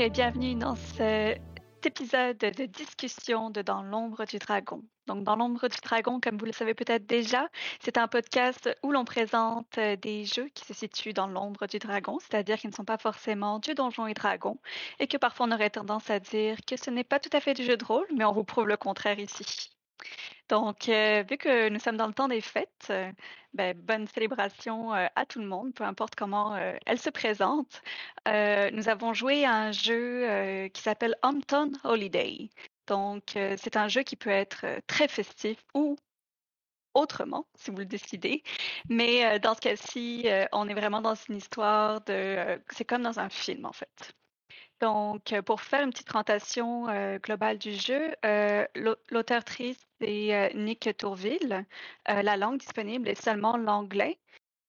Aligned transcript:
Et 0.00 0.08
bienvenue 0.08 0.54
dans 0.54 0.76
cet 0.76 1.42
épisode 1.84 2.38
de 2.38 2.64
discussion 2.64 3.50
de 3.50 3.60
Dans 3.60 3.82
l'ombre 3.82 4.24
du 4.24 4.38
dragon. 4.38 4.82
Donc, 5.06 5.24
Dans 5.24 5.36
l'ombre 5.36 5.68
du 5.68 5.76
dragon, 5.82 6.20
comme 6.22 6.38
vous 6.38 6.46
le 6.46 6.52
savez 6.52 6.72
peut-être 6.72 7.04
déjà, 7.04 7.50
c'est 7.80 7.98
un 7.98 8.08
podcast 8.08 8.74
où 8.82 8.92
l'on 8.92 9.04
présente 9.04 9.78
des 10.00 10.24
jeux 10.24 10.48
qui 10.54 10.64
se 10.64 10.72
situent 10.72 11.12
dans 11.12 11.26
l'ombre 11.26 11.66
du 11.66 11.78
dragon, 11.78 12.18
c'est-à-dire 12.18 12.56
qui 12.56 12.68
ne 12.68 12.72
sont 12.72 12.86
pas 12.86 12.96
forcément 12.96 13.58
du 13.58 13.74
donjon 13.74 14.06
et 14.06 14.14
dragon, 14.14 14.56
et 15.00 15.06
que 15.06 15.18
parfois 15.18 15.46
on 15.46 15.52
aurait 15.52 15.68
tendance 15.68 16.08
à 16.08 16.18
dire 16.18 16.56
que 16.66 16.78
ce 16.78 16.88
n'est 16.88 17.04
pas 17.04 17.18
tout 17.18 17.36
à 17.36 17.40
fait 17.40 17.52
du 17.52 17.64
jeu 17.64 17.76
de 17.76 17.84
rôle, 17.84 18.06
mais 18.16 18.24
on 18.24 18.32
vous 18.32 18.44
prouve 18.44 18.68
le 18.68 18.78
contraire 18.78 19.18
ici. 19.18 19.70
Donc, 20.50 20.88
euh, 20.88 21.22
vu 21.30 21.38
que 21.38 21.68
nous 21.68 21.78
sommes 21.78 21.96
dans 21.96 22.08
le 22.08 22.12
temps 22.12 22.26
des 22.26 22.40
fêtes, 22.40 22.88
euh, 22.90 23.12
ben, 23.54 23.76
bonne 23.78 24.08
célébration 24.08 24.92
euh, 24.92 25.06
à 25.14 25.24
tout 25.24 25.38
le 25.38 25.46
monde, 25.46 25.72
peu 25.74 25.84
importe 25.84 26.16
comment 26.16 26.56
elle 26.86 26.98
se 26.98 27.10
présente. 27.10 27.82
nous 28.26 28.88
avons 28.88 29.14
joué 29.14 29.44
à 29.44 29.54
un 29.54 29.72
jeu 29.72 30.68
qui 30.74 30.82
s'appelle 30.82 31.16
Hampton 31.22 31.72
Holiday. 31.84 32.50
Donc, 32.88 33.22
c'est 33.34 33.76
un 33.76 33.88
jeu 33.88 34.02
qui 34.02 34.16
peut 34.16 34.30
être 34.30 34.66
très 34.88 35.08
festif 35.08 35.58
ou 35.74 35.96
autrement, 36.94 37.46
si 37.56 37.70
vous 37.70 37.78
le 37.78 37.86
décidez. 37.86 38.42
Mais 38.88 39.38
dans 39.40 39.54
ce 39.54 39.60
cas-ci, 39.60 40.26
on 40.52 40.68
est 40.68 40.74
vraiment 40.74 41.00
dans 41.00 41.14
une 41.14 41.36
histoire 41.36 42.00
de... 42.02 42.60
c'est 42.70 42.84
comme 42.84 43.02
dans 43.02 43.20
un 43.20 43.28
film, 43.30 43.66
en 43.66 43.72
fait. 43.72 44.14
Donc, 44.80 45.34
pour 45.46 45.60
faire 45.60 45.82
une 45.84 45.90
petite 45.90 46.08
présentation 46.08 46.86
globale 47.18 47.58
du 47.58 47.72
jeu, 47.74 48.14
l'auteur 49.10 49.44
triste 49.44 49.89
c'est 50.00 50.52
Nick 50.54 50.88
Tourville. 50.96 51.66
la 52.06 52.36
langue 52.36 52.58
disponible 52.58 53.08
est 53.08 53.20
seulement 53.20 53.56
l'anglais, 53.56 54.18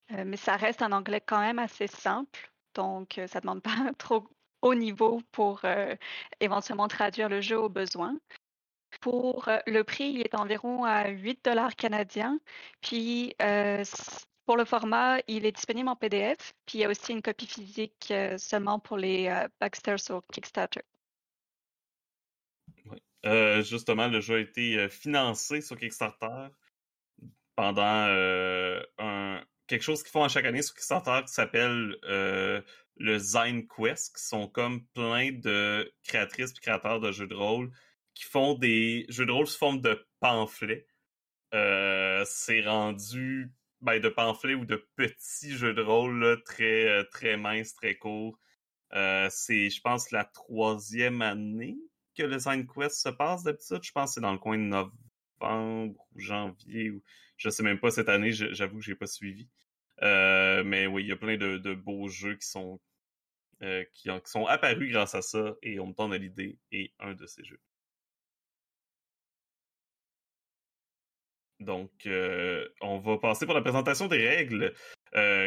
mais 0.10 0.38
ça 0.38 0.58
reste 0.58 0.82
un 0.82 0.92
anglais 0.92 1.22
quand 1.22 1.40
même 1.40 1.60
assez 1.60 1.88
simple. 1.88 2.52
Donc, 2.76 3.20
ça 3.28 3.40
ne 3.40 3.42
demande 3.42 3.62
pas 3.64 3.92
trop 3.98 4.28
haut 4.62 4.76
niveau 4.76 5.22
pour 5.32 5.62
éventuellement 6.40 6.88
traduire 6.88 7.30
le 7.30 7.42
jeu 7.42 7.60
au 7.60 7.70
besoin. 7.70 8.18
Pour 9.02 9.50
le 9.68 9.84
prix, 9.84 10.12
il 10.12 10.22
est 10.22 10.36
environ 10.36 10.84
à 10.86 11.08
8 11.10 11.46
dollars 11.46 11.76
canadiens. 11.76 12.40
Puis, 12.82 13.36
pour 14.46 14.58
le 14.58 14.66
format, 14.66 15.20
il 15.28 15.46
est 15.46 15.54
disponible 15.54 15.90
en 15.90 15.96
PDF. 15.96 16.54
Puis, 16.66 16.80
il 16.80 16.82
y 16.82 16.86
a 16.86 16.90
aussi 16.90 17.14
une 17.14 17.22
copie 17.22 17.48
physique 17.48 18.14
seulement 18.38 18.80
pour 18.80 18.98
les 18.98 19.46
Baxter 19.60 19.98
sur 19.98 20.22
Kickstarter. 20.32 20.82
Euh, 23.26 23.62
justement, 23.64 24.08
le 24.08 24.20
jeu 24.20 24.36
a 24.36 24.40
été 24.40 24.78
euh, 24.78 24.90
financé 24.90 25.62
sur 25.62 25.78
Kickstarter 25.78 26.48
pendant 27.56 28.08
euh, 28.08 28.82
un, 28.98 29.44
quelque 29.68 29.84
chose 29.84 30.02
qu'ils 30.02 30.12
font 30.12 30.24
à 30.24 30.28
chaque 30.30 30.46
année 30.46 30.64
sur 30.64 30.76
Kickstarter 30.76 31.22
qui 31.26 31.34
s'appelle 31.34 31.98
le 32.98 33.18
Zine 33.18 33.68
Quest, 33.68 34.16
qui 34.16 34.24
sont 34.24 34.48
comme 34.48 34.86
plein 34.94 35.32
de 35.32 35.92
créatrices 36.04 36.52
et 36.52 36.62
créateurs 36.62 37.00
de 37.00 37.12
jeux 37.12 37.28
de 37.28 37.36
rôle 37.36 37.72
qui 38.14 38.26
font 38.26 38.56
des 38.56 39.06
jeux 39.10 39.26
de 39.26 39.32
rôle 39.32 39.48
sous 39.48 39.58
forme 39.58 39.82
de 39.82 40.06
pamphlets. 40.20 40.88
c'est 41.52 42.62
rendu 42.66 43.52
ben, 43.82 44.00
de 44.00 44.10
pamphlets 44.10 44.56
ou 44.56 44.66
de 44.66 44.88
petits 44.96 45.54
jeux 45.54 45.74
de 45.74 45.82
rôle 45.82 46.42
très, 46.46 47.06
très 47.12 47.38
minces, 47.38 47.74
très 47.74 47.96
courts. 47.96 48.40
c'est, 48.92 49.70
je 49.70 49.82
pense, 49.82 50.12
la 50.12 50.26
troisième 50.26 51.22
année 51.22 51.78
que 52.16 52.24
le 52.24 52.40
Sign 52.40 52.68
Quest 52.68 52.96
se 52.96 53.10
passe 53.10 53.44
d'habitude? 53.44 53.84
Je 53.84 53.92
pense 53.92 54.12
que 54.12 54.14
c'est 54.16 54.22
dans 54.22 54.34
le 54.34 54.40
coin 54.40 54.58
de 54.58 54.64
novembre 54.64 56.06
ou 56.14 56.20
janvier. 56.20 56.92
Ou... 56.92 57.04
Je 57.38 57.50
sais 57.50 57.64
même 57.64 57.80
pas 57.80 57.92
cette 57.92 58.10
année, 58.10 58.32
j'avoue 58.32 58.78
que 58.80 58.86
j'ai 58.86 58.96
pas 58.96 59.08
suivi. 59.08 59.48
Euh, 60.04 60.64
mais 60.64 60.88
oui, 60.88 61.04
il 61.04 61.10
y 61.10 61.12
a 61.12 61.16
plein 61.18 61.38
de, 61.38 61.74
beaux 61.76 62.08
jeux 62.10 62.36
qui 62.36 62.48
sont, 62.48 62.80
euh, 63.64 63.86
qui, 63.94 64.10
sont 64.26 64.46
apparus 64.48 64.92
grâce 64.92 65.16
à 65.16 65.22
ça 65.22 65.56
et 65.64 65.80
on 65.80 65.88
me 65.88 65.94
donne 65.94 66.16
l'idée 66.16 66.58
et 66.72 66.94
un 67.00 67.14
de 67.14 67.26
ces 67.28 67.44
jeux. 67.44 67.60
Donc, 71.60 71.92
euh, 72.08 72.68
on 72.82 73.00
va 73.00 73.20
passer 73.20 73.46
pour 73.46 73.54
la 73.54 73.62
présentation 73.62 74.08
des 74.08 74.28
règles. 74.28 74.74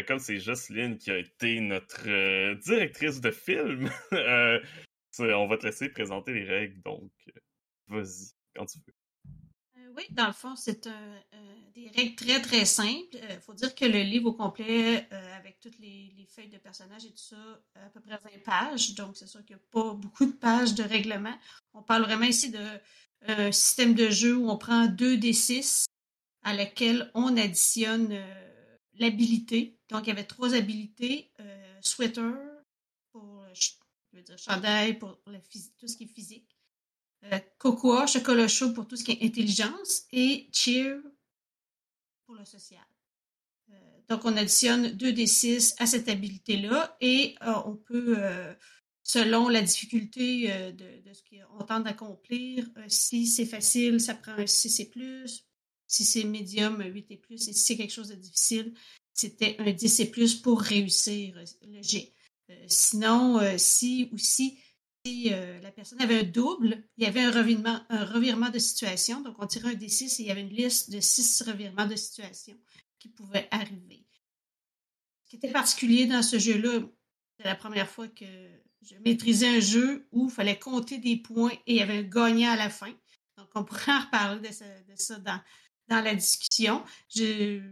comme 0.06 0.18
c'est 0.20 0.38
Jocelyne 0.38 0.96
qui 0.98 1.10
a 1.10 1.18
été 1.18 1.60
notre 1.60 2.54
directrice 2.54 3.20
de 3.20 3.30
film, 3.32 3.90
on 5.20 5.46
va 5.46 5.56
te 5.56 5.66
laisser 5.66 5.88
présenter 5.88 6.32
les 6.32 6.44
règles, 6.44 6.80
donc 6.82 7.10
euh, 7.28 7.40
vas-y, 7.88 8.32
quand 8.54 8.66
tu 8.66 8.78
veux. 8.78 8.94
Euh, 9.78 9.92
oui, 9.96 10.04
dans 10.10 10.26
le 10.26 10.32
fond, 10.32 10.56
c'est 10.56 10.86
euh, 10.86 11.18
des 11.74 11.88
règles 11.88 12.14
très, 12.14 12.40
très 12.40 12.64
simples. 12.64 13.16
Il 13.30 13.40
faut 13.40 13.54
dire 13.54 13.74
que 13.74 13.84
le 13.84 14.00
livre 14.02 14.30
au 14.30 14.32
complet, 14.32 15.08
avec 15.10 15.60
toutes 15.60 15.78
les, 15.78 16.12
feuilles 16.28 16.48
de 16.48 16.58
personnages 16.58 17.04
et 17.04 17.10
tout 17.10 17.16
ça, 17.16 17.60
à 17.76 17.88
peu 17.90 18.00
près 18.00 18.18
20 18.18 18.42
pages. 18.44 18.94
Donc, 18.94 19.16
c'est 19.16 19.28
sûr 19.28 19.44
qu'il 19.44 19.54
n'y 19.54 19.62
a 19.62 19.64
pas 19.70 19.94
beaucoup 19.94 20.26
de 20.26 20.32
pages 20.32 20.74
de 20.74 20.82
règlement. 20.82 21.36
On 21.74 21.82
parle 21.82 22.02
vraiment 22.02 22.24
ici 22.24 22.50
de 22.50 23.52
système 23.52 23.94
de 23.94 24.10
jeu 24.10 24.36
où 24.36 24.50
on 24.50 24.58
prend 24.58 24.86
deux 24.86 25.16
des 25.16 25.32
six 25.32 25.86
à 26.42 26.54
laquelle 26.54 27.10
on 27.14 27.36
additionne 27.36 28.20
l'habilité. 28.94 29.78
Donc, 29.90 30.06
il 30.06 30.08
y 30.08 30.12
avait 30.12 30.24
trois 30.24 30.54
habilités. 30.54 31.30
sweater, 31.80 32.34
je 34.14 34.18
veux 34.20 34.24
dire 34.24 34.38
chandail 34.38 34.98
pour 34.98 35.20
tout 35.78 35.88
ce 35.88 35.96
qui 35.96 36.04
est 36.04 36.14
physique, 36.14 36.56
euh, 37.24 37.38
cocoa, 37.58 38.06
chocolat 38.06 38.48
chaud 38.48 38.72
pour 38.72 38.86
tout 38.86 38.96
ce 38.96 39.04
qui 39.04 39.12
est 39.12 39.22
intelligence 39.24 40.04
et 40.12 40.48
cheer 40.52 41.00
pour 42.26 42.36
le 42.36 42.44
social. 42.44 42.84
Euh, 43.70 43.74
donc, 44.08 44.24
on 44.24 44.36
additionne 44.36 44.92
2 44.92 45.12
des 45.12 45.26
6 45.26 45.74
à 45.78 45.86
cette 45.86 46.08
habilité-là 46.08 46.96
et 47.00 47.34
euh, 47.42 47.54
on 47.66 47.74
peut, 47.74 48.16
selon 49.02 49.48
la 49.48 49.62
difficulté 49.62 50.72
de, 50.72 51.12
ce 51.12 51.22
qu'on 51.22 51.64
tente 51.64 51.84
d'accomplir, 51.84 52.68
si 52.86 53.26
c'est 53.26 53.46
facile, 53.46 54.00
ça 54.00 54.14
prend 54.14 54.32
un 54.32 54.46
6 54.46 54.80
et 54.80 54.90
plus. 54.90 55.44
Si 55.86 56.04
c'est 56.04 56.24
médium, 56.24 56.82
8 56.82 57.10
et 57.10 57.16
plus. 57.16 57.48
Et 57.48 57.52
si 57.52 57.64
c'est 57.64 57.76
quelque 57.76 57.92
chose 57.92 58.08
de 58.08 58.14
difficile, 58.14 58.74
c'était 59.12 59.56
un 59.58 59.72
10 59.72 60.00
et 60.00 60.10
plus 60.10 60.34
pour 60.36 60.60
réussir 60.60 61.34
le 61.62 61.82
G. 61.82 62.14
Euh, 62.50 62.64
sinon, 62.68 63.38
euh, 63.38 63.54
si 63.58 64.10
aussi 64.12 64.58
si 65.06 65.28
euh, 65.32 65.60
la 65.60 65.70
personne 65.70 66.00
avait 66.00 66.20
un 66.20 66.22
double, 66.22 66.82
il 66.96 67.04
y 67.04 67.06
avait 67.06 67.20
un 67.20 67.30
revirement, 67.30 68.48
de 68.48 68.58
situation. 68.58 69.20
Donc, 69.20 69.36
on 69.38 69.46
tirait 69.46 69.72
un 69.72 69.74
des 69.74 69.88
six 69.88 70.18
et 70.18 70.22
il 70.22 70.28
y 70.28 70.30
avait 70.30 70.40
une 70.40 70.48
liste 70.48 70.90
de 70.90 71.00
six 71.00 71.42
revirements 71.42 71.86
de 71.86 71.96
situation 71.96 72.56
qui 72.98 73.08
pouvaient 73.08 73.48
arriver. 73.50 74.06
Ce 75.24 75.30
qui 75.30 75.36
était 75.36 75.52
particulier 75.52 76.06
dans 76.06 76.22
ce 76.22 76.38
jeu-là, 76.38 76.80
c'est 77.38 77.44
la 77.44 77.54
première 77.54 77.88
fois 77.88 78.08
que 78.08 78.24
je 78.80 78.94
maîtrisais 79.04 79.48
un 79.48 79.60
jeu 79.60 80.08
où 80.10 80.28
il 80.28 80.30
fallait 80.30 80.58
compter 80.58 80.98
des 80.98 81.16
points 81.16 81.52
et 81.66 81.74
il 81.74 81.76
y 81.76 81.82
avait 81.82 81.98
un 81.98 82.02
gagnant 82.02 82.52
à 82.52 82.56
la 82.56 82.70
fin. 82.70 82.92
Donc, 83.36 83.48
on 83.54 83.64
pourrait 83.64 83.82
en 83.92 84.00
reparler 84.00 84.48
de 84.48 84.96
ça 84.96 85.18
dans, 85.18 85.40
dans 85.88 86.00
la 86.00 86.14
discussion. 86.14 86.84
J'ai 87.08 87.62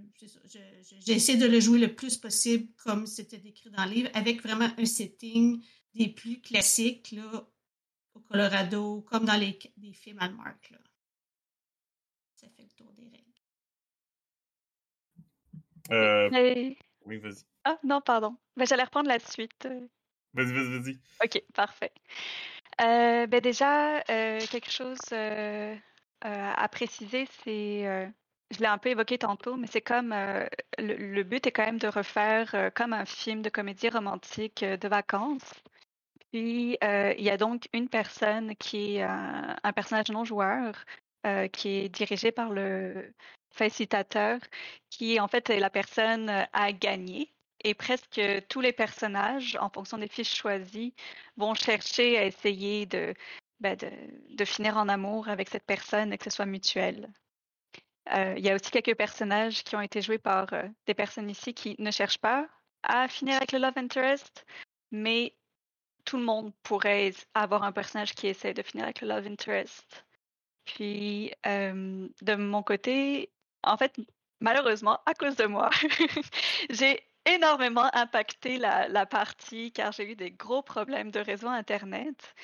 essayé 1.06 1.38
de 1.38 1.46
le 1.46 1.60
jouer 1.60 1.78
le 1.78 1.94
plus 1.94 2.16
possible 2.16 2.72
comme 2.76 3.06
c'était 3.06 3.38
décrit 3.38 3.70
dans 3.70 3.84
le 3.84 3.90
livre, 3.90 4.10
avec 4.14 4.42
vraiment 4.42 4.68
un 4.78 4.84
setting 4.84 5.64
des 5.94 6.08
plus 6.08 6.40
classiques 6.40 7.12
là, 7.12 7.48
au 8.14 8.20
Colorado, 8.20 9.02
comme 9.02 9.24
dans 9.24 9.36
les, 9.36 9.58
films 9.92 10.18
Hallmark. 10.20 10.70
Là. 10.70 10.78
Ça 12.34 12.48
fait 12.56 12.62
le 12.62 12.70
tour 12.70 12.92
des 12.92 13.04
règles. 13.04 13.18
Euh, 15.90 16.74
oui, 17.04 17.18
vas-y. 17.18 17.44
Ah, 17.64 17.78
non, 17.84 18.00
pardon. 18.00 18.36
Ben, 18.56 18.66
J'allais 18.66 18.84
reprendre 18.84 19.08
la 19.08 19.18
suite. 19.18 19.68
Vas-y, 20.34 20.52
vas-y, 20.52 20.78
vas-y. 20.78 21.00
OK, 21.24 21.42
parfait. 21.52 21.92
Euh, 22.80 23.26
ben 23.26 23.40
déjà, 23.40 23.98
euh, 24.10 24.40
quelque 24.50 24.70
chose 24.70 24.98
euh, 25.12 25.76
à 26.22 26.68
préciser, 26.68 27.26
c'est, 27.44 27.86
euh, 27.86 28.06
je 28.50 28.60
l'ai 28.60 28.66
un 28.66 28.78
peu 28.78 28.90
évoqué 28.90 29.18
tantôt, 29.18 29.56
mais 29.56 29.66
c'est 29.66 29.80
comme 29.80 30.12
euh, 30.12 30.46
le, 30.78 31.22
but 31.22 31.46
est 31.46 31.52
quand 31.52 31.64
même 31.64 31.78
de 31.78 31.88
refaire 31.88 32.70
comme 32.74 32.92
un 32.92 33.04
film 33.04 33.42
de 33.42 33.50
comédie 33.50 33.88
romantique 33.88 34.64
de 34.64 34.88
vacances. 34.88 35.52
Puis 36.32 36.78
il 36.82 37.24
y 37.24 37.30
a 37.30 37.36
donc 37.36 37.68
une 37.72 37.88
personne 37.88 38.56
qui 38.56 38.96
est 38.96 39.02
un 39.02 39.72
personnage 39.74 40.10
non 40.10 40.24
joueur 40.24 40.84
qui 41.52 41.68
est 41.68 41.88
dirigé 41.88 42.32
par 42.32 42.50
le 42.50 43.12
facilitateur, 43.50 44.40
qui 44.90 45.20
en 45.20 45.28
fait 45.28 45.50
est 45.50 45.60
la 45.60 45.70
personne 45.70 46.30
à 46.52 46.72
gagner. 46.72 47.32
et 47.64 47.74
presque 47.74 48.20
tous 48.48 48.60
les 48.60 48.72
personnages, 48.72 49.56
en 49.60 49.68
fonction 49.70 49.98
des 49.98 50.08
fiches 50.08 50.34
choisies, 50.34 50.94
vont 51.36 51.54
chercher 51.54 52.18
à 52.18 52.24
essayer 52.26 52.86
de, 52.86 53.14
de, 53.62 53.90
de, 54.36 54.44
finir 54.44 54.76
en 54.76 54.88
amour 54.88 55.28
avec 55.28 55.48
cette 55.48 55.64
personne 55.64 56.12
et 56.12 56.18
que 56.18 56.24
ce 56.24 56.30
soit 56.30 56.46
mutuel. 56.46 57.12
Euh, 58.12 58.34
il 58.36 58.44
y 58.44 58.50
a 58.50 58.54
aussi 58.54 58.70
quelques 58.70 58.96
personnages 58.96 59.62
qui 59.62 59.76
ont 59.76 59.80
été 59.80 60.02
joués 60.02 60.18
par 60.18 60.52
euh, 60.52 60.68
des 60.86 60.94
personnes 60.94 61.30
ici 61.30 61.54
qui 61.54 61.76
ne 61.78 61.90
cherchent 61.90 62.18
pas 62.18 62.48
à 62.82 63.06
finir 63.08 63.36
avec 63.36 63.52
le 63.52 63.60
love 63.60 63.78
interest, 63.78 64.44
mais 64.90 65.36
tout 66.04 66.16
le 66.16 66.24
monde 66.24 66.52
pourrait 66.64 67.12
avoir 67.34 67.62
un 67.62 67.72
personnage 67.72 68.14
qui 68.14 68.26
essaie 68.26 68.54
de 68.54 68.62
finir 68.62 68.84
avec 68.84 69.00
le 69.00 69.08
love 69.08 69.26
interest. 69.26 70.04
Puis, 70.64 71.32
euh, 71.46 72.08
de 72.22 72.34
mon 72.34 72.62
côté, 72.62 73.30
en 73.62 73.76
fait, 73.76 73.94
malheureusement, 74.40 74.98
à 75.06 75.14
cause 75.14 75.36
de 75.36 75.46
moi, 75.46 75.70
j'ai 76.70 77.00
énormément 77.24 77.88
impacté 77.94 78.58
la, 78.58 78.88
la 78.88 79.06
partie 79.06 79.70
car 79.72 79.92
j'ai 79.92 80.10
eu 80.10 80.16
des 80.16 80.32
gros 80.32 80.62
problèmes 80.62 81.12
de 81.12 81.20
réseau 81.20 81.48
Internet. 81.48 82.34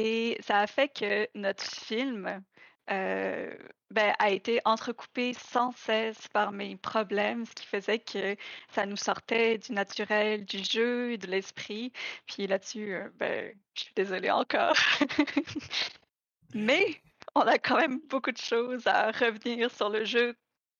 Et 0.00 0.38
ça 0.42 0.60
a 0.60 0.68
fait 0.68 0.88
que 0.88 1.28
notre 1.34 1.64
film 1.64 2.40
euh, 2.88 3.58
ben, 3.90 4.14
a 4.20 4.30
été 4.30 4.60
entrecoupé 4.64 5.32
sans 5.32 5.72
cesse 5.72 6.28
par 6.28 6.52
mes 6.52 6.76
problèmes, 6.76 7.44
ce 7.44 7.52
qui 7.52 7.66
faisait 7.66 7.98
que 7.98 8.36
ça 8.68 8.86
nous 8.86 8.96
sortait 8.96 9.58
du 9.58 9.72
naturel, 9.72 10.44
du 10.44 10.62
jeu, 10.62 11.18
de 11.18 11.26
l'esprit. 11.26 11.92
Puis 12.28 12.46
là-dessus, 12.46 12.94
euh, 12.94 13.08
ben, 13.16 13.52
je 13.74 13.80
suis 13.82 13.94
désolée 13.96 14.30
encore. 14.30 14.76
Mais 16.54 17.02
on 17.34 17.40
a 17.40 17.58
quand 17.58 17.78
même 17.78 17.98
beaucoup 18.06 18.30
de 18.30 18.38
choses 18.38 18.86
à 18.86 19.10
revenir 19.10 19.68
sur 19.72 19.88
le 19.88 20.04
jeu 20.04 20.36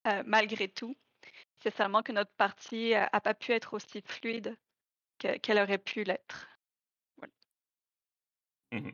euh, 0.07 0.23
malgré 0.27 0.69
tout. 0.69 0.97
C'est 1.65 1.75
seulement 1.77 2.05
que 2.05 2.13
notre 2.13 2.33
partie 2.37 2.91
n'a 2.91 3.21
pas 3.21 3.35
pu 3.35 3.51
être 3.51 3.75
aussi 3.75 4.01
fluide 4.07 4.57
qu'elle 5.19 5.59
aurait 5.59 5.79
pu 5.79 6.05
l'être. 6.05 6.49
Voilà. 7.17 7.33
Mmh 8.71 8.93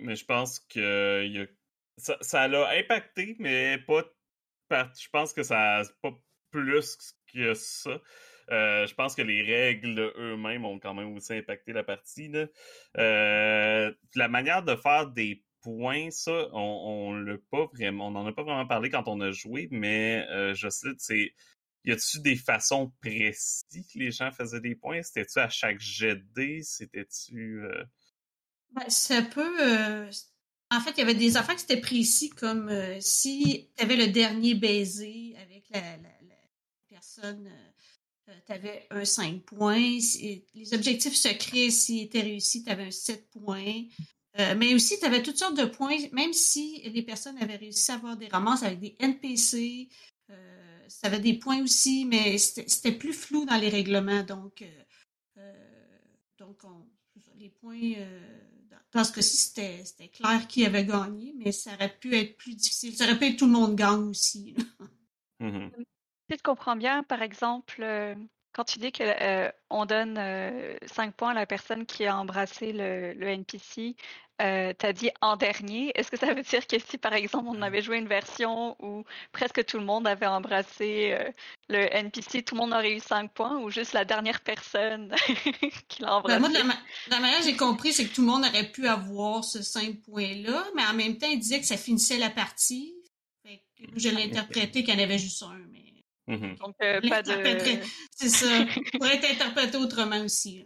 mais 0.00 0.16
je 0.16 0.24
pense 0.24 0.60
que 0.60 1.26
y 1.26 1.40
a... 1.40 1.46
ça, 1.96 2.48
l'a 2.48 2.70
impacté, 2.70 3.36
mais 3.38 3.78
pas. 3.78 4.04
Je 4.70 5.08
pense 5.10 5.32
que 5.32 5.42
ça 5.42 5.82
pas 6.02 6.12
plus 6.50 7.14
que 7.32 7.54
ça. 7.54 8.00
Euh, 8.50 8.86
je 8.86 8.94
pense 8.94 9.14
que 9.14 9.22
les 9.22 9.42
règles 9.42 10.12
eux-mêmes 10.16 10.64
ont 10.64 10.78
quand 10.80 10.94
même 10.94 11.14
aussi 11.14 11.34
impacté 11.34 11.72
la 11.72 11.84
partie. 11.84 12.28
Là. 12.28 12.46
Euh, 12.98 13.92
la 14.14 14.28
manière 14.28 14.62
de 14.64 14.74
faire 14.74 15.06
des 15.06 15.44
points, 15.62 16.10
ça, 16.10 16.48
on, 16.52 17.14
l'a 17.14 17.36
pas 17.50 17.66
vraiment, 17.66 18.08
on 18.08 18.10
n'en 18.10 18.26
a 18.26 18.32
pas 18.32 18.42
vraiment 18.42 18.66
parlé 18.66 18.90
quand 18.90 19.06
on 19.06 19.20
a 19.20 19.30
joué, 19.30 19.68
mais 19.70 20.26
euh, 20.30 20.54
je 20.54 20.68
sais, 20.68 20.88
c'est, 20.98 21.32
y 21.84 21.92
a-tu 21.92 22.20
des 22.20 22.36
façons 22.36 22.92
précises 23.00 23.92
que 23.92 23.98
les 23.98 24.10
gens 24.10 24.32
faisaient 24.32 24.60
des 24.60 24.74
points? 24.74 25.02
C'était-tu 25.02 25.38
à 25.38 25.48
chaque 25.48 25.78
jet 25.78 26.16
de 26.16 26.24
dés? 26.34 26.62
C'était-tu... 26.62 27.62
Euh... 28.70 28.80
Ben, 28.80 28.88
ça 28.88 29.22
peut. 29.22 29.60
Euh, 29.60 30.10
en 30.70 30.80
fait, 30.80 30.92
il 30.92 30.98
y 30.98 31.02
avait 31.02 31.14
des 31.14 31.36
affaires 31.36 31.56
qui 31.56 31.64
étaient 31.64 31.80
précis, 31.80 32.30
comme 32.30 32.68
euh, 32.68 32.98
si 33.00 33.68
tu 33.76 33.82
avais 33.82 33.96
le 33.96 34.08
dernier 34.08 34.54
baiser 34.54 35.34
avec 35.42 35.64
la, 35.70 35.80
personne, 36.88 37.50
euh, 38.28 38.34
tu 38.46 38.52
avais 38.52 38.86
un 38.90 39.04
5 39.04 39.42
points. 39.42 39.98
les 40.54 40.74
objectifs 40.74 41.16
secrets, 41.16 41.70
s'ils 41.70 42.02
étaient 42.02 42.20
réussis, 42.20 42.64
tu 42.64 42.70
avais 42.70 42.84
un 42.84 42.90
7 42.90 43.30
points. 43.30 43.84
mais 44.56 44.74
aussi, 44.74 44.98
tu 44.98 45.06
avais 45.06 45.22
toutes 45.22 45.38
sortes 45.38 45.56
de 45.56 45.64
points, 45.64 45.96
même 46.12 46.32
si 46.32 46.82
les 46.88 47.02
personnes 47.02 47.38
avaient 47.38 47.56
réussi 47.56 47.90
à 47.90 47.94
avoir 47.94 48.16
des 48.16 48.28
ramasses 48.28 48.62
avec 48.62 48.78
des 48.78 48.96
NPC. 49.00 49.88
ça 50.86 51.08
avait 51.08 51.20
des 51.20 51.34
points 51.34 51.62
aussi, 51.62 52.04
mais 52.04 52.38
c'était 52.38 52.92
plus 52.92 53.12
flou 53.12 53.44
dans 53.44 53.56
les 53.56 53.68
règlements. 53.68 54.22
Donc, 54.22 54.64
donc 56.38 56.58
on, 56.64 56.86
les 57.40 57.48
points 57.48 57.94
dans 58.92 59.04
ce 59.04 59.12
cas-ci, 59.12 59.36
c'était 59.36 60.08
clair 60.08 60.46
qui 60.48 60.66
avait 60.66 60.84
gagné, 60.84 61.34
mais 61.36 61.52
ça 61.52 61.74
aurait 61.74 61.96
pu 61.96 62.16
être 62.16 62.36
plus 62.36 62.54
difficile. 62.54 62.96
Ça 62.96 63.04
aurait 63.04 63.18
pu 63.18 63.26
être 63.26 63.38
tout 63.38 63.46
le 63.46 63.52
monde 63.52 63.76
gagne 63.76 64.08
aussi. 64.08 64.54
Mmh 65.40 65.68
si 66.30 66.36
je 66.36 66.42
comprends 66.44 66.76
bien, 66.76 67.02
par 67.02 67.22
exemple, 67.22 67.82
euh, 67.82 68.14
quand 68.52 68.62
tu 68.62 68.78
dis 68.78 68.92
qu'on 68.92 69.04
euh, 69.04 69.84
donne 69.84 70.16
euh, 70.16 70.76
5 70.86 71.12
points 71.16 71.30
à 71.30 71.34
la 71.34 71.46
personne 71.46 71.86
qui 71.86 72.06
a 72.06 72.16
embrassé 72.16 72.72
le, 72.72 73.14
le 73.14 73.26
NPC, 73.26 73.96
euh, 74.40 74.72
tu 74.78 74.86
as 74.86 74.92
dit 74.92 75.10
en 75.20 75.36
dernier. 75.36 75.92
Est-ce 75.94 76.10
que 76.10 76.16
ça 76.16 76.32
veut 76.32 76.42
dire 76.42 76.66
que 76.66 76.76
si, 76.78 76.98
par 76.98 77.12
exemple, 77.12 77.48
on 77.48 77.60
avait 77.62 77.82
joué 77.82 77.98
une 77.98 78.08
version 78.08 78.76
où 78.80 79.04
presque 79.32 79.64
tout 79.66 79.78
le 79.78 79.84
monde 79.84 80.06
avait 80.06 80.26
embrassé 80.26 81.12
euh, 81.12 81.30
le 81.68 81.94
NPC, 81.94 82.42
tout 82.42 82.54
le 82.54 82.60
monde 82.60 82.72
aurait 82.72 82.96
eu 82.96 83.00
5 83.00 83.32
points 83.32 83.58
ou 83.58 83.70
juste 83.70 83.92
la 83.92 84.04
dernière 84.04 84.40
personne 84.40 85.14
qui 85.88 86.02
l'a 86.02 86.16
embrassé? 86.16 86.40
Ben, 86.40 86.48
moi, 86.48 86.48
de 86.48 86.68
la, 86.68 86.74
la 87.10 87.20
manière 87.20 87.38
que 87.38 87.44
j'ai 87.44 87.56
compris, 87.56 87.92
c'est 87.92 88.06
que 88.06 88.14
tout 88.14 88.22
le 88.22 88.28
monde 88.28 88.44
aurait 88.44 88.70
pu 88.70 88.86
avoir 88.86 89.44
ce 89.44 89.62
5 89.62 90.00
points-là, 90.02 90.64
mais 90.74 90.84
en 90.84 90.94
même 90.94 91.18
temps, 91.18 91.28
il 91.30 91.38
disait 91.38 91.60
que 91.60 91.66
ça 91.66 91.76
finissait 91.76 92.18
la 92.18 92.30
partie. 92.30 92.94
Fait 93.44 93.62
que 93.78 93.98
je 93.98 94.08
l'ai 94.08 94.24
interprété 94.24 94.84
qu'il 94.84 94.94
y 94.94 94.96
en 94.96 95.02
avait 95.02 95.18
juste 95.18 95.42
un, 95.42 95.58
mais... 95.70 95.84
Mmh 96.26 96.56
Donc, 96.60 96.76
euh, 96.82 97.00
pas 97.08 97.22
de... 97.22 97.32
C'est 98.12 98.28
ça. 98.28 98.46
pourrait 98.98 99.16
être 99.16 99.30
interprété 99.30 99.76
autrement 99.76 100.20
aussi. 100.20 100.64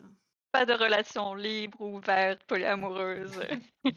Pas 0.55 0.67
de 0.67 0.73
relation 0.73 1.35
libre, 1.35 1.81
ouverte, 1.81 2.45
polyamoureuse. 2.45 3.41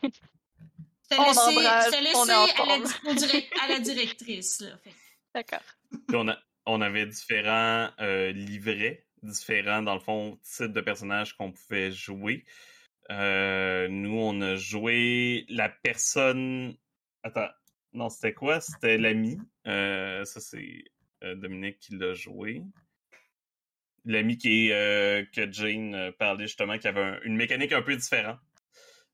C'est 1.03 1.15
laissé, 1.15 2.01
laissé 2.01 2.31
à, 2.31 2.65
la, 2.65 3.63
à, 3.63 3.67
la, 3.69 3.79
directrice. 3.79 4.63
D'accord. 5.35 5.61
On, 6.11 6.27
a, 6.27 6.39
on 6.65 6.81
avait 6.81 7.05
différents 7.05 7.91
euh, 7.99 8.31
livrets, 8.31 9.05
différents, 9.21 9.83
dans 9.83 9.93
le 9.93 9.99
fond, 9.99 10.39
types 10.41 10.73
de 10.73 10.81
personnages 10.81 11.37
qu'on 11.37 11.51
pouvait 11.51 11.91
jouer. 11.91 12.43
Euh, 13.11 13.87
nous, 13.87 14.17
on 14.17 14.41
a 14.41 14.55
joué 14.55 15.45
la 15.49 15.69
personne. 15.69 16.75
Attends, 17.21 17.49
non, 17.93 18.09
c'était 18.09 18.33
quoi? 18.33 18.61
C'était 18.61 18.97
l'ami. 18.97 19.37
Euh, 19.67 20.25
ça, 20.25 20.39
c'est 20.39 20.85
euh, 21.23 21.35
Dominique 21.35 21.77
qui 21.77 21.95
l'a 21.97 22.15
joué. 22.15 22.63
L'ami 24.07 24.37
qui 24.37 24.67
est, 24.67 24.73
euh, 24.73 25.25
que 25.33 25.51
Jane 25.51 25.93
euh, 25.93 26.11
parlait 26.11 26.47
justement, 26.47 26.77
qui 26.77 26.87
avait 26.87 27.01
un, 27.01 27.19
une 27.23 27.35
mécanique 27.35 27.73
un 27.73 27.81
peu 27.81 27.95
différente, 27.95 28.39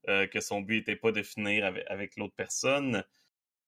euh, 0.07 0.28
que 0.28 0.40
son 0.40 0.62
but 0.62 0.78
n'était 0.78 0.95
pas 0.95 1.12
de 1.12 1.24
finir 1.24 1.66
avec, 1.66 1.84
avec 1.90 2.16
l'autre 2.16 2.36
personne. 2.36 3.04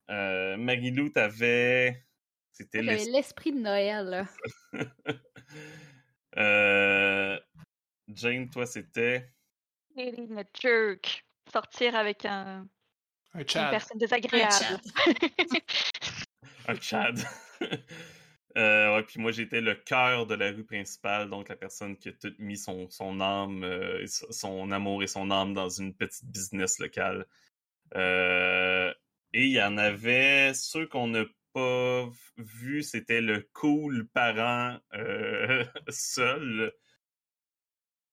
Euh, 0.09 0.55
Marie-Lou, 0.57 1.09
t'avais... 1.09 2.05
C'était 2.51 2.81
l'esprit 2.81 3.51
de 3.51 3.59
Noël. 3.59 4.25
euh, 6.37 7.39
Jane, 8.07 8.49
toi, 8.49 8.65
c'était... 8.65 9.29
Le 9.97 10.43
jerk. 10.53 11.25
Sortir 11.51 11.95
avec 11.95 12.23
un... 12.25 12.67
Un 13.33 13.39
une 13.39 13.49
Chad. 13.49 13.71
personne 13.71 13.97
désagréable. 13.97 14.79
Un 16.67 16.79
Chad. 16.79 17.19
Euh, 18.57 18.95
ouais, 18.95 19.03
puis 19.03 19.19
moi 19.19 19.31
j'étais 19.31 19.59
le 19.59 19.75
cœur 19.75 20.27
de 20.27 20.35
la 20.35 20.51
rue 20.51 20.63
principale, 20.63 21.29
donc 21.29 21.49
la 21.49 21.57
personne 21.57 21.97
qui 21.97 22.09
a 22.09 22.13
tout 22.13 22.33
mis 22.39 22.57
son, 22.57 22.89
son 22.89 23.19
âme, 23.19 23.63
euh, 23.63 24.01
et 24.01 24.07
son 24.07 24.71
amour 24.71 25.03
et 25.03 25.07
son 25.07 25.29
âme 25.29 25.53
dans 25.53 25.67
une 25.69 25.93
petite 25.93 26.25
business 26.25 26.79
locale. 26.79 27.25
Euh, 27.95 28.93
et 29.33 29.45
il 29.45 29.51
y 29.51 29.61
en 29.61 29.77
avait 29.77 30.53
ceux 30.53 30.87
qu'on 30.87 31.07
n'a 31.07 31.25
pas 31.51 32.09
vu, 32.37 32.81
c'était 32.81 33.21
le 33.21 33.49
cool 33.53 34.07
parent 34.07 34.79
seul. 35.89 36.73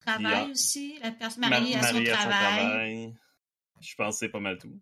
Travail 0.00 0.50
aussi, 0.50 0.98
la 1.00 1.12
personne 1.12 1.48
mariée 1.48 1.76
à, 1.76 1.82
son, 1.82 2.02
travail. 2.02 2.06
travail. 2.06 3.14
Je 3.80 3.94
pense 3.94 4.16
que 4.16 4.18
c'est 4.18 4.28
pas 4.28 4.40
mal 4.40 4.58
tout. 4.58 4.80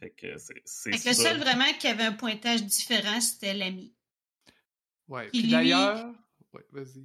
Fait 0.00 0.10
que 0.10 0.38
c'est 0.38 0.54
c'est 0.64 0.92
Fait 0.92 0.98
que 1.02 1.08
le 1.08 1.14
seul 1.14 1.38
vraiment 1.38 1.72
qui 1.80 1.86
avait 1.88 2.04
un 2.04 2.12
pointage 2.12 2.62
différent, 2.64 3.20
c'était 3.20 3.54
l'ami. 3.54 3.94
Ouais. 5.08 5.22
Puis 5.30 5.30
Puis 5.30 5.42
lui- 5.42 5.50
d'ailleurs. 5.50 6.12
Ouais, 6.52 6.64
vas-y. 6.72 7.04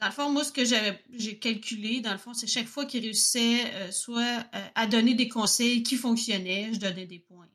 Dans 0.00 0.06
le 0.06 0.12
fond, 0.12 0.30
moi, 0.30 0.44
ce 0.44 0.52
que 0.52 0.64
j'avais 0.64 1.02
j'ai 1.12 1.38
calculé, 1.38 2.00
dans 2.00 2.12
le 2.12 2.18
fond, 2.18 2.34
c'est 2.34 2.46
chaque 2.46 2.66
fois 2.66 2.84
qu'il 2.84 3.02
réussissait 3.02 3.72
euh, 3.74 3.90
soit 3.92 4.44
euh, 4.54 4.68
à 4.74 4.86
donner 4.86 5.14
des 5.14 5.28
conseils 5.28 5.82
qui 5.82 5.96
fonctionnaient, 5.96 6.72
je 6.74 6.78
donnais 6.80 7.06
des 7.06 7.20
points. 7.20 7.48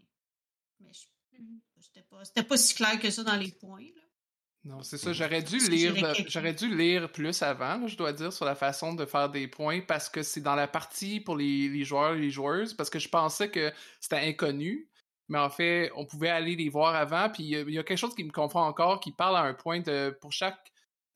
Mais 0.80 0.92
je- 0.94 1.38
c'était 1.82 2.04
pas, 2.04 2.26
c'était 2.26 2.44
pas 2.44 2.58
si 2.58 2.74
clair 2.76 3.00
que 3.00 3.10
ça 3.12 3.24
dans 3.24 3.36
les 3.36 3.52
points. 3.52 3.82
là. 3.82 4.02
Non, 4.66 4.84
c'est 4.84 4.98
ça. 4.98 5.14
J'aurais 5.14 5.42
dû 5.42 5.58
lire, 5.70 5.96
j'aurais 5.96 6.02
calculé. 6.02 6.30
j'aurais 6.30 6.54
dû 6.54 6.76
lire 6.76 7.12
plus 7.12 7.42
avant, 7.42 7.78
là, 7.78 7.88
je 7.88 7.96
dois 7.96 8.12
dire, 8.12 8.34
sur 8.34 8.46
la 8.46 8.56
façon 8.56 8.94
de 8.94 9.06
faire 9.06 9.30
des 9.30 9.48
points, 9.48 9.80
parce 9.82 10.10
que 10.10 10.22
c'est 10.22 10.42
dans 10.42 10.56
la 10.56 10.68
partie 10.68 11.22
pour 11.22 11.38
les, 11.38 11.70
les 11.70 11.84
joueurs 11.86 12.14
et 12.16 12.20
les 12.20 12.30
joueuses, 12.30 12.74
parce 12.74 12.90
que 12.90 13.00
je 13.00 13.08
pensais 13.08 13.50
que 13.50 13.72
c'était 14.02 14.18
inconnu, 14.18 14.90
mais 15.30 15.40
en 15.40 15.50
fait, 15.50 15.92
on 15.96 16.06
pouvait 16.06 16.30
aller 16.30 16.56
les 16.56 16.70
voir 16.70 16.94
avant, 16.96 17.30
puis 17.30 17.44
il 17.44 17.50
y 17.50 17.56
a- 17.56 17.62
il 17.62 17.72
y, 17.74 17.80
a 17.80 17.84
quelque 17.84 17.98
chose 17.98 18.16
qui 18.16 18.24
me 18.24 18.32
confond 18.32 18.60
encore, 18.60 19.00
qui 19.00 19.12
parle 19.14 19.38
à 19.38 19.42
un 19.42 19.54
point 19.54 19.80
de 19.80 20.18
pour 20.22 20.34
chaque 20.34 20.72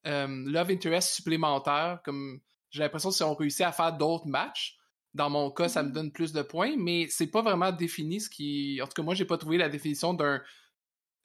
euh, 0.08 0.28
love 0.50 0.70
interest 0.70 1.14
supplémentaire, 1.14 2.00
comme 2.06 2.40
j'ai 2.70 2.80
l'impression 2.82 3.10
que 3.10 3.16
si 3.16 3.24
on 3.24 3.36
réussit 3.36 3.62
à 3.62 3.72
faire 3.72 3.94
d'autres 3.98 4.28
matchs, 4.28 4.78
dans 5.14 5.30
mon 5.30 5.52
cas, 5.52 5.70
ça 5.70 5.84
me 5.84 5.92
donne 5.92 6.12
plus 6.12 6.34
de 6.34 6.42
points, 6.42 6.76
mais 6.78 7.08
c'est 7.10 7.28
pas 7.28 7.42
vraiment 7.42 7.72
défini 7.72 8.20
ce 8.20 8.30
qui. 8.30 8.80
En 8.82 8.88
tout 8.88 8.94
cas, 8.94 9.04
moi, 9.04 9.14
j'ai 9.16 9.26
pas 9.26 9.38
trouvé 9.38 9.58
la 9.58 9.70
définition 9.70 10.14
d'un 10.14 10.42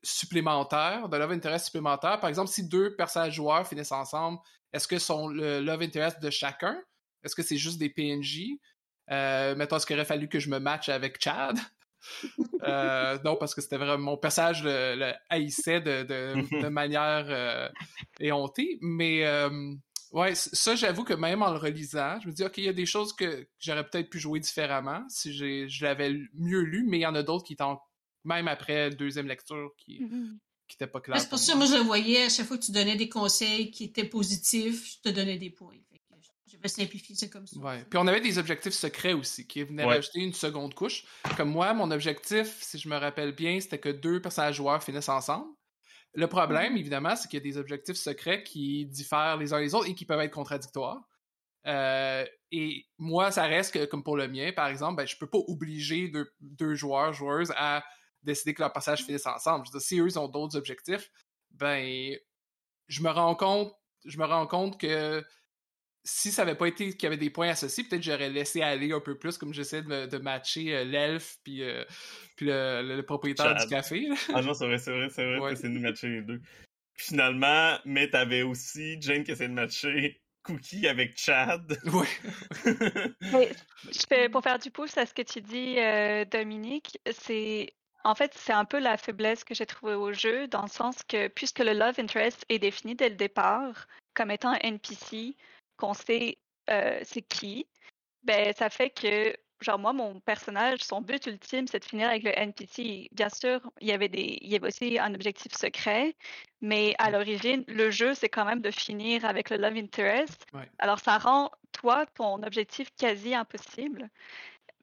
supplémentaire, 0.03 1.09
de 1.09 1.17
love 1.17 1.33
interest 1.33 1.67
supplémentaire. 1.67 2.21
Par 2.21 2.29
exemple, 2.29 2.51
si 2.51 2.69
deux 2.69 2.95
personnages 2.97 3.35
joueurs 3.35 3.67
finissent 3.67 3.93
ensemble, 3.93 4.39
est-ce 4.73 4.87
que 4.87 4.99
sont 4.99 5.29
le 5.29 5.61
love 5.61 5.83
interest 5.83 6.21
de 6.21 6.31
chacun? 6.31 6.81
Est-ce 7.25 7.35
que 7.35 7.43
c'est 7.43 7.57
juste 7.57 7.79
des 7.79 7.91
PNJ? 7.91 8.59
Euh, 9.11 9.55
mettons, 9.57 9.77
est-ce 9.77 9.87
qu'il 9.87 9.97
aurait 9.97 10.05
fallu 10.05 10.29
que 10.29 10.39
je 10.39 10.51
me 10.51 10.59
matche 10.59 10.89
avec 10.89 11.23
Chad? 11.23 11.59
euh, 12.63 13.19
non, 13.25 13.37
parce 13.37 13.55
que 13.55 13.61
c'était 13.61 13.77
vraiment 13.77 14.13
mon 14.13 14.17
personnage 14.17 14.63
le, 14.63 15.13
haïssait 15.29 15.81
de, 15.81 16.03
de, 16.63 16.69
manière 16.69 17.27
euh, 17.29 17.69
éhontée. 18.21 18.79
Mais 18.81 19.27
euh, 19.27 19.75
ouais, 20.13 20.35
ça, 20.35 20.75
j'avoue 20.75 21.05
que 21.05 21.15
même 21.15 21.43
en 21.43 21.51
le 21.51 21.59
relisant, 21.59 22.21
je 22.21 22.29
me 22.29 22.33
dis, 22.33 22.45
OK, 22.45 22.59
il 22.59 22.65
y 22.65 22.69
a 22.69 22.75
des 22.75 22.87
choses 22.87 23.13
que 23.13 23.49
j'aurais 23.59 23.85
peut-être 23.89 24.11
pu 24.11 24.19
jouer 24.19 24.41
différemment 24.41 25.05
si 25.09 25.35
je 25.35 25.85
l'avais 25.85 26.15
mieux 26.35 26.63
lu, 26.63 26.85
mais 26.89 26.99
il 26.99 27.03
y 27.03 27.07
en 27.07 27.15
a 27.15 27.23
d'autres 27.23 27.45
qui 27.45 27.55
étaient 27.55 27.65
même 28.25 28.49
après 28.49 28.91
deuxième 28.91 29.27
lecture 29.27 29.73
qui. 29.77 30.03
Mm-hmm. 30.03 30.39
qui 30.69 30.77
n'étaient 30.77 30.91
pas 30.91 31.01
claires. 31.01 31.21
C'est 31.21 31.29
pour 31.29 31.39
ça, 31.39 31.55
moi, 31.55 31.67
je 31.67 31.75
le 31.75 31.83
voyais, 31.83 32.25
à 32.25 32.29
chaque 32.29 32.47
fois 32.47 32.59
que 32.59 32.65
tu 32.65 32.73
donnais 32.73 32.97
des 32.97 33.09
conseils 33.09 33.71
qui 33.71 33.85
étaient 33.85 34.05
positifs, 34.05 34.97
je 34.97 35.11
te 35.11 35.15
donnais 35.15 35.39
des 35.39 35.51
points. 35.51 35.77
Je 36.51 36.57
vais 36.57 36.69
simplifier 36.69 37.15
ça 37.15 37.29
comme 37.29 37.47
ça. 37.47 37.59
Ouais. 37.61 37.85
Puis 37.89 37.99
on 37.99 38.07
avait 38.07 38.23
des 38.23 38.39
objectifs 38.39 38.73
secrets 38.73 39.13
aussi 39.13 39.47
qui 39.47 39.63
venaient 39.63 39.85
rajouter 39.85 40.21
une 40.21 40.33
seconde 40.33 40.75
couche. 40.75 41.05
Comme 41.37 41.51
moi, 41.51 41.75
mon 41.75 41.91
objectif, 41.91 42.57
si 42.63 42.79
je 42.79 42.89
me 42.89 42.97
rappelle 42.97 43.33
bien, 43.33 43.61
c'était 43.61 43.79
que 43.79 43.91
deux 43.91 44.21
personnages 44.21 44.57
joueurs 44.57 44.83
finissent 44.83 45.11
ensemble. 45.11 45.47
Le 46.15 46.27
problème, 46.27 46.75
mm-hmm. 46.75 46.81
évidemment, 46.81 47.17
c'est 47.17 47.29
qu'il 47.29 47.39
y 47.39 47.43
a 47.43 47.45
des 47.45 47.59
objectifs 47.59 47.97
secrets 47.97 48.43
qui 48.43 48.87
diffèrent 48.87 49.37
les 49.37 49.53
uns 49.53 49.61
les 49.61 49.75
autres 49.75 49.89
et 49.89 49.95
qui 49.95 50.07
peuvent 50.07 50.21
être 50.21 50.33
contradictoires. 50.33 51.07
Euh, 51.67 52.25
et 52.51 52.87
moi, 52.97 53.31
ça 53.31 53.45
reste 53.45 53.75
que, 53.75 53.85
comme 53.85 54.03
pour 54.03 54.17
le 54.17 54.27
mien, 54.27 54.53
par 54.53 54.69
exemple, 54.69 54.97
ben, 54.97 55.07
je 55.07 55.17
peux 55.17 55.27
pas 55.27 55.39
obliger 55.49 56.09
deux, 56.09 56.33
deux 56.41 56.75
joueurs, 56.75 57.13
joueuses 57.13 57.53
à 57.57 57.85
décider 58.23 58.55
que 58.55 58.63
leur 58.63 58.73
passage 58.73 59.05
finisse 59.05 59.27
ensemble. 59.27 59.67
Je 59.67 59.73
veux 59.73 59.79
dire, 59.79 59.87
si 59.87 60.01
eux 60.01 60.19
ont 60.19 60.29
d'autres 60.29 60.57
objectifs, 60.57 61.11
ben, 61.51 62.15
je 62.89 63.03
me 63.03 63.11
rends 63.11 63.35
compte, 63.35 63.75
je 64.05 64.19
me 64.19 64.25
rends 64.25 64.47
compte 64.47 64.81
que 64.81 65.25
si 66.05 66.33
ça 66.33 66.45
n'avait 66.45 66.57
pas 66.57 66.69
été 66.69 66.93
qu'il 66.93 67.03
y 67.03 67.07
avait 67.07 67.17
des 67.17 67.31
points 67.31 67.51
associés, 67.51 67.85
peut-être 67.85 68.03
j'aurais 68.03 68.31
laissé 68.31 68.63
aller 68.63 68.93
un 68.93 69.01
peu 69.01 69.19
plus, 69.19 69.37
comme 69.37 69.53
j'essaie 69.53 69.83
de, 69.83 70.07
de 70.07 70.19
matcher 70.19 70.75
euh, 70.75 70.85
l'elfe 70.85 71.37
puis, 71.45 71.63
euh, 71.63 71.85
puis 72.37 72.47
le, 72.47 73.01
propriétaire 73.03 73.55
du 73.55 73.67
café. 73.67 74.09
Ah 74.33 74.41
non, 74.41 74.55
c'est 74.55 74.67
vrai, 74.67 74.79
c'est 74.79 74.93
vrai, 74.93 75.09
c'est 75.11 75.25
vrai, 75.25 75.39
ouais. 75.39 75.55
de 75.55 75.79
matcher 75.79 76.09
les 76.09 76.23
deux. 76.23 76.41
Finalement, 76.95 77.79
mais 77.85 78.09
t'avais 78.09 78.43
aussi 78.43 79.01
Jane 79.01 79.23
qui 79.23 79.33
essaie 79.33 79.49
de 79.49 79.53
matcher 79.53 80.21
Cookie 80.43 80.89
avec 80.89 81.17
Chad. 81.19 81.79
Oui. 81.93 82.07
je 83.21 84.05
fais, 84.09 84.29
pour 84.29 84.43
faire 84.43 84.59
du 84.59 84.71
pouce 84.71 84.97
à 84.97 85.05
ce 85.05 85.13
que 85.13 85.23
tu 85.23 85.43
dis, 85.43 85.79
euh, 85.79 86.25
Dominique, 86.25 86.99
c'est 87.13 87.75
en 88.09 88.15
fait, 88.15 88.33
c'est 88.35 88.55
un 88.55 88.65
peu 88.65 88.79
la 88.79 88.97
faiblesse 88.97 89.45
que 89.45 89.55
j'ai 89.55 89.67
trouvée 89.67 89.93
au 89.93 90.15
jeu, 90.15 90.49
dans 90.49 90.63
le 90.63 90.69
sens 90.69 91.03
que 91.03 91.29
puisque 91.29 91.59
le 91.59 91.75
love 91.75 92.01
interest 92.01 92.43
est 92.49 92.59
défini 92.59 92.95
dès 92.95 93.11
le 93.11 93.17
départ 93.17 93.87
comme 94.15 94.31
étant 94.31 94.53
un 94.53 94.59
NPC, 94.63 95.37
qu'on 95.77 95.93
sait 95.93 96.39
euh, 96.71 96.99
c'est 97.05 97.21
qui, 97.21 97.67
ben 98.23 98.55
ça 98.55 98.71
fait 98.71 98.89
que 98.89 99.37
genre 99.61 99.79
moi 99.79 99.93
mon 99.93 100.21
personnage 100.21 100.81
son 100.81 101.01
but 101.03 101.27
ultime 101.27 101.67
c'est 101.67 101.81
de 101.81 101.85
finir 101.85 102.09
avec 102.09 102.23
le 102.23 102.31
NPC 102.31 103.09
bien 103.11 103.29
sûr 103.29 103.61
il 103.81 103.89
y 103.89 103.93
avait 103.93 104.09
des 104.09 104.39
il 104.41 104.49
y 104.49 104.55
avait 104.55 104.69
aussi 104.69 104.99
un 105.01 105.13
objectif 105.15 105.53
secret 105.53 106.15
mais 106.61 106.95
à 106.99 107.11
l'origine 107.11 107.65
le 107.67 107.91
jeu 107.91 108.15
c'est 108.15 108.29
quand 108.29 108.45
même 108.45 108.61
de 108.61 108.71
finir 108.71 109.25
avec 109.25 109.51
le 109.51 109.57
love 109.57 109.77
interest. 109.77 110.47
Alors 110.79 111.01
ça 111.01 111.19
rend 111.19 111.51
toi 111.73 112.07
ton 112.07 112.43
objectif 112.43 112.89
quasi 112.97 113.35
impossible 113.35 114.09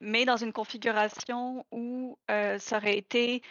mais 0.01 0.25
dans 0.25 0.37
une 0.37 0.53
configuration 0.53 1.65
où 1.71 2.17
euh, 2.29 2.57
ça 2.59 2.77
aurait 2.77 2.97
été 2.97 3.41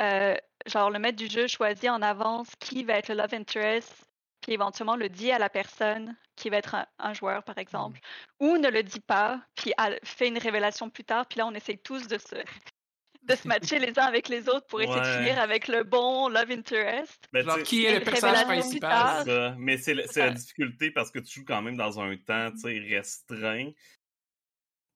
euh, 0.00 0.36
genre 0.66 0.90
le 0.90 0.98
maître 0.98 1.16
du 1.16 1.28
jeu 1.28 1.46
choisit 1.46 1.90
en 1.90 2.02
avance 2.02 2.48
qui 2.60 2.84
va 2.84 2.94
être 2.94 3.08
le 3.08 3.16
love 3.16 3.34
interest 3.34 4.08
puis 4.40 4.52
éventuellement 4.52 4.96
le 4.96 5.08
dit 5.08 5.30
à 5.32 5.38
la 5.38 5.48
personne 5.48 6.16
qui 6.36 6.50
va 6.50 6.58
être 6.58 6.76
un, 6.98 7.14
joueur, 7.14 7.42
par 7.42 7.58
exemple, 7.58 7.98
mmh. 8.40 8.46
ou 8.46 8.58
ne 8.58 8.68
le 8.68 8.82
dit 8.82 9.00
pas, 9.00 9.42
puis 9.56 9.72
fait 10.04 10.28
une 10.28 10.38
révélation 10.38 10.88
plus 10.88 11.04
tard, 11.04 11.26
puis 11.26 11.38
là, 11.38 11.46
on 11.46 11.54
essaye 11.54 11.78
tous 11.78 12.06
de 12.06 12.16
se, 12.18 12.36
de 13.22 13.34
se 13.34 13.48
matcher 13.48 13.78
les 13.78 13.98
uns 13.98 14.04
avec 14.04 14.28
les 14.28 14.48
autres 14.48 14.66
pour 14.66 14.80
essayer 14.80 15.00
de 15.00 15.18
finir 15.18 15.40
avec 15.40 15.68
le 15.68 15.82
bon 15.82 16.28
love 16.28 16.50
interest. 16.50 17.28
Ben, 17.32 17.44
Genre, 17.44 17.62
qui 17.62 17.84
est 17.84 17.98
le 17.98 18.04
personnage 18.04 18.44
principal? 18.44 19.56
Mais 19.58 19.76
c'est 19.76 19.94
la 19.94 20.30
difficulté 20.30 20.90
parce 20.90 21.10
que 21.10 21.18
tu 21.18 21.40
joues 21.40 21.46
quand 21.46 21.62
même 21.62 21.76
dans 21.76 22.00
un 22.00 22.16
temps 22.16 22.50
restreint. 22.64 23.70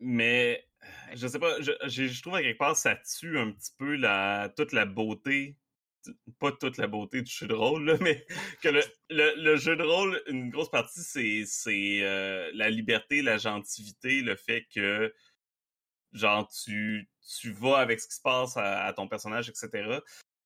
Mais 0.04 0.66
je 1.14 1.26
sais 1.26 1.38
pas, 1.38 1.60
je, 1.60 2.20
trouve 2.22 2.34
à 2.34 2.42
quelque 2.42 2.58
part 2.58 2.76
ça 2.76 2.96
tue 2.96 3.38
un 3.38 3.52
petit 3.52 3.72
peu 3.78 3.96
toute 4.56 4.72
la 4.72 4.84
beauté 4.86 5.56
pas 6.38 6.52
toute 6.52 6.78
la 6.78 6.86
beauté 6.86 7.22
du 7.22 7.30
jeu 7.30 7.46
de 7.46 7.54
rôle, 7.54 7.96
mais 8.00 8.24
que 8.62 8.68
le, 9.10 9.56
jeu 9.56 9.76
de 9.76 9.82
rôle, 9.82 10.20
une 10.26 10.50
grosse 10.50 10.70
partie, 10.70 11.46
c'est, 11.46 12.00
euh, 12.02 12.50
la 12.54 12.70
liberté, 12.70 13.22
la 13.22 13.38
gentilité, 13.38 14.22
le 14.22 14.36
fait 14.36 14.66
que 14.74 15.14
genre 16.12 16.46
tu, 16.48 17.08
tu 17.40 17.52
vas 17.52 17.78
avec 17.78 18.00
ce 18.00 18.08
qui 18.08 18.16
se 18.16 18.20
passe 18.20 18.56
à, 18.56 18.92
ton 18.94 19.08
personnage, 19.08 19.48
etc. 19.48 20.00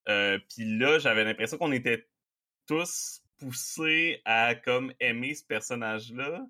Euh, 0.08 0.38
Puis 0.50 0.78
là, 0.78 0.98
j'avais 0.98 1.24
l'impression 1.24 1.58
qu'on 1.58 1.72
était 1.72 2.06
tous 2.66 3.22
poussés 3.38 4.22
à 4.24 4.54
comme 4.54 4.92
aimer 5.00 5.34
ce 5.34 5.44
personnage-là, 5.44 6.46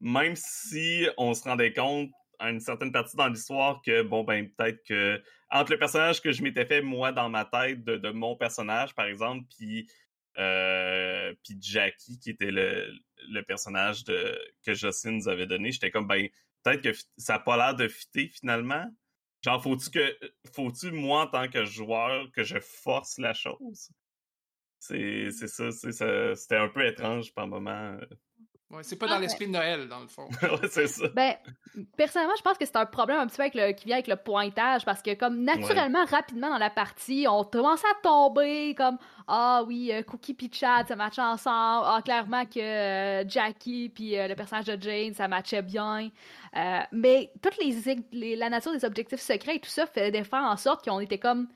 même 0.00 0.34
si 0.36 1.06
on 1.16 1.34
se 1.34 1.44
rendait 1.44 1.72
compte 1.72 2.10
à 2.38 2.50
une 2.50 2.60
certaine 2.60 2.92
partie 2.92 3.16
dans 3.16 3.28
l'histoire 3.28 3.82
que, 3.82 4.02
bon, 4.02 4.24
ben, 4.24 4.48
peut-être 4.50 4.82
que 4.84 5.22
entre 5.50 5.72
le 5.72 5.78
personnage 5.78 6.20
que 6.20 6.32
je 6.32 6.42
m'étais 6.42 6.66
fait, 6.66 6.82
moi, 6.82 7.12
dans 7.12 7.28
ma 7.28 7.44
tête, 7.44 7.84
de, 7.84 8.10
mon 8.10 8.36
personnage, 8.36 8.94
par 8.94 9.06
exemple, 9.06 9.44
puis, 9.56 9.90
euh, 10.38 11.34
puis 11.42 11.58
Jackie, 11.60 12.18
qui 12.18 12.30
était 12.30 12.50
le, 12.50 12.92
le 13.28 13.42
personnage 13.42 14.04
que 14.04 14.74
Jocelyn 14.74 15.12
nous 15.12 15.28
avait 15.28 15.46
donné, 15.46 15.72
j'étais 15.72 15.90
comme, 15.90 16.06
ben, 16.06 16.28
peut-être 16.62 16.82
que 16.82 16.92
ça 17.16 17.34
n'a 17.34 17.38
pas 17.40 17.56
l'air 17.56 17.74
de 17.74 17.88
fitter 17.88 18.28
finalement. 18.28 18.86
Genre, 19.42 19.62
faut-tu 19.62 19.90
que, 19.90 20.18
faut-tu, 20.52 20.90
moi, 20.90 21.22
en 21.22 21.26
tant 21.28 21.48
que 21.48 21.64
joueur, 21.64 22.30
que 22.32 22.42
je 22.42 22.58
force 22.58 23.18
la 23.18 23.34
chose? 23.34 23.90
C'est, 24.80 25.30
c'est 25.30 25.48
ça, 25.48 25.70
c'était 26.34 26.56
un 26.56 26.68
peu 26.68 26.86
étrange 26.86 27.32
par 27.34 27.46
moment. 27.46 27.96
Ouais, 28.70 28.82
c'est 28.82 28.96
pas 28.96 29.06
dans 29.06 29.18
l'esprit 29.18 29.46
de 29.46 29.52
Noël, 29.52 29.88
dans 29.88 30.00
le 30.00 30.08
fond. 30.08 30.28
ouais, 30.42 30.68
c'est 30.70 30.88
ça. 30.88 31.08
Ben, 31.14 31.34
personnellement, 31.96 32.34
je 32.36 32.42
pense 32.42 32.58
que 32.58 32.66
c'est 32.66 32.76
un 32.76 32.84
problème 32.84 33.18
un 33.18 33.26
petit 33.26 33.36
peu 33.36 33.42
avec 33.42 33.54
le, 33.54 33.72
qui 33.72 33.86
vient 33.86 33.96
avec 33.96 34.08
le 34.08 34.16
pointage, 34.16 34.84
parce 34.84 35.00
que, 35.00 35.14
comme, 35.14 35.42
naturellement, 35.42 36.04
rapidement 36.04 36.50
dans 36.50 36.58
la 36.58 36.68
partie, 36.68 37.26
on 37.30 37.44
commence 37.44 37.82
à 37.84 37.94
tomber, 38.02 38.74
comme, 38.74 38.98
ah 39.26 39.62
oui, 39.66 39.90
euh, 39.90 40.02
Cookie 40.02 40.34
puis 40.34 40.50
Chad, 40.52 40.86
ça 40.86 40.96
matchait 40.96 41.22
ensemble. 41.22 41.86
Ah, 41.86 42.00
clairement 42.04 42.44
que 42.44 42.60
euh, 42.60 43.26
Jackie 43.26 43.88
puis 43.88 44.18
euh, 44.18 44.28
le 44.28 44.34
personnage 44.34 44.66
de 44.66 44.80
Jane, 44.80 45.14
ça 45.14 45.28
matchait 45.28 45.62
bien. 45.62 46.10
mais 46.92 47.30
toute 47.42 47.56
les, 48.12 48.36
la 48.36 48.50
nature 48.50 48.72
des 48.72 48.84
objectifs 48.84 49.20
secrets 49.20 49.56
et 49.56 49.60
tout 49.60 49.70
ça 49.70 49.86
fait 49.86 50.12
faire 50.24 50.42
en 50.42 50.56
sorte 50.58 50.84
qu'on 50.84 51.00
était 51.00 51.18
comme 51.18 51.48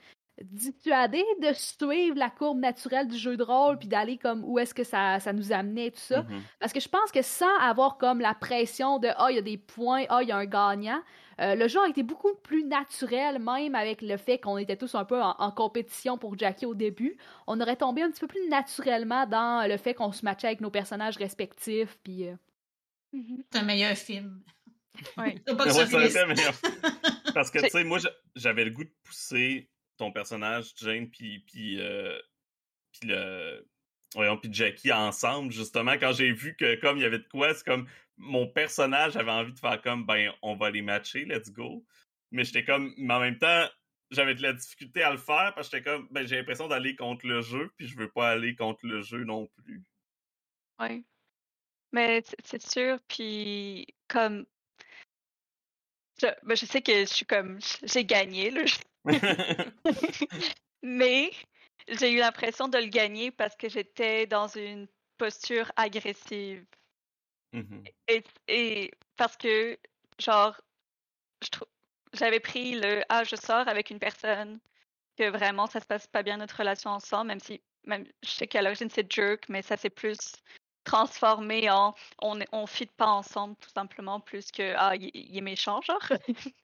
dissuader 0.50 1.24
de 1.40 1.52
suivre 1.52 2.16
la 2.16 2.30
courbe 2.30 2.58
naturelle 2.58 3.08
du 3.08 3.16
jeu 3.16 3.36
de 3.36 3.42
rôle 3.42 3.78
puis 3.78 3.88
d'aller 3.88 4.18
comme 4.18 4.44
où 4.44 4.58
est-ce 4.58 4.74
que 4.74 4.84
ça, 4.84 5.20
ça 5.20 5.32
nous 5.32 5.52
amenait 5.52 5.90
tout 5.90 6.00
ça 6.00 6.22
mm-hmm. 6.22 6.40
parce 6.60 6.72
que 6.72 6.80
je 6.80 6.88
pense 6.88 7.10
que 7.12 7.22
sans 7.22 7.56
avoir 7.58 7.98
comme 7.98 8.20
la 8.20 8.34
pression 8.34 8.98
de 8.98 9.08
ah 9.16 9.28
il 9.30 9.36
y 9.36 9.38
a 9.38 9.42
des 9.42 9.58
points 9.58 10.04
ah 10.08 10.22
il 10.22 10.28
y 10.28 10.32
a 10.32 10.36
un 10.36 10.46
gagnant 10.46 11.02
euh, 11.40 11.54
le 11.54 11.66
jeu 11.66 11.80
a 11.80 11.88
été 11.88 12.02
beaucoup 12.02 12.34
plus 12.42 12.64
naturel 12.64 13.38
même 13.38 13.74
avec 13.74 14.02
le 14.02 14.16
fait 14.16 14.38
qu'on 14.38 14.58
était 14.58 14.76
tous 14.76 14.94
un 14.94 15.04
peu 15.04 15.20
en, 15.20 15.50
compétition 15.50 16.18
pour 16.18 16.38
Jackie 16.38 16.66
au 16.66 16.74
début 16.74 17.16
on 17.46 17.60
aurait 17.60 17.76
tombé 17.76 18.02
un 18.02 18.10
petit 18.10 18.20
peu 18.20 18.28
plus 18.28 18.48
naturellement 18.48 19.26
dans 19.26 19.68
le 19.68 19.76
fait 19.76 19.94
qu'on 19.94 20.12
se 20.12 20.24
matchait 20.24 20.48
avec 20.48 20.60
nos 20.60 20.70
personnages 20.70 21.16
respectifs 21.16 21.98
puis 22.02 22.28
euh, 22.28 22.34
mm-hmm. 23.14 23.42
c'est 23.52 23.58
un 23.58 23.64
meilleur 23.64 23.96
film 23.96 24.42
oui. 25.16 25.40
Parce 27.34 27.50
que, 27.50 27.60
tu 27.60 27.70
sais, 27.70 27.84
moi, 27.84 27.98
j'avais 28.36 28.64
le 28.64 28.70
goût 28.70 28.84
de 28.84 28.92
pousser 29.04 29.70
ton 30.02 30.10
personnage, 30.10 30.72
Jane, 30.76 31.08
puis, 31.08 31.38
puis, 31.46 31.80
euh, 31.80 32.18
puis 32.92 33.08
le. 33.08 33.64
Voyons, 34.14 34.36
puis 34.36 34.52
Jackie 34.52 34.92
ensemble, 34.92 35.52
justement, 35.52 35.92
quand 35.92 36.12
j'ai 36.12 36.32
vu 36.32 36.54
que 36.56 36.74
comme 36.80 36.98
il 36.98 37.02
y 37.02 37.06
avait 37.06 37.20
de 37.20 37.28
quoi, 37.28 37.54
c'est 37.54 37.64
comme 37.64 37.88
mon 38.18 38.46
personnage 38.46 39.16
avait 39.16 39.30
envie 39.30 39.52
de 39.54 39.58
faire 39.58 39.80
comme 39.80 40.04
ben 40.04 40.30
on 40.42 40.54
va 40.56 40.70
les 40.70 40.82
matcher, 40.82 41.24
let's 41.24 41.50
go. 41.50 41.86
Mais 42.30 42.44
j'étais 42.44 42.64
comme 42.64 42.92
mais 42.98 43.14
en 43.14 43.20
même 43.20 43.38
temps, 43.38 43.66
j'avais 44.10 44.34
de 44.34 44.42
la 44.42 44.52
difficulté 44.52 45.02
à 45.02 45.12
le 45.12 45.18
faire 45.18 45.52
parce 45.54 45.70
que 45.70 45.78
j'étais 45.78 45.90
comme 45.90 46.08
ben 46.10 46.26
j'ai 46.26 46.36
l'impression 46.36 46.68
d'aller 46.68 46.94
contre 46.94 47.26
le 47.26 47.40
jeu, 47.40 47.70
puis 47.78 47.86
je 47.86 47.96
veux 47.96 48.10
pas 48.10 48.30
aller 48.30 48.54
contre 48.54 48.84
le 48.86 49.00
jeu 49.00 49.24
non 49.24 49.46
plus. 49.56 49.82
Oui. 50.80 51.06
Mais 51.92 52.22
c'est 52.44 52.62
sûr, 52.62 52.98
puis 53.08 53.86
comme 54.08 54.44
je, 56.20 56.26
ben, 56.42 56.54
je 56.54 56.66
sais 56.66 56.82
que 56.82 56.92
je 56.92 57.06
suis 57.06 57.26
comme 57.26 57.58
j'ai 57.84 58.04
gagné 58.04 58.50
là. 58.50 58.64
Mais 60.82 61.30
j'ai 61.88 62.12
eu 62.12 62.18
l'impression 62.18 62.68
de 62.68 62.78
le 62.78 62.86
gagner 62.86 63.30
parce 63.30 63.56
que 63.56 63.68
j'étais 63.68 64.26
dans 64.26 64.48
une 64.48 64.88
posture 65.18 65.70
agressive. 65.76 66.64
Mmh 67.52 67.84
et, 68.48 68.90
parce 69.16 69.36
que, 69.36 69.78
genre, 70.18 70.58
j'avais 72.14 72.40
pris 72.40 72.74
le 72.80 73.02
Ah, 73.08 73.24
je 73.24 73.36
sors 73.36 73.68
avec 73.68 73.90
une 73.90 73.98
personne, 73.98 74.58
que 75.16 75.28
vraiment 75.30 75.66
ça 75.66 75.80
se 75.80 75.86
passe 75.86 76.06
pas 76.06 76.22
bien 76.22 76.38
notre 76.38 76.56
relation 76.56 76.90
ensemble, 76.90 77.28
même 77.28 77.40
si 77.40 77.60
même 77.84 78.06
je 78.22 78.30
sais 78.30 78.46
qu'à 78.46 78.62
l'origine 78.62 78.90
c'est 78.90 79.10
jerk, 79.12 79.48
mais 79.48 79.62
ça 79.62 79.76
s'est 79.76 79.90
plus 79.90 80.18
transformé 80.84 81.70
en 81.70 81.94
on 82.20 82.38
on 82.52 82.66
fit 82.66 82.86
pas 82.86 83.06
ensemble 83.06 83.56
tout 83.56 83.70
simplement 83.70 84.20
plus 84.20 84.50
que 84.50 84.74
ah 84.76 84.94
il, 84.96 85.36
est 85.36 85.40
méchant 85.40 85.80
genre. 85.82 86.02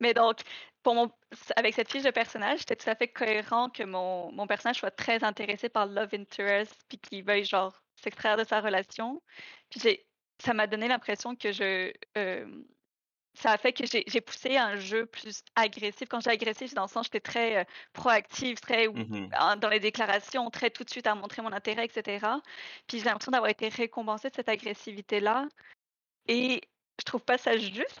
mais 0.00 0.14
donc 0.14 0.40
pour 0.84 0.94
mon, 0.94 1.10
avec 1.56 1.74
cette 1.74 1.90
fiche 1.90 2.04
de 2.04 2.10
personnage, 2.10 2.60
c'était 2.60 2.76
tout 2.76 2.88
à 2.88 2.94
fait 2.94 3.08
cohérent 3.08 3.70
que 3.70 3.82
mon, 3.82 4.30
mon 4.32 4.46
personnage 4.46 4.76
soit 4.76 4.92
très 4.92 5.24
intéressé 5.24 5.68
par 5.68 5.86
le 5.86 5.94
love 5.94 6.14
interest 6.14 6.76
puis 6.88 6.98
qu'il 6.98 7.24
veuille 7.24 7.44
genre 7.44 7.74
s'extraire 7.96 8.36
de 8.36 8.44
sa 8.44 8.60
relation. 8.60 9.20
Puis 9.70 9.80
j'ai 9.80 10.06
ça 10.42 10.52
m'a 10.52 10.66
donné 10.66 10.88
l'impression 10.88 11.36
que 11.36 11.52
je 11.52 11.92
euh, 12.18 12.64
ça 13.34 13.52
a 13.52 13.58
fait 13.58 13.72
que 13.72 13.84
j'ai 13.86 14.20
poussé 14.20 14.56
un 14.56 14.76
jeu 14.76 15.06
plus 15.06 15.42
agressif. 15.56 16.08
Quand 16.08 16.20
j'ai 16.20 16.30
agressif, 16.30 16.72
dans 16.74 16.82
le 16.82 16.88
sens, 16.88 17.06
j'étais 17.06 17.20
très 17.20 17.56
euh, 17.56 17.64
proactive, 17.92 18.60
très 18.60 18.86
Mmh 18.86 19.28
dans 19.60 19.68
les 19.68 19.80
déclarations, 19.80 20.50
très 20.50 20.70
tout 20.70 20.84
de 20.84 20.90
suite 20.90 21.06
à 21.06 21.14
montrer 21.14 21.42
mon 21.42 21.52
intérêt, 21.52 21.84
etc. 21.84 22.26
Puis 22.86 22.98
j'ai 22.98 23.04
l'impression 23.04 23.32
d'avoir 23.32 23.50
été 23.50 23.68
récompensée 23.68 24.30
de 24.30 24.34
cette 24.36 24.48
agressivité-là. 24.48 25.48
Et 26.28 26.60
je 27.00 27.04
trouve 27.04 27.22
pas 27.22 27.38
ça 27.38 27.56
juste 27.56 28.00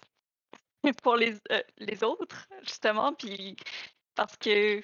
pour 1.02 1.16
les, 1.16 1.34
euh, 1.52 1.62
les 1.78 2.04
autres, 2.04 2.48
justement. 2.62 3.12
Puis 3.14 3.56
parce 4.14 4.36
que, 4.36 4.82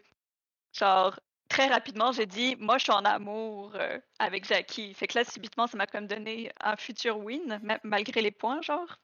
genre, 0.73 1.19
très 1.49 1.69
rapidement, 1.69 2.13
j'ai 2.13 2.27
dit, 2.27 2.57
moi, 2.59 2.79
je 2.79 2.85
suis 2.85 2.93
en 2.93 3.05
amour 3.05 3.73
euh, 3.77 3.99
avec 4.19 4.47
Jackie. 4.47 4.95
Fait 4.95 5.07
que 5.07 5.19
là, 5.19 5.25
subitement, 5.25 5.67
ça 5.67 5.77
m'a 5.77 5.87
comme 5.87 6.07
donné 6.07 6.53
un 6.61 6.77
futur 6.77 7.19
win, 7.19 7.61
malgré 7.85 8.23
les 8.23 8.31
points, 8.33 8.63
genre. 8.63 8.99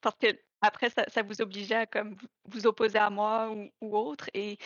Parce 0.00 0.16
que 0.18 0.28
après, 0.62 0.90
ça, 0.90 1.22
vous 1.22 1.40
obligeait 1.42 1.74
à 1.76 1.86
comme 1.86 2.16
vous 2.46 2.66
opposer 2.66 2.98
à 2.98 3.10
moi 3.10 3.50
ou, 3.50 3.70
ou 3.80 3.96
autre. 3.96 4.28
Et, 4.34 4.58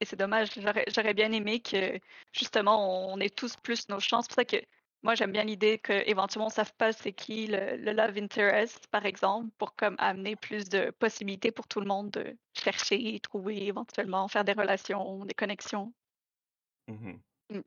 et 0.00 0.04
c'est 0.04 0.16
dommage. 0.16 0.48
J'aurais 0.94 1.14
bien 1.14 1.32
aimé 1.32 1.60
que 1.60 1.98
justement 2.32 3.12
on 3.12 3.20
ait 3.20 3.30
tous 3.30 3.56
plus 3.56 3.88
nos 3.88 4.00
chances. 4.00 4.26
C'est 4.28 4.30
pour 4.30 4.36
ça 4.36 4.44
que 4.44 4.64
moi 5.02 5.14
j'aime 5.14 5.32
bien 5.32 5.44
l'idée 5.44 5.78
qu'éventuellement 5.78 6.46
on 6.46 6.48
ne 6.48 6.54
sache 6.54 6.72
pas 6.72 6.92
c'est 6.92 7.12
qui 7.12 7.46
le, 7.46 7.76
love 7.92 8.16
interest, 8.16 8.86
par 8.88 9.06
exemple, 9.06 9.50
pour 9.58 9.74
comme 9.76 9.96
amener 9.98 10.36
plus 10.36 10.68
de 10.68 10.90
possibilités 10.90 11.50
pour 11.50 11.66
tout 11.66 11.80
le 11.80 11.86
monde 11.86 12.10
de 12.10 12.36
chercher, 12.54 13.18
trouver, 13.20 13.66
éventuellement 13.66 14.28
faire 14.28 14.44
des 14.44 14.52
relations, 14.52 15.24
des 15.24 15.34
connexions. 15.34 15.92
Mmh 16.88 17.12
mmh. 17.50 17.60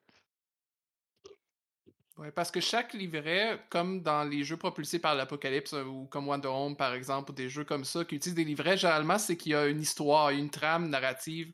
Oui, 2.17 2.27
parce 2.33 2.49
que 2.49 2.61
chaque 2.61 2.93
livret, 2.93 3.59
comme 3.69 4.01
dans 4.01 4.23
les 4.23 4.45
jeux 4.45 4.55
propulsés 4.55 4.99
par 4.99 5.15
l'Apocalypse 5.15 5.73
euh, 5.73 5.83
ou 5.83 6.05
comme 6.07 6.29
Wonder 6.29 6.47
Home 6.47 6.77
par 6.77 6.93
exemple, 6.93 7.31
ou 7.31 7.33
des 7.33 7.49
jeux 7.49 7.65
comme 7.65 7.83
ça 7.83 8.05
qui 8.05 8.15
utilisent 8.15 8.35
des 8.35 8.45
livrets, 8.45 8.77
généralement, 8.77 9.17
c'est 9.17 9.35
qu'il 9.35 9.51
y 9.51 9.55
a 9.55 9.67
une 9.67 9.81
histoire, 9.81 10.29
une 10.29 10.49
trame 10.49 10.89
narrative, 10.89 11.51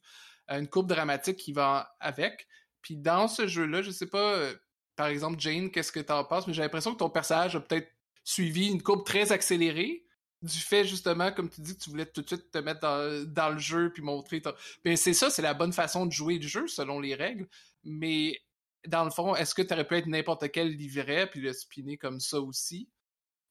une 0.47 0.67
courbe 0.67 0.87
dramatique 0.87 1.37
qui 1.37 1.51
va 1.51 1.95
avec. 1.99 2.47
Puis 2.81 2.95
dans 2.95 3.27
ce 3.27 3.47
jeu-là, 3.47 3.81
je 3.81 3.89
sais 3.89 4.07
pas, 4.07 4.35
euh, 4.35 4.53
par 4.95 5.07
exemple, 5.07 5.39
Jane, 5.39 5.71
qu'est-ce 5.71 5.91
que 5.91 5.99
tu 5.99 6.11
en 6.11 6.23
penses, 6.23 6.47
mais 6.47 6.53
j'ai 6.53 6.61
l'impression 6.61 6.93
que 6.93 6.99
ton 6.99 7.09
personnage 7.09 7.55
a 7.55 7.59
peut-être 7.59 7.89
suivi 8.23 8.67
une 8.67 8.81
courbe 8.81 9.05
très 9.05 9.31
accélérée 9.31 10.05
du 10.41 10.57
fait 10.57 10.85
justement, 10.85 11.31
comme 11.31 11.49
tu 11.49 11.61
dis, 11.61 11.75
que 11.77 11.83
tu 11.83 11.89
voulais 11.89 12.05
tout 12.05 12.21
de 12.21 12.27
suite 12.27 12.49
te 12.51 12.57
mettre 12.57 12.79
dans, 12.81 13.49
le 13.49 13.59
jeu 13.59 13.91
puis 13.93 14.01
montrer. 14.01 14.41
Ton... 14.41 14.53
Ben, 14.83 14.97
c'est 14.97 15.13
ça, 15.13 15.29
c'est 15.29 15.41
la 15.41 15.53
bonne 15.53 15.73
façon 15.73 16.05
de 16.05 16.11
jouer 16.11 16.39
le 16.39 16.47
jeu 16.47 16.67
selon 16.67 16.99
les 16.99 17.13
règles. 17.13 17.47
Mais 17.83 18.39
dans 18.87 19.03
le 19.03 19.11
fond, 19.11 19.35
est-ce 19.35 19.53
que 19.53 19.61
tu 19.61 19.73
aurais 19.73 19.85
pu 19.85 19.95
être 19.95 20.07
n'importe 20.07 20.51
quel 20.51 20.69
livret 20.75 21.29
puis 21.29 21.41
le 21.41 21.53
spinner 21.53 21.97
comme 21.97 22.19
ça 22.19 22.41
aussi? 22.41 22.89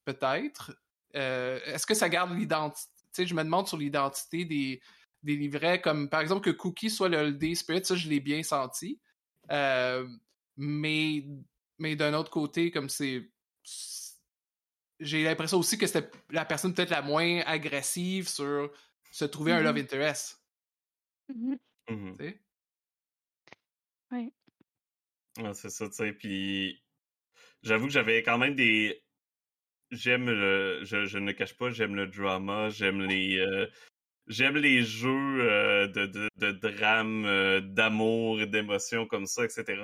Peut-être. 0.03 0.73
Euh, 1.15 1.59
est-ce 1.65 1.85
que 1.85 1.93
ça 1.93 2.09
garde 2.09 2.37
l'identité? 2.37 2.89
Tu 3.13 3.23
sais, 3.23 3.27
je 3.27 3.35
me 3.35 3.43
demande 3.43 3.67
sur 3.67 3.77
l'identité 3.77 4.45
des, 4.45 4.81
livrets, 5.23 5.81
comme 5.81 6.09
par 6.09 6.21
exemple 6.21 6.41
que 6.41 6.49
Cookie 6.49 6.89
soit 6.89 7.09
le 7.09 7.33
D 7.33 7.55
Spirit, 7.55 7.85
ça 7.85 7.95
je 7.95 8.09
l'ai 8.09 8.19
bien 8.19 8.41
senti. 8.41 8.99
Euh, 9.51 10.07
mais 10.57 11.25
mais 11.77 11.95
d'un 11.95 12.13
autre 12.13 12.31
côté, 12.31 12.71
comme 12.71 12.89
c'est. 12.89 13.29
J'ai 14.99 15.23
l'impression 15.23 15.57
aussi 15.57 15.77
que 15.77 15.87
c'était 15.87 16.09
la 16.29 16.45
personne 16.45 16.73
peut-être 16.75 16.91
la 16.91 17.01
moins 17.01 17.39
agressive 17.47 18.29
sur 18.29 18.71
se 19.11 19.25
trouver 19.25 19.51
un 19.51 19.61
love 19.61 19.75
mm-hmm. 19.75 19.81
interest. 19.81 20.43
Mmh 21.29 21.55
oui 24.11 24.29
c'est 25.53 25.69
ça, 25.69 25.87
tu 25.87 25.95
sais. 25.95 26.13
Puis 26.13 26.83
j'avoue 27.63 27.87
que 27.87 27.93
j'avais 27.93 28.23
quand 28.23 28.37
même 28.37 28.55
des. 28.55 29.03
J'aime 29.91 30.29
le. 30.29 30.81
Je, 30.83 31.17
ne 31.17 31.31
cache 31.31 31.57
pas, 31.57 31.69
j'aime 31.71 31.95
le 31.95 32.07
drama, 32.07 32.69
j'aime 32.69 33.01
les. 33.01 33.37
Euh, 33.37 33.67
j'aime 34.27 34.57
les 34.57 34.83
jeux 34.83 35.09
euh, 35.09 35.87
de, 35.87 36.05
de, 36.05 36.29
de, 36.37 36.51
drame, 36.51 37.25
euh, 37.25 37.61
d'amour 37.61 38.45
d'émotion 38.47 39.05
comme 39.05 39.25
ça, 39.25 39.43
etc. 39.45 39.81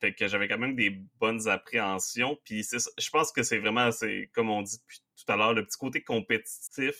Fait 0.00 0.14
que 0.14 0.28
j'avais 0.28 0.48
quand 0.48 0.58
même 0.58 0.76
des 0.76 0.90
bonnes 1.18 1.48
appréhensions. 1.48 2.38
Puis 2.44 2.64
je 2.64 3.10
pense 3.10 3.32
que 3.32 3.42
c'est 3.42 3.58
vraiment, 3.58 3.90
c'est 3.92 4.30
comme 4.34 4.50
on 4.50 4.62
dit 4.62 4.78
tout 5.16 5.32
à 5.32 5.36
l'heure, 5.36 5.54
le 5.54 5.64
petit 5.64 5.78
côté 5.78 6.02
compétitif 6.02 6.96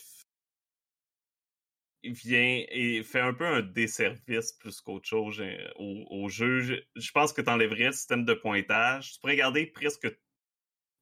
vient 2.03 2.63
et 2.69 3.03
fait 3.03 3.19
un 3.19 3.33
peu 3.33 3.45
un 3.45 3.61
desservice 3.61 4.53
plus 4.53 4.81
qu'autre 4.81 5.07
chose 5.07 5.39
euh, 5.41 5.57
au, 5.77 6.29
jeu. 6.29 6.83
Je, 6.95 7.11
pense 7.11 7.33
que 7.33 7.41
tu 7.41 7.49
enlèverais 7.49 7.85
le 7.85 7.91
système 7.91 8.25
de 8.25 8.33
pointage. 8.33 9.13
Tu 9.13 9.19
pourrais 9.19 9.35
garder 9.35 9.65
presque 9.65 10.07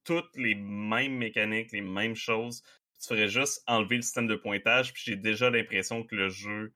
toutes 0.04 0.36
les 0.36 0.54
mêmes 0.54 1.16
mécaniques, 1.16 1.72
les 1.72 1.80
mêmes 1.80 2.16
choses. 2.16 2.62
Tu 3.00 3.08
ferais 3.08 3.28
juste 3.28 3.62
enlever 3.66 3.96
le 3.96 4.02
système 4.02 4.26
de 4.26 4.36
pointage. 4.36 4.92
Puis 4.92 5.02
j'ai 5.06 5.16
déjà 5.16 5.50
l'impression 5.50 6.02
que 6.02 6.14
le 6.14 6.28
jeu 6.28 6.74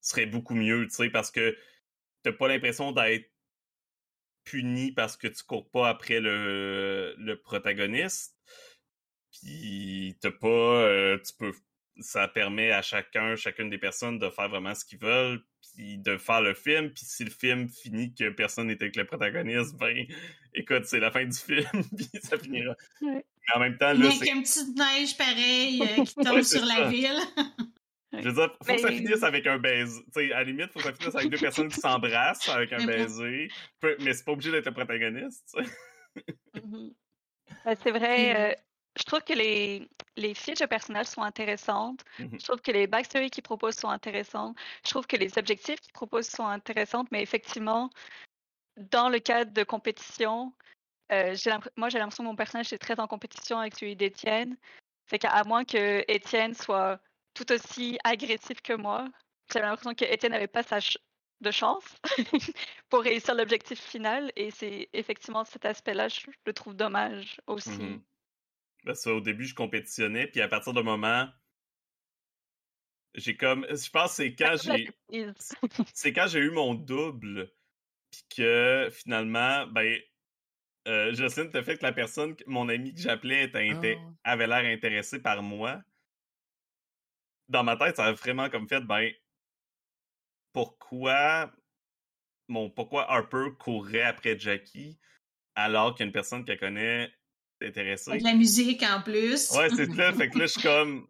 serait 0.00 0.26
beaucoup 0.26 0.54
mieux, 0.54 0.86
tu 0.86 0.94
sais, 0.94 1.10
parce 1.10 1.30
que 1.30 1.56
t'as 2.22 2.32
pas 2.32 2.48
l'impression 2.48 2.92
d'être 2.92 3.28
puni 4.46 4.92
parce 4.92 5.18
que 5.18 5.28
tu 5.28 5.44
cours 5.44 5.68
pas 5.70 5.90
après 5.90 6.20
le, 6.20 7.14
le 7.18 7.38
protagoniste. 7.38 8.34
Puis 9.30 10.16
t'as 10.22 10.30
pas. 10.30 10.48
Euh, 10.48 11.18
tu 11.18 11.34
peux 11.38 11.52
ça 12.00 12.28
permet 12.28 12.72
à 12.72 12.82
chacun, 12.82 13.36
chacune 13.36 13.70
des 13.70 13.78
personnes 13.78 14.18
de 14.18 14.28
faire 14.28 14.48
vraiment 14.48 14.74
ce 14.74 14.84
qu'ils 14.84 14.98
veulent, 14.98 15.42
puis 15.62 15.98
de 15.98 16.16
faire 16.18 16.40
le 16.40 16.54
film. 16.54 16.90
Puis 16.90 17.04
si 17.04 17.24
le 17.24 17.30
film 17.30 17.68
finit 17.68 18.14
que 18.14 18.28
personne 18.30 18.66
n'était 18.66 18.84
avec 18.84 18.96
le 18.96 19.04
protagoniste, 19.04 19.76
ben, 19.76 20.06
écoute, 20.54 20.84
c'est 20.84 21.00
la 21.00 21.10
fin 21.10 21.24
du 21.24 21.36
film, 21.46 21.84
puis 21.96 22.08
ça 22.22 22.38
finira. 22.38 22.74
Mais 23.00 23.24
en 23.54 23.60
même 23.60 23.78
temps, 23.78 23.92
là, 23.92 24.06
Avec 24.06 24.30
une 24.30 24.42
petite 24.42 24.76
neige 24.76 25.16
pareille 25.16 25.82
euh, 25.82 26.04
qui 26.04 26.14
tombe 26.24 26.42
sur 26.42 26.64
la 26.64 26.88
ville. 26.88 27.20
Je 28.22 28.28
veux 28.28 28.34
dire, 28.34 28.56
faut 28.62 28.72
que 28.72 28.78
ça 28.78 28.88
finisse 28.88 29.22
avec 29.22 29.46
un 29.46 29.58
baiser. 29.58 30.02
sais 30.12 30.32
à 30.32 30.38
la 30.38 30.44
limite, 30.44 30.72
faut 30.72 30.78
que 30.78 30.84
ça 30.84 30.92
finisse 30.92 31.14
avec 31.14 31.30
deux 31.30 31.38
personnes 31.38 31.68
qui 31.68 31.80
s'embrassent 31.80 32.48
avec 32.48 32.72
un 32.72 32.84
baiser. 32.84 33.48
Mais 33.82 34.12
c'est 34.12 34.24
pas 34.24 34.32
obligé 34.32 34.50
d'être 34.50 34.66
le 34.66 34.72
protagoniste. 34.72 35.56
Mm-hmm. 36.54 36.94
Ben, 37.64 37.76
c'est 37.82 37.90
vrai, 37.90 38.50
euh, 38.52 38.54
je 38.96 39.02
trouve 39.04 39.22
que 39.22 39.34
les, 39.34 39.88
les 40.16 40.34
fiches 40.34 40.60
de 40.60 40.66
personnages 40.66 41.06
sont 41.06 41.22
intéressantes. 41.22 42.04
Mmh 42.18 42.38
je 42.38 42.44
trouve 42.44 42.60
que 42.60 42.72
les 42.72 42.86
backstories 42.86 43.30
qu'ils 43.30 43.42
proposent 43.42 43.76
sont 43.76 43.88
intéressantes. 43.88 44.56
Je 44.84 44.90
trouve 44.90 45.06
que 45.06 45.16
les 45.16 45.38
objectifs 45.38 45.80
qu'ils 45.80 45.92
proposent 45.92 46.28
sont 46.28 46.46
intéressantes, 46.46 47.08
mais 47.10 47.22
effectivement, 47.22 47.90
dans 48.76 49.08
le 49.08 49.18
cadre 49.18 49.52
de 49.52 49.64
compétition, 49.64 50.52
euh, 51.12 51.34
moi 51.76 51.88
j'ai 51.88 51.98
l'impression 51.98 52.24
que 52.24 52.28
mon 52.28 52.36
personnage 52.36 52.72
est 52.72 52.78
très 52.78 52.98
en 52.98 53.06
compétition 53.06 53.58
avec 53.58 53.74
celui 53.74 53.96
d'Étienne. 53.96 54.56
Fait 55.06 55.18
qu'à 55.18 55.44
moins 55.44 55.64
que 55.64 56.04
Étienne 56.08 56.54
soit 56.54 56.98
tout 57.36 57.52
aussi 57.52 57.98
agressif 58.02 58.60
que 58.62 58.72
moi, 58.72 59.06
j'ai 59.52 59.60
l'impression 59.60 59.94
que 59.94 60.04
Étienne 60.04 60.32
n'avait 60.32 60.48
pas 60.48 60.62
sa 60.62 60.80
de 61.42 61.50
chance 61.50 61.84
pour 62.88 63.02
réussir 63.02 63.34
l'objectif 63.34 63.78
final. 63.78 64.32
Et 64.36 64.50
c'est 64.50 64.88
effectivement 64.94 65.44
cet 65.44 65.66
aspect-là, 65.66 66.08
je 66.08 66.22
le 66.46 66.52
trouve 66.52 66.74
dommage 66.74 67.40
aussi. 67.46 67.70
Mmh 67.70 68.02
au 69.06 69.20
début, 69.20 69.44
je 69.44 69.54
compétitionnais, 69.54 70.26
puis 70.28 70.40
à 70.40 70.48
partir 70.48 70.72
d'un 70.72 70.82
moment, 70.82 71.28
j'ai 73.14 73.36
comme. 73.36 73.66
Je 73.68 73.90
pense 73.90 74.10
que 74.10 74.16
c'est 74.16 74.34
quand 74.34 74.56
j'ai. 74.62 74.88
c'est 75.92 76.12
quand 76.12 76.26
j'ai 76.28 76.40
eu 76.40 76.50
mon 76.50 76.74
double, 76.74 77.52
puis 78.10 78.24
que 78.36 78.88
finalement, 78.92 79.66
ben. 79.66 79.98
Euh, 80.86 81.12
Jocelyne, 81.14 81.50
le 81.52 81.62
fait 81.64 81.78
que 81.78 81.82
la 81.82 81.92
personne, 81.92 82.36
mon 82.46 82.68
ami 82.68 82.94
que 82.94 83.00
j'appelais, 83.00 83.50
oh. 83.52 84.12
avait 84.22 84.46
l'air 84.46 84.64
intéressé 84.64 85.20
par 85.20 85.42
moi. 85.42 85.82
Dans 87.48 87.64
ma 87.64 87.76
tête, 87.76 87.96
ça 87.96 88.06
a 88.06 88.12
vraiment 88.12 88.48
comme 88.50 88.68
fait, 88.68 88.80
ben. 88.80 89.12
Pourquoi. 90.52 91.52
Mon, 92.48 92.70
pourquoi 92.70 93.10
Harper 93.10 93.48
courrait 93.58 94.02
après 94.02 94.38
Jackie 94.38 94.98
alors 95.56 95.94
qu'il 95.94 96.00
y 96.00 96.04
a 96.04 96.06
une 96.06 96.12
personne 96.12 96.44
qu'elle 96.44 96.60
connaît 96.60 97.10
intéressé. 97.62 98.18
De 98.18 98.24
la 98.24 98.34
musique 98.34 98.82
en 98.82 99.02
plus. 99.02 99.50
Ouais, 99.52 99.70
c'est 99.70 99.92
là. 99.94 100.12
fait 100.12 100.28
que 100.28 100.38
là, 100.38 100.46
je 100.46 100.52
suis 100.52 100.62
comme. 100.62 101.08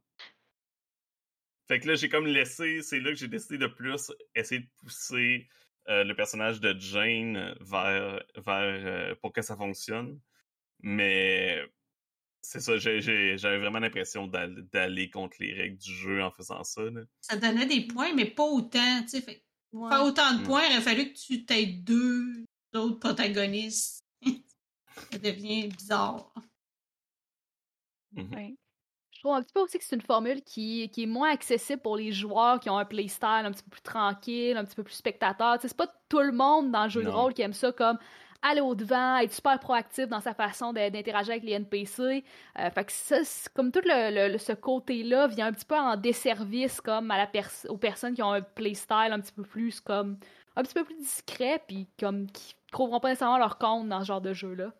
Fait 1.68 1.80
que 1.80 1.88
là, 1.88 1.94
j'ai 1.96 2.08
comme 2.08 2.26
laissé. 2.26 2.80
C'est 2.82 3.00
là 3.00 3.10
que 3.10 3.16
j'ai 3.16 3.28
décidé 3.28 3.58
de 3.58 3.66
plus 3.66 4.12
essayer 4.34 4.60
de 4.60 4.68
pousser 4.78 5.48
euh, 5.88 6.04
le 6.04 6.14
personnage 6.14 6.60
de 6.60 6.78
Jane 6.78 7.54
vers. 7.60 8.22
vers 8.36 8.86
euh, 8.86 9.14
pour 9.16 9.32
que 9.32 9.42
ça 9.42 9.56
fonctionne. 9.56 10.20
Mais. 10.80 11.60
C'est 12.48 12.60
ça, 12.60 12.76
j'avais 12.78 13.58
vraiment 13.58 13.80
l'impression 13.80 14.28
d'aller 14.28 15.10
contre 15.10 15.36
les 15.40 15.52
règles 15.52 15.78
du 15.78 15.92
jeu 15.92 16.22
en 16.22 16.30
faisant 16.30 16.62
ça. 16.62 16.82
Ça 17.20 17.36
donnait 17.36 17.66
des 17.66 17.88
points, 17.88 18.14
mais 18.14 18.24
pas 18.24 18.44
autant. 18.44 19.02
Tu 19.02 19.20
sais, 19.20 19.20
faire 19.20 20.04
autant 20.04 20.32
de 20.32 20.44
points, 20.44 20.62
il 20.66 20.74
aurait 20.74 20.80
fallu 20.80 21.12
que 21.12 21.18
tu 21.18 21.44
t'aies 21.44 21.66
deux 21.66 22.44
autres 22.72 23.00
protagonistes. 23.00 24.04
Ça 25.10 25.18
devient 25.18 25.66
bizarre. 25.66 26.32
Oui. 28.16 28.56
Je 29.10 29.20
trouve 29.20 29.34
un 29.34 29.42
petit 29.42 29.52
peu 29.52 29.60
aussi 29.60 29.78
que 29.78 29.84
c'est 29.84 29.96
une 29.96 30.02
formule 30.02 30.42
qui, 30.42 30.88
qui 30.90 31.02
est 31.02 31.06
moins 31.06 31.30
accessible 31.30 31.82
pour 31.82 31.96
les 31.96 32.12
joueurs 32.12 32.60
qui 32.60 32.70
ont 32.70 32.78
un 32.78 32.84
playstyle 32.84 33.44
un 33.44 33.50
petit 33.50 33.64
peu 33.64 33.70
plus 33.70 33.82
tranquille, 33.82 34.56
un 34.56 34.64
petit 34.64 34.76
peu 34.76 34.84
plus 34.84 34.94
spectateur. 34.94 35.56
Tu 35.56 35.62
sais, 35.62 35.68
c'est 35.68 35.76
pas 35.76 35.92
tout 36.08 36.20
le 36.20 36.32
monde 36.32 36.70
dans 36.70 36.84
le 36.84 36.90
jeu 36.90 37.02
de 37.02 37.08
rôle 37.08 37.34
qui 37.34 37.42
aime 37.42 37.52
ça 37.52 37.72
comme 37.72 37.98
aller 38.50 38.60
au-devant, 38.60 39.16
être 39.18 39.32
super 39.32 39.58
proactif 39.58 40.06
dans 40.08 40.20
sa 40.20 40.34
façon 40.34 40.72
d'interagir 40.72 41.32
avec 41.32 41.44
les 41.44 41.52
NPC. 41.52 42.24
Euh, 42.58 42.70
fait 42.70 42.84
que 42.84 42.92
ça, 42.92 43.16
comme 43.54 43.72
tout 43.72 43.80
le, 43.84 44.32
le- 44.32 44.38
ce 44.38 44.52
côté-là 44.52 45.26
vient 45.28 45.46
un 45.46 45.52
petit 45.52 45.64
peu 45.64 45.76
en 45.76 45.96
desservice 45.96 46.80
comme 46.80 47.10
à 47.10 47.16
la 47.18 47.26
pers- 47.26 47.66
aux 47.68 47.76
personnes 47.78 48.14
qui 48.14 48.22
ont 48.22 48.32
un 48.32 48.42
playstyle 48.42 49.10
un 49.12 49.20
petit 49.20 49.32
peu 49.32 49.42
plus 49.42 49.80
comme 49.80 50.18
un 50.56 50.62
petit 50.62 50.74
peu 50.74 50.84
plus 50.84 50.96
discret 50.96 51.62
puis 51.66 51.86
comme 51.98 52.26
qui 52.30 52.54
trouveront 52.72 53.00
pas 53.00 53.08
nécessairement 53.10 53.38
leur 53.38 53.58
compte 53.58 53.88
dans 53.88 54.00
ce 54.00 54.06
genre 54.06 54.20
de 54.20 54.32
jeu-là. 54.32 54.72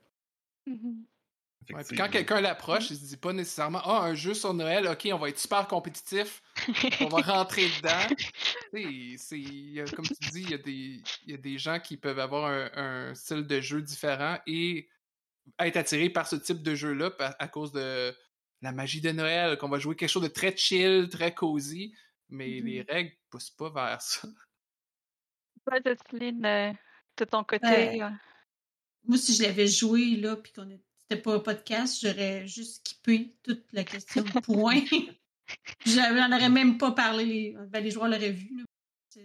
Mhm. 0.66 1.05
Ouais, 1.68 1.83
puis 1.85 1.96
Effectivement. 1.96 2.05
quand 2.05 2.11
quelqu'un 2.12 2.40
l'approche, 2.40 2.90
il 2.90 2.96
se 2.96 3.05
dit 3.05 3.16
pas 3.16 3.33
nécessairement 3.33 3.81
Ah, 3.85 4.02
un 4.05 4.14
jeu 4.14 4.35
sur 4.35 4.55
Noël, 4.55 4.87
ok, 4.87 5.09
on 5.12 5.18
va 5.18 5.29
être 5.31 5.38
super 5.38 5.66
compétitif, 5.66 6.42
on 7.00 7.09
va 7.09 7.22
rentrer 7.22 7.68
dedans. 7.68 8.07
C'est- 8.72 9.92
comme 9.94 10.05
tu 10.09 10.24
dis, 10.31 10.42
il 10.42 10.50
y, 10.50 10.55
a 10.55 10.59
des, 10.59 11.02
il 11.24 11.31
y 11.31 11.35
a 11.35 11.38
des 11.38 11.59
gens 11.59 11.81
qui 11.81 11.96
peuvent 11.96 12.18
avoir 12.20 12.46
un, 12.46 12.70
un 13.11 13.14
style 13.14 13.46
de 13.46 13.61
jeu 13.61 13.83
différent 13.83 14.38
et 14.46 14.88
être 15.59 15.76
attirés 15.76 16.11
par 16.11 16.26
ce 16.29 16.37
type 16.37 16.62
de 16.62 16.74
jeu-là 16.74 17.11
à 17.38 17.48
cause 17.48 17.72
de 17.72 18.14
la 18.62 18.72
magie 18.72 19.00
de 19.00 19.11
Noël, 19.12 19.59
qu'on 19.59 19.68
va 19.68 19.79
jouer 19.79 19.96
quelque 19.96 20.09
chose 20.11 20.22
de 20.22 20.29
très 20.29 20.57
chill, 20.57 21.09
très 21.09 21.35
cosy, 21.35 21.94
mais 22.29 22.61
Mhm. 22.61 22.66
les 22.66 22.83
règles 22.83 23.12
poussent 23.31 23.50
pas 23.50 23.70
vers 23.70 24.00
ça. 24.02 24.29
Toi, 25.66 25.79
Jocelyne, 25.85 26.44
euh, 26.46 26.72
de 27.16 27.24
ton 27.24 27.42
côté, 27.44 27.66
Ouais. 27.66 28.02
euh, 28.02 28.11
Moi, 29.05 29.18
si 29.18 29.35
je 29.37 29.42
l'avais 29.42 29.66
joué, 29.68 30.16
là, 30.16 30.37
puis 30.37 30.52
qu'on 30.52 30.68
c'était 31.09 31.23
pas 31.23 31.35
un 31.35 31.40
podcast, 31.40 31.99
j'aurais 32.03 32.47
juste 32.49 32.77
skippé 32.87 33.35
toute 33.42 33.64
la 33.73 33.85
question 33.85 34.23
de 34.23 34.40
points. 34.40 34.81
J'en 35.87 36.33
aurais 36.33 36.49
même 36.51 36.79
pas 36.79 36.90
parlé. 36.92 37.25
Les, 37.25 37.57
ben, 37.69 37.83
les 37.83 37.90
joueurs 37.90 38.09
l'auraient 38.09 38.33
vu. 38.33 38.64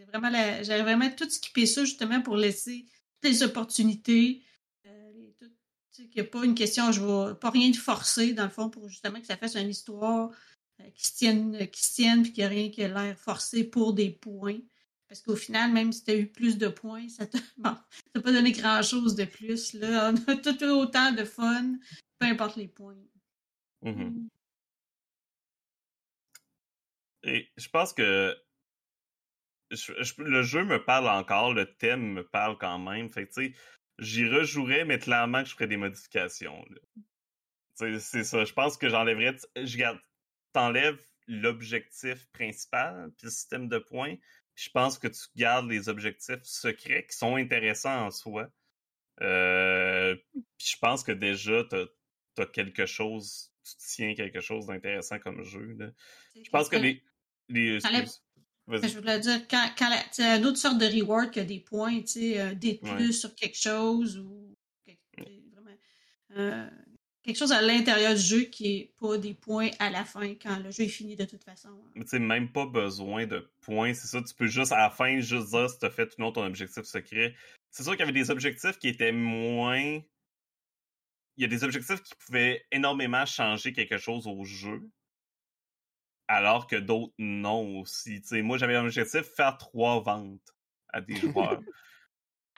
vraiment 0.08 0.30
la- 0.30 0.62
J'aurais 0.63 0.84
vraiment 0.84 1.10
tout 1.10 1.30
skippé 1.30 1.65
ça, 1.65 1.84
justement, 1.84 2.22
pour 2.22 2.36
laisser 2.38 2.86
toutes 3.22 3.32
les 3.32 3.44
opportunités. 3.44 4.44
euh, 4.86 5.12
les- 5.15 5.34
tout- 5.39 5.48
tu 5.94 6.04
sais, 6.04 6.08
qu'il 6.10 6.22
n'y 6.22 6.28
a 6.28 6.30
pas 6.32 6.46
une 6.46 6.56
question, 6.56 6.91
je 6.91 7.02
vais 7.02 7.36
pas 7.36 7.50
rien 7.50 7.70
de 7.70 7.76
forcer, 7.76 8.34
dans 8.34 8.44
le 8.46 8.50
fond, 8.50 8.70
pour 8.70 8.88
justement 8.88 9.20
que 9.20 9.26
ça 9.28 9.36
fasse 9.38 9.56
une 9.56 9.70
histoire 9.70 10.32
euh, 10.80 10.89
qui 10.96 11.08
se 11.08 11.15
tienne, 11.15 11.67
qui 11.70 11.84
se 11.84 11.96
tienne, 11.96 12.22
puis 12.24 12.32
qu'il 12.34 12.41
n'y 12.44 12.46
a 12.46 12.50
rien 12.50 12.70
qui 12.70 12.84
a 12.84 12.88
l'air 12.88 13.17
forcé 13.17 13.63
pour 13.63 13.94
des 13.94 14.10
points. 14.12 14.60
Parce 15.12 15.24
qu'au 15.24 15.36
final, 15.36 15.74
même 15.74 15.91
si 15.91 16.06
tu 16.06 16.12
as 16.12 16.15
eu 16.15 16.26
plus 16.26 16.58
de 16.58 16.69
points, 16.69 17.10
ça 17.10 17.28
t'a 17.28 17.38
bon, 17.58 17.76
pas 18.13 18.32
donné 18.32 18.54
grand-chose 18.54 19.13
de 19.15 19.26
plus. 19.26 19.74
Là. 19.74 20.13
On 20.13 20.32
a 20.32 20.36
tout 20.38 20.63
autant 20.63 21.12
de 21.12 21.26
fun, 21.26 21.76
peu 22.17 22.28
importe 22.28 22.56
les 22.56 22.69
points. 22.69 22.95
Mhm. 23.82 24.30
Et 27.24 27.52
je 27.58 27.67
pense 27.67 27.91
que 27.91 28.38
je- 29.69 30.02
je- 30.02 30.21
le 30.21 30.43
jeu 30.43 30.63
me 30.63 30.82
parle 30.82 31.10
encore, 31.10 31.54
le 31.54 31.65
thème 31.76 32.13
me 32.13 32.26
parle 32.26 32.58
quand 32.58 32.80
même. 32.80 33.10
Fait 33.10 33.28
tu 33.28 33.34
sais, 33.34 33.54
j'y 34.00 34.30
rejouerais, 34.30 34.86
mais 34.86 34.97
clairement 34.97 35.43
que 35.43 35.50
je 35.50 35.56
ferais 35.56 35.67
des 35.67 35.76
modifications. 35.76 36.63
C'est 37.76 38.24
ça. 38.24 38.45
Je 38.45 38.54
pense 38.54 38.78
que 38.78 38.88
j'enlèverais. 38.88 39.36
Je 39.58 39.78
garde. 39.78 40.00
T'enlèves 40.54 41.06
l'objectif 41.28 42.28
principal, 42.32 43.12
puis 43.17 43.26
le 43.26 43.32
système 43.32 43.67
de 43.67 43.78
points. 43.78 44.15
Je 44.62 44.69
pense 44.69 45.00
que 45.00 45.08
tu 45.08 45.21
gardes 45.36 45.67
les 45.69 45.89
objectifs 45.89 46.43
secrets 46.43 47.08
qui 47.10 47.17
sont 47.17 47.36
intéressants 47.36 48.06
en 48.06 48.12
soi. 48.12 48.47
Euh, 49.21 50.15
puis 50.58 50.67
je 50.74 50.78
pense 50.78 51.04
que 51.04 51.12
déjà, 51.12 51.63
t'as 51.63 51.86
as 52.38 52.45
quelque 52.45 52.86
chose, 52.86 53.52
tu 53.63 53.74
tiens 53.95 54.13
quelque 54.13 54.39
chose 54.39 54.67
d'intéressant 54.67 55.17
comme 55.17 55.41
jeu. 55.43 55.76
là. 55.80 55.88
Je 56.36 56.50
pense 56.52 56.69
que 56.69 56.76
les. 56.76 57.02
les. 57.50 57.80
Je 57.80 58.97
voulais 59.00 59.19
dire, 59.19 59.47
quand, 59.47 59.67
quand 59.78 59.89
la, 59.89 59.97
tu 59.97 60.21
sais, 60.21 60.38
une 60.38 60.45
autre 60.45 60.58
sorte 60.60 60.78
de 60.78 60.86
reward 60.86 61.32
que 61.32 61.39
des 61.39 61.60
points, 61.60 62.00
tu 62.02 62.08
sais, 62.08 62.39
un 62.39 62.54
dé 62.54 62.80
de 62.82 62.88
Ouais. 62.88 62.95
plus 62.97 63.13
sur 63.13 63.34
quelque 63.36 63.58
chose 63.58 64.19
ou 64.19 64.56
quelque, 64.86 65.02
vraiment, 65.52 65.78
euh, 66.38 66.69
quelque 67.23 67.38
chose 67.38 67.51
à 67.51 67.62
l'intérieur 67.62 68.13
du 68.15 68.21
jeu 68.21 68.41
qui 68.41 68.75
est 68.75 68.93
pas 68.99 69.17
des 69.17 69.34
points 69.34 69.69
à 69.79 69.89
la 69.89 70.03
fin 70.05 70.34
quand 70.36 70.57
le 70.57 70.71
jeu 70.71 70.84
est 70.84 70.88
fini 70.89 71.15
de 71.15 71.25
toute 71.25 71.43
façon. 71.43 71.69
hein. 71.69 71.91
Mais 71.95 72.03
tu 72.03 72.10
sais, 72.10 72.19
même 72.19 72.51
pas 72.51 72.65
besoin 72.65 73.27
de 73.27 73.49
points, 73.62 73.93
c'est 73.93 74.07
ça. 74.07 74.21
Tu 74.21 74.34
peux 74.34 74.47
juste, 74.47 74.71
à 74.71 74.77
la 74.77 74.89
fin, 74.89 75.19
juste 75.19 75.49
dire 75.49 75.69
si 75.69 75.79
t'as 75.79 75.89
fait 75.89 76.10
ou 76.17 76.21
non 76.21 76.31
ton 76.31 76.43
objectif 76.43 76.84
secret. 76.84 77.36
C'est 77.69 77.84
sûr 77.84 77.91
qu'il 77.93 78.01
y 78.01 78.03
avait 78.03 78.12
des 78.12 78.31
objectifs 78.31 78.77
qui 78.79 78.88
étaient 78.89 79.12
moins. 79.12 80.01
Il 81.38 81.41
y 81.41 81.45
a 81.45 81.47
des 81.47 81.63
objectifs 81.63 82.01
qui 82.01 82.13
pouvaient 82.15 82.65
énormément 82.71 83.25
changer 83.25 83.71
quelque 83.73 83.97
chose 83.97 84.27
au 84.27 84.43
jeu. 84.43 84.81
Alors 86.27 86.67
que 86.67 86.75
d'autres 86.75 87.13
non 87.17 87.79
aussi. 87.79 88.21
Tu 88.21 88.27
sais, 88.27 88.41
moi, 88.41 88.57
j'avais 88.57 88.75
un 88.75 88.86
objectif 88.86 89.23
faire 89.36 89.57
trois 89.57 90.01
ventes 90.01 90.55
à 90.89 91.01
des 91.01 91.15
joueurs. 91.34 91.62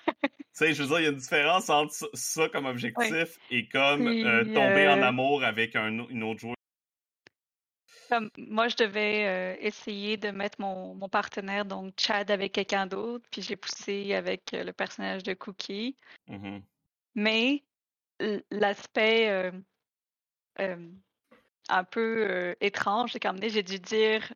Tu 0.06 0.30
sais, 0.54 0.74
je 0.74 0.84
veux 0.84 0.90
dire, 0.90 1.00
il 1.00 1.04
y 1.04 1.08
a 1.08 1.12
une 1.12 1.18
différence 1.18 1.70
entre 1.70 2.10
ça, 2.14 2.50
comme 2.50 2.66
objectif 2.66 3.40
et 3.50 3.68
comme 3.68 4.06
Puis, 4.06 4.26
euh, 4.26 4.44
tomber 4.46 4.88
en 4.88 5.00
euh, 5.00 5.08
amour 5.08 5.44
avec 5.44 5.76
un, 5.76 6.08
une 6.10 6.24
autre 6.24 6.40
joueur. 6.40 6.56
Comme 8.10 8.30
moi, 8.38 8.68
je 8.68 8.76
devais 8.76 9.26
euh, 9.26 9.56
essayer 9.60 10.18
de 10.18 10.30
mettre 10.30 10.60
mon, 10.60 10.94
mon 10.96 11.10
partenaire, 11.10 11.66
donc 11.66 11.94
Chad, 11.98 12.30
avec 12.30 12.52
quelqu'un 12.52 12.86
d'autre, 12.86 13.26
puis 13.32 13.42
j'ai 13.42 13.56
poussé 13.56 14.14
avec 14.14 14.52
le 14.52 14.72
personnage 14.72 15.24
de 15.24 15.34
Cookie. 15.34 15.96
Mhm. 16.28 16.62
Mais 17.16 17.64
l'aspect 18.52 19.52
un 21.70 21.84
peu 21.84 22.56
étrange, 22.62 23.14
c'est 23.14 23.20
qu'à 23.20 23.34
j'ai 23.42 23.64
dû 23.64 23.80
dire 23.80 24.34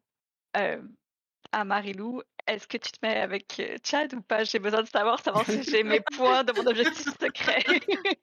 euh, 0.58 0.82
à 1.52 1.64
Marilou, 1.64 2.22
est-ce 2.46 2.68
que 2.68 2.78
tu 2.78 2.92
te 2.92 3.06
mets 3.06 3.18
avec 3.18 3.60
euh, 3.60 3.78
Chad 3.84 4.14
ou 4.14 4.22
pas? 4.22 4.44
J'ai 4.44 4.60
besoin 4.60 4.84
de 4.84 4.88
savoir, 4.88 5.20
savoir 5.20 5.46
si 5.46 5.64
j'ai 5.64 5.84
mes 5.84 6.02
points 6.16 6.44
de 6.44 6.52
mon 6.54 6.66
objectif 6.66 7.08
secret. 7.20 7.64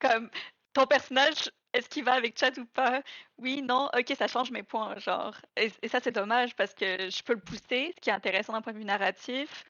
Comme 0.00 0.30
ton 0.72 0.86
personnage, 0.86 1.50
est-ce 1.72 1.88
qu'il 1.88 2.04
va 2.04 2.14
avec 2.14 2.38
Chad 2.38 2.58
ou 2.58 2.66
pas? 2.66 3.02
Oui, 3.38 3.62
non, 3.62 3.88
ok, 3.96 4.14
ça 4.16 4.26
change 4.28 4.50
mes 4.50 4.62
points, 4.62 4.98
genre. 4.98 5.34
Et, 5.56 5.70
et 5.82 5.88
ça, 5.88 6.00
c'est 6.00 6.12
dommage 6.12 6.54
parce 6.56 6.74
que 6.74 7.10
je 7.10 7.22
peux 7.22 7.34
le 7.34 7.40
pousser, 7.40 7.92
ce 7.94 8.00
qui 8.00 8.10
est 8.10 8.14
intéressant 8.14 8.52
d'un 8.52 8.62
point 8.62 8.72
de 8.72 8.78
vue 8.78 8.84
narratif, 8.84 9.64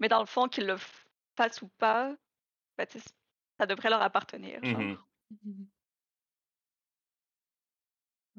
mais 0.00 0.08
dans 0.08 0.20
le 0.20 0.26
fond, 0.26 0.48
qu'il 0.48 0.66
le 0.66 0.76
fasse 1.36 1.62
ou 1.62 1.68
pas, 1.78 2.14
bah, 2.76 2.84
sais, 2.88 3.00
ça 3.58 3.66
devrait 3.66 3.90
leur 3.90 4.02
appartenir. 4.02 4.64
genre. 4.64 4.80
Mhm. 4.80 4.98
Mhm. 5.44 5.66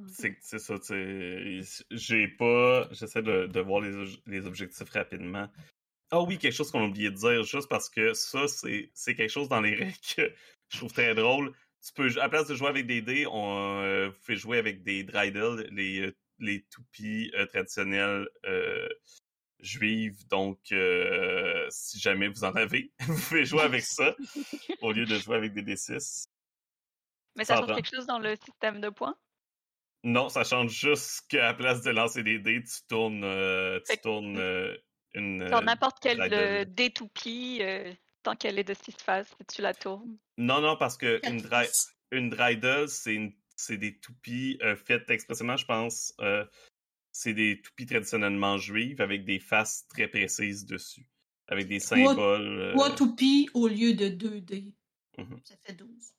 C'est 0.08 0.60
ça, 0.60 0.78
tu 0.80 1.64
sais. 1.64 1.84
J'ai 1.92 2.28
pas. 2.28 2.88
J'essaie 2.92 3.24
de, 3.24 3.48
de 3.48 3.60
voir 3.60 3.82
les, 3.82 4.06
les 4.28 4.46
objectifs 4.46 4.90
rapidement. 4.90 5.50
Ah 6.12 6.22
oui, 6.22 6.38
quelque 6.38 6.54
chose 6.54 6.72
qu'on 6.72 6.84
a 6.84 6.88
oublié 6.88 7.10
de 7.12 7.16
dire, 7.16 7.44
juste 7.44 7.68
parce 7.68 7.90
que 7.90 8.14
ça, 8.14 8.46
c'est 8.48 9.16
quelque 9.16 9.30
chose 9.30 9.50
dans 9.50 9.62
les 9.62 9.76
règles 9.76 9.98
que 10.16 10.34
je 10.70 10.78
trouve 10.78 10.94
très 10.94 11.16
drôle. 11.16 11.54
Tu 11.86 11.94
peux, 11.94 12.08
à 12.18 12.24
la 12.24 12.30
place 12.30 12.48
de 12.48 12.56
jouer 12.56 12.70
avec 12.70 12.88
des 12.88 13.02
dés, 13.02 13.28
on 13.28 13.82
euh, 13.82 14.10
vous 14.10 14.20
fait 14.22 14.36
jouer 14.36 14.58
avec 14.58 14.84
des 14.84 15.04
dreidel, 15.04 15.68
les, 15.72 16.02
euh, 16.02 16.16
les 16.40 16.64
toupies 16.64 17.32
euh, 17.36 17.46
traditionnelles 17.46 18.28
euh, 18.46 18.88
juives. 19.60 20.28
Donc, 20.28 20.60
si 21.70 22.00
jamais 22.00 22.28
vous 22.30 22.44
en 22.44 22.54
avez, 22.54 22.92
vous 23.00 23.22
pouvez 23.28 23.46
jouer 23.46 23.62
avec 23.62 23.84
ça 23.84 24.16
au 24.82 24.92
lieu 24.92 25.06
de 25.06 25.16
jouer 25.18 25.36
avec 25.36 25.54
des 25.54 25.62
D6. 25.62 26.28
Mais 27.36 27.44
ça 27.44 27.58
change 27.58 27.76
quelque 27.76 27.96
chose 27.96 28.08
dans 28.08 28.20
le 28.20 28.36
système 28.36 28.82
de 28.82 28.90
points? 28.90 29.16
Non, 30.04 30.30
ça 30.30 30.44
change 30.44 30.72
juste 30.72 31.26
qu'à 31.30 31.44
la 31.44 31.54
place 31.54 31.82
de 31.82 31.90
lancer 31.92 32.24
des 32.24 32.40
dés, 32.40 32.62
tu 32.64 32.88
tournes, 32.88 33.24
euh, 33.24 33.80
tu 33.80 33.86
Fait 33.88 33.98
que- 33.98 34.04
tournes 34.04 34.38
euh, 34.38 34.76
une. 35.14 35.40
Dans 35.50 35.58
euh, 35.60 35.62
n'importe 35.62 35.98
quelle 36.02 36.18
dreidel. 36.18 36.40
euh, 36.40 36.66
détoupie, 36.66 37.60
euh, 37.62 37.92
tant 38.24 38.36
qu'elle 38.36 38.60
est 38.60 38.64
de 38.64 38.74
six 38.74 38.94
faces, 39.04 39.34
tu 39.54 39.62
la 39.62 39.74
tournes. 39.74 40.18
Non, 40.38 40.62
non, 40.62 40.78
parce 40.78 40.98
que 40.98 41.20
une, 41.28 41.40
faces. 41.72 41.94
une 42.12 42.34
c'est 42.88 43.16
une- 43.16 43.34
c'est 43.56 43.78
des 43.78 43.98
toupies 44.00 44.60
euh, 44.62 44.76
faites 44.76 45.10
expressément, 45.10 45.58
je 45.58 45.66
pense. 45.66 46.14
euh, 46.22 46.46
c'est 47.12 47.34
des 47.34 47.60
toupies 47.64 47.88
traditionnellement 47.88 48.58
juives 48.60 49.02
avec 49.02 49.26
des 49.26 49.40
faces 49.40 49.88
très 49.88 50.08
précises 50.08 50.66
dessus. 50.68 51.10
Avec 51.48 51.68
des 51.68 51.80
Trois- 51.80 51.98
symboles. 51.98 52.60
euh, 52.60 52.74
Trois 52.74 52.94
toupies 52.94 53.50
au 53.56 53.68
lieu 53.68 53.94
de 53.94 54.10
deux 54.10 54.42
dés. 54.42 54.76
Mhm. 55.18 55.40
Ça 55.44 55.56
fait 55.66 55.74
12. 55.74 56.14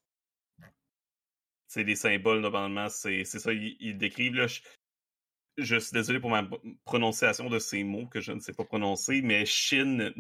C'est 1.69 1.85
des 1.85 1.97
symboles 1.97 2.41
normalement, 2.41 2.89
c'est 2.89 3.25
c'est 3.25 3.39
ça, 3.39 3.53
ils, 3.53 3.77
ils 3.79 3.97
décrivent. 3.97 4.35
Là, 4.35 4.47
je, 4.47 4.61
je 5.59 5.77
suis 5.77 5.93
désolé 5.93 6.19
pour 6.19 6.31
ma 6.31 6.49
prononciation 6.85 7.49
de 7.51 7.59
ces 7.59 7.85
mots 7.85 8.07
que 8.07 8.21
je 8.21 8.33
ne 8.33 8.41
sais 8.41 8.53
pas 8.55 8.65
prononcer, 8.65 9.23
mais 9.23 9.45
Shin, 9.45 10.13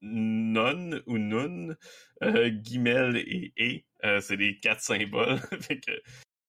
Non 0.00 1.00
ou 1.06 1.18
Nun, 1.18 1.76
euh, 2.22 2.48
Guimel 2.48 3.16
et 3.16 3.52
E, 3.58 3.84
euh, 4.06 4.20
c'est 4.20 4.36
les 4.36 4.58
quatre 4.58 4.80
symboles. 4.80 5.38
fait 5.60 5.80
que 5.80 5.92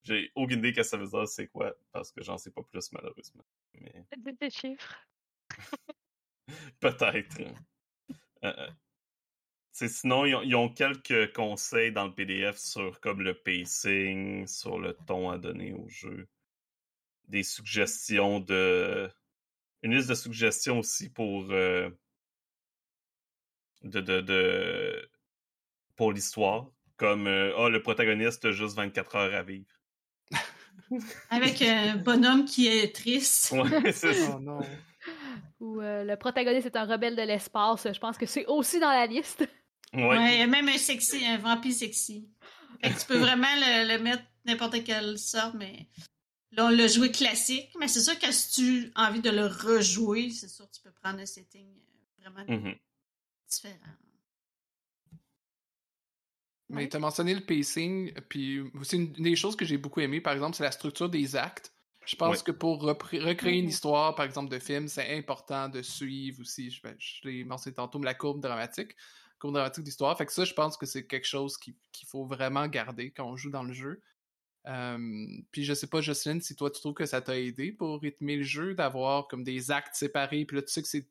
j'ai 0.03 0.31
aucune 0.35 0.59
idée 0.59 0.73
que 0.73 0.83
ça 0.83 0.97
veut 0.97 1.07
dire 1.07 1.27
c'est 1.27 1.47
quoi, 1.47 1.73
parce 1.91 2.11
que 2.11 2.23
j'en 2.23 2.37
sais 2.37 2.51
pas 2.51 2.63
plus 2.63 2.91
malheureusement. 2.93 3.43
Mais 3.79 4.05
Des, 4.17 4.33
des 4.33 4.49
chiffres. 4.49 4.95
Peut-être. 6.79 7.41
Euh, 8.43 8.67
euh, 9.81 9.87
sinon, 9.87 10.25
ils 10.25 10.35
ont, 10.35 10.41
ils 10.41 10.55
ont, 10.55 10.69
quelques 10.69 11.33
conseils 11.33 11.91
dans 11.91 12.05
le 12.05 12.13
PDF 12.13 12.57
sur 12.57 12.99
comme 12.99 13.21
le 13.21 13.33
pacing, 13.33 14.47
sur 14.47 14.79
le 14.79 14.93
ton 14.93 15.29
à 15.29 15.37
donner 15.37 15.73
au 15.73 15.87
jeu. 15.89 16.27
Des 17.27 17.43
suggestions 17.43 18.39
de. 18.39 19.09
Une 19.81 19.95
liste 19.95 20.09
de 20.09 20.15
suggestions 20.15 20.79
aussi 20.79 21.09
pour. 21.09 21.51
Euh, 21.51 21.89
de, 23.83 23.99
de, 24.01 24.21
de, 24.21 25.09
pour 25.95 26.11
l'histoire. 26.11 26.69
Comme 26.97 27.27
oh, 27.57 27.69
le 27.69 27.81
protagoniste 27.81 28.45
a 28.45 28.51
juste 28.51 28.75
24 28.75 29.15
heures 29.15 29.33
à 29.33 29.43
vivre. 29.43 29.65
Avec 31.29 31.61
un 31.61 31.97
bonhomme 31.97 32.45
qui 32.45 32.67
est 32.67 32.95
triste. 32.95 33.51
Ouais, 33.51 33.91
c'est 33.91 34.13
ça. 34.13 34.35
Oh 34.35 34.39
non. 34.39 34.61
Ou 35.59 35.81
euh, 35.81 36.03
le 36.03 36.17
protagoniste 36.17 36.65
est 36.65 36.75
un 36.75 36.85
rebelle 36.85 37.15
de 37.15 37.21
l'espace. 37.21 37.87
Je 37.91 37.99
pense 37.99 38.17
que 38.17 38.25
c'est 38.25 38.45
aussi 38.47 38.79
dans 38.79 38.89
la 38.89 39.05
liste. 39.05 39.47
Ouais. 39.93 40.07
ouais, 40.07 40.33
il 40.35 40.39
y 40.39 40.41
a 40.41 40.47
même 40.47 40.67
un 40.67 40.77
sexy, 40.77 41.25
un 41.25 41.37
vampire 41.37 41.73
sexy. 41.73 42.27
Fait 42.81 42.91
que 42.91 42.99
tu 42.99 43.05
peux 43.05 43.17
vraiment 43.17 43.47
le, 43.55 43.95
le 43.95 44.03
mettre 44.03 44.23
n'importe 44.45 44.83
quelle 44.83 45.17
sorte, 45.17 45.53
mais 45.55 45.87
là, 46.51 46.65
on 46.65 46.69
l'a 46.69 46.87
joué 46.87 47.11
classique. 47.11 47.69
Mais 47.79 47.87
c'est 47.87 48.01
sûr 48.01 48.17
que 48.19 48.31
si 48.31 48.51
tu 48.51 48.91
as 48.95 49.09
envie 49.09 49.21
de 49.21 49.29
le 49.29 49.45
rejouer, 49.45 50.29
c'est 50.31 50.47
sûr 50.49 50.67
que 50.69 50.75
tu 50.75 50.81
peux 50.81 50.91
prendre 50.91 51.19
un 51.19 51.25
setting 51.25 51.67
euh, 51.67 52.21
vraiment 52.23 52.45
Mhm. 52.47 52.75
différent. 53.49 53.93
Mais 56.69 56.89
tu 56.89 56.95
as 56.95 56.99
mentionné 56.99 57.35
le 57.35 57.41
pacing, 57.41 58.13
puis 58.29 58.59
aussi 58.79 58.95
une 58.95 59.11
des 59.13 59.35
choses 59.35 59.55
que 59.55 59.63
j'ai 59.65 59.77
beaucoup 59.77 59.99
aimé, 59.99 60.21
par 60.21 60.33
exemple, 60.33 60.55
c'est 60.57 60.63
la 60.63 60.71
structure 60.71 61.09
des 61.09 61.35
actes. 61.35 61.71
Je 62.05 62.15
pense 62.15 62.39
Ouais. 62.39 62.43
que 62.45 62.51
pour 62.51 62.81
recréer 62.81 63.59
une 63.59 63.65
Mhm. 63.65 63.69
histoire, 63.69 64.15
par 64.15 64.25
exemple, 64.25 64.49
de 64.49 64.59
film, 64.59 64.87
c'est 64.87 65.15
important 65.15 65.69
de 65.69 65.81
suivre 65.81 66.41
aussi, 66.41 66.69
je, 66.71 66.81
je 66.97 67.27
l'ai 67.27 67.43
mentionné 67.43 67.75
tantôt, 67.75 67.99
mais 67.99 68.05
la 68.05 68.13
courbe 68.13 68.41
dramatique, 68.41 68.95
courbe 69.43 69.55
dramatique 69.55 69.83
d'histoire. 69.83 70.17
Fait 70.17 70.25
que 70.25 70.31
ça, 70.31 70.45
je 70.45 70.53
pense 70.53 70.77
que 70.77 70.85
c'est 70.85 71.05
quelque 71.05 71.27
chose 71.27 71.57
qui- 71.57 71.75
qu'il 71.91 72.07
faut 72.07 72.25
vraiment 72.25 72.65
garder 72.67 73.11
quand 73.11 73.25
on 73.25 73.35
joue 73.35 73.49
dans 73.51 73.63
le 73.63 73.73
jeu. 73.73 74.01
Euh, 74.67 74.97
puis 75.51 75.65
je 75.65 75.73
sais 75.73 75.87
pas, 75.87 75.99
Jocelyne, 75.99 76.39
si 76.41 76.55
toi 76.55 76.71
tu 76.71 76.79
trouves 76.79 76.93
que 76.93 77.05
ça 77.05 77.21
t'a 77.21 77.37
aidé 77.37 77.73
pour 77.73 77.99
rythmer 78.01 78.37
le 78.37 78.43
jeu, 78.43 78.73
d'avoir 78.73 79.27
comme 79.27 79.43
des 79.43 79.71
actes 79.71 79.95
séparés, 79.95 80.45
puis 80.45 80.55
là 80.55 80.61
tu 80.63 80.71
sais 80.71 80.81
que 80.81 80.87
c'est 80.87 81.09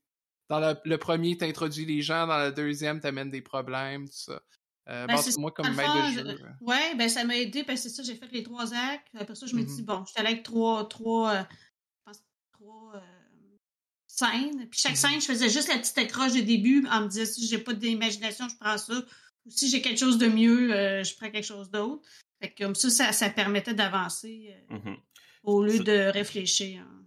dans 0.48 0.58
le, 0.58 0.74
le 0.84 0.96
premier, 0.98 1.36
t'introduis 1.36 1.84
les 1.84 2.00
gens, 2.00 2.26
dans 2.26 2.42
le 2.42 2.50
deuxième, 2.52 3.00
t'amènes 3.00 3.30
des 3.30 3.42
problèmes, 3.42 4.06
tout 4.08 4.14
ça. 4.14 4.42
Euh, 4.88 5.06
Ben, 5.06 5.14
bon, 5.16 5.40
moi, 5.40 5.50
comme 5.52 5.74
maître 5.76 5.94
de 5.94 6.02
je- 6.02 6.14
jeu. 6.20 6.44
euh, 6.44 6.48
Ouais, 6.62 6.94
ben 6.96 7.08
ça 7.08 7.24
m'a 7.24 7.36
aidé 7.36 7.62
parce 7.62 7.82
que 7.82 7.88
c'est 7.90 7.94
ça, 7.94 8.02
j'ai 8.02 8.16
fait 8.16 8.32
les 8.32 8.42
trois 8.42 8.72
actes. 8.74 9.06
Après 9.14 9.34
ça, 9.34 9.46
je 9.46 9.54
me 9.54 9.60
Mhm. 9.60 9.66
dis, 9.66 9.82
bon, 9.82 10.04
je 10.06 10.10
suis 10.12 10.20
allée 10.20 10.30
avec 10.32 10.42
trois, 10.42 10.88
trois, 10.88 11.34
euh, 11.34 11.42
je 11.50 12.02
pense, 12.06 12.24
trois 12.52 12.96
scènes. 14.16 14.68
Puis 14.68 14.80
chaque 14.80 14.92
Mhm. 14.92 14.96
scène, 14.96 15.20
je 15.20 15.26
faisais 15.26 15.48
juste 15.48 15.68
la 15.68 15.78
petite 15.78 15.96
accroche 15.98 16.32
de 16.34 16.40
début 16.40 16.86
en 16.90 17.02
me 17.02 17.08
disant, 17.08 17.24
si 17.32 17.46
j'ai 17.46 17.58
pas 17.58 17.72
d'imagination, 17.72 18.48
je 18.48 18.56
prends 18.60 18.78
ça. 18.78 18.94
Ou 19.46 19.50
si 19.50 19.68
j'ai 19.70 19.80
quelque 19.82 19.98
chose 19.98 20.18
de 20.18 20.26
mieux, 20.26 20.72
euh, 20.72 21.02
je 21.02 21.14
prends 21.16 21.30
quelque 21.30 21.44
chose 21.46 21.70
d'autre. 21.70 22.02
Fait 22.40 22.50
que 22.52 22.62
comme 22.64 22.74
ça, 22.74 22.90
ça, 22.90 23.12
ça 23.12 23.30
permettait 23.30 23.74
d'avancer 23.74 24.54
euh, 24.70 24.76
Mhm. 24.76 24.96
au 25.44 25.62
lieu 25.64 25.78
de 25.80 26.10
réfléchir. 26.12 26.82
hein. 26.82 27.04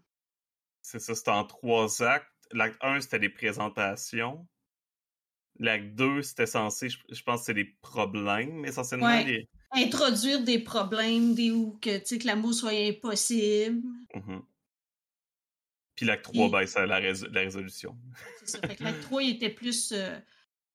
C'est 0.81 0.99
ça, 0.99 1.15
c'était 1.15 1.31
en 1.31 1.45
trois 1.45 2.01
actes. 2.03 2.27
L'acte 2.51 2.77
1, 2.81 3.01
c'était 3.01 3.19
des 3.19 3.29
présentations. 3.29 4.45
L'acte 5.59 5.95
2, 5.95 6.21
c'était 6.21 6.45
censé, 6.45 6.89
je, 6.89 6.97
je 7.09 7.21
pense 7.23 7.43
c'est 7.43 7.53
des 7.53 7.65
problèmes, 7.81 8.65
essentiellement. 8.65 9.07
Ouais. 9.07 9.23
les- 9.23 9.49
Introduire 9.71 10.41
des 10.43 10.59
problèmes, 10.59 11.33
des 11.33 11.51
où 11.51 11.77
que, 11.81 11.97
que 11.99 12.25
l'amour 12.27 12.53
soit 12.53 12.71
impossible. 12.71 13.81
Mhm. 14.13 14.41
Puis 15.95 16.05
l'acte 16.05 16.23
3, 16.25 16.33
Puis- 16.47 16.51
ben, 16.51 16.67
c'est 16.67 16.85
la, 16.85 16.97
rés- 16.97 17.29
la 17.31 17.39
résolution. 17.41 17.97
C'est 18.39 18.49
ça. 18.49 18.59
Fait 18.67 18.75
que 18.75 18.83
l'acte 18.83 19.01
3, 19.03 19.23
il 19.23 19.29
était 19.35 19.49
plus. 19.49 19.91
euh, 19.93 20.19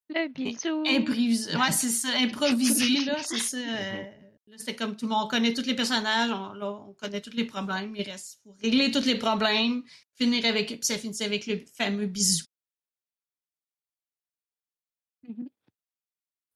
Le 0.09 0.29
bisou. 0.29 0.83
Improvisé. 0.87 1.55
Ouais, 1.57 1.73
c'est 1.73 1.89
ça, 1.91 2.09
improvisé, 2.19 3.05
là, 3.05 3.17
c'est 3.23 3.39
ça. 3.39 3.57
euh, 3.59 4.03
là, 4.47 4.59
c'était 4.59 4.75
comme 4.75 4.97
tout 4.97 5.07
le 5.07 5.11
monde, 5.15 5.25
on 5.27 5.29
connaît 5.29 5.53
tous 5.55 5.67
les 5.67 5.75
personnages, 5.77 6.31
on, 6.31 6.53
là, 6.55 6.71
on 6.73 6.95
connaît 6.95 7.21
tous 7.21 7.31
les 7.37 7.45
problèmes, 7.45 7.95
il 7.95 8.03
reste 8.11 8.41
pour 8.43 8.57
régler 8.59 8.91
tous 8.91 9.05
les 9.05 9.19
problèmes, 9.19 9.83
finir 10.17 10.45
avec, 10.47 10.69
puis 10.69 10.79
ça 10.83 10.99
finissait 10.99 11.25
avec 11.27 11.47
le 11.47 11.65
fameux 11.77 12.07
bisou. 12.07 12.45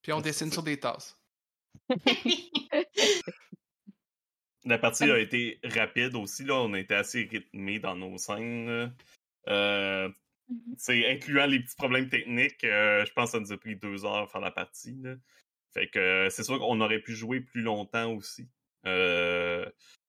Puis 0.02 0.12
on 0.12 0.20
dessine 0.20 0.50
sur 0.52 0.62
des 0.62 0.78
tasses. 0.80 1.16
La 4.64 4.78
partie 4.78 5.04
a 5.04 5.18
été 5.18 5.58
rapide 5.64 6.14
aussi, 6.14 6.44
là. 6.44 6.54
On 6.62 6.72
a 6.74 6.80
été 6.80 6.94
assez 6.94 7.24
rythmé 7.30 7.78
dans 7.78 7.94
nos 7.96 8.16
scènes. 8.18 8.92
Euh, 9.48 10.08
Mhm. 10.48 10.74
c'est 10.76 11.10
incluant 11.10 11.46
les 11.46 11.60
petits 11.60 11.74
problèmes 11.76 12.10
techniques, 12.10 12.64
euh, 12.64 13.02
je 13.06 13.12
pense 13.14 13.30
que 13.32 13.38
ça 13.38 13.40
nous 13.40 13.50
a 13.52 13.56
pris 13.56 13.76
deux 13.76 14.04
heures 14.04 14.24
à 14.24 14.26
faire 14.26 14.42
la 14.42 14.50
partie. 14.50 14.94
là. 15.02 15.14
Fait 15.72 15.88
que 15.88 15.98
euh, 15.98 16.28
c'est 16.30 16.42
sûr 16.44 16.58
qu'on 16.58 16.80
aurait 16.82 17.00
pu 17.00 17.14
jouer 17.14 17.40
plus 17.40 17.62
longtemps 17.62 18.12
aussi. 18.12 18.46
Euh, 18.86 19.64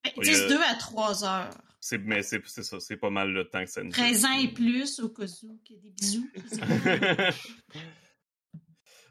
Ils 0.06 0.12
Oui, 0.18 0.26
disent 0.26 0.41
euh, 0.41 0.50
2 0.50 0.62
à 0.62 0.76
3 0.76 1.24
heures. 1.24 1.50
c'est, 1.80 2.00
mais 2.00 2.22
c'est, 2.22 2.46
c'est 2.48 2.63
ça, 2.63 2.82
c'est 2.82 2.98
pas 2.98 3.10
mal 3.10 3.32
le 3.32 3.46
temps 3.50 3.63
que 3.63 3.70
ça 3.70 3.82
nous 3.82 3.91
a 3.91 3.94
13 3.94 4.26
ans 4.26 4.38
et 4.38 4.50
plus, 4.50 5.00
au 5.00 5.08
cas 5.10 5.24
où, 5.44 5.58
qu'il 5.63 5.78
y 5.78 5.80
a 5.80 5.82
des 5.84 5.91
bisous. 5.91 6.30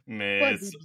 mais 0.07 0.53
des 0.53 0.59
bisous. 0.59 0.79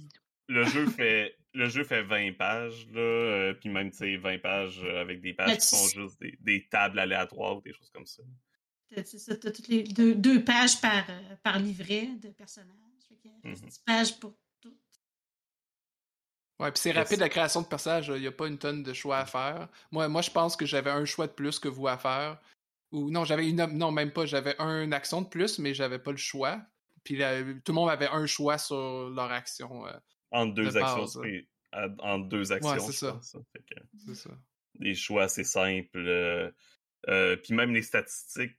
le 0.48 0.64
jeu 0.64 0.86
fait 0.88 1.36
le 1.54 1.66
jeu 1.68 1.84
fait 1.84 2.02
20 2.02 2.32
pages 2.36 2.86
là, 2.92 3.00
euh, 3.00 3.54
puis 3.54 3.68
même 3.68 3.90
tu 3.90 3.96
sais 3.98 4.16
20 4.16 4.38
pages 4.40 4.80
euh, 4.84 5.00
avec 5.00 5.20
des 5.20 5.34
pages 5.34 5.58
qui 5.58 5.66
sont 5.66 5.88
juste 6.02 6.20
des, 6.20 6.36
des 6.40 6.68
tables 6.68 6.98
aléatoires 6.98 7.56
ou 7.56 7.60
des 7.60 7.72
choses 7.72 7.90
comme 7.90 8.06
ça. 8.06 8.22
T'as- 8.94 9.04
C'est 9.04 9.18
ça, 9.18 9.36
t'as 9.36 9.50
toutes 9.50 9.68
les 9.68 9.82
deux, 9.84 10.14
deux 10.14 10.44
pages 10.44 10.80
par, 10.80 11.08
euh, 11.10 11.36
par 11.42 11.58
livret 11.58 12.06
de 12.20 12.28
personnages. 12.30 12.76
Fait 13.08 13.28
a 13.28 13.48
Mhm. 13.48 13.54
10 13.54 13.78
pages 13.78 14.18
pour 14.20 14.36
tout. 14.60 14.76
Ouais, 16.58 16.70
puis 16.70 16.80
c'est 16.80 16.92
rapide 16.92 17.20
la 17.20 17.28
création 17.30 17.62
de 17.62 17.66
personnages, 17.66 18.08
il 18.14 18.20
n'y 18.20 18.26
a 18.26 18.32
pas 18.32 18.46
une 18.46 18.58
tonne 18.58 18.82
de 18.82 18.92
choix 18.92 19.18
à 19.18 19.26
faire. 19.26 19.68
Moi, 19.90 20.08
moi 20.08 20.20
je 20.22 20.30
pense 20.30 20.56
que 20.56 20.66
j'avais 20.66 20.90
un 20.90 21.04
choix 21.06 21.26
de 21.26 21.32
plus 21.32 21.58
que 21.58 21.68
vous 21.68 21.88
à 21.88 21.96
faire. 21.96 22.38
Ou 22.92 23.10
non, 23.10 23.24
j'avais 23.24 23.48
une 23.48 23.64
non, 23.66 23.90
même 23.92 24.12
pas, 24.12 24.26
j'avais 24.26 24.56
une 24.58 24.92
action 24.92 25.22
de 25.22 25.28
plus, 25.28 25.58
mais 25.58 25.72
j'avais 25.74 25.98
pas 25.98 26.10
le 26.10 26.16
choix. 26.18 26.60
Puis 27.02 27.16
là, 27.16 27.40
tout 27.42 27.72
le 27.72 27.74
monde 27.74 27.88
avait 27.88 28.08
un 28.08 28.26
choix 28.26 28.58
sur 28.58 29.08
leur 29.10 29.30
action. 29.32 29.86
euh, 29.86 29.92
Entre 30.30 30.54
deux 30.54 30.70
De 30.70 30.76
actions, 30.78 31.20
base, 31.22 31.94
entre 32.00 32.28
deux 32.28 32.52
actions, 32.52 32.78
c'est 32.78 32.92
je 32.92 32.96
ça. 32.98 33.20
hein. 33.34 33.42
Que 33.54 33.74
c'est 34.06 34.14
ça. 34.14 34.30
des 34.76 34.94
choix 34.94 35.24
assez 35.24 35.44
simples. 35.44 35.98
euh, 35.98 36.50
euh, 37.08 37.36
puis 37.36 37.54
même 37.54 37.72
les 37.72 37.82
statistiques, 37.82 38.56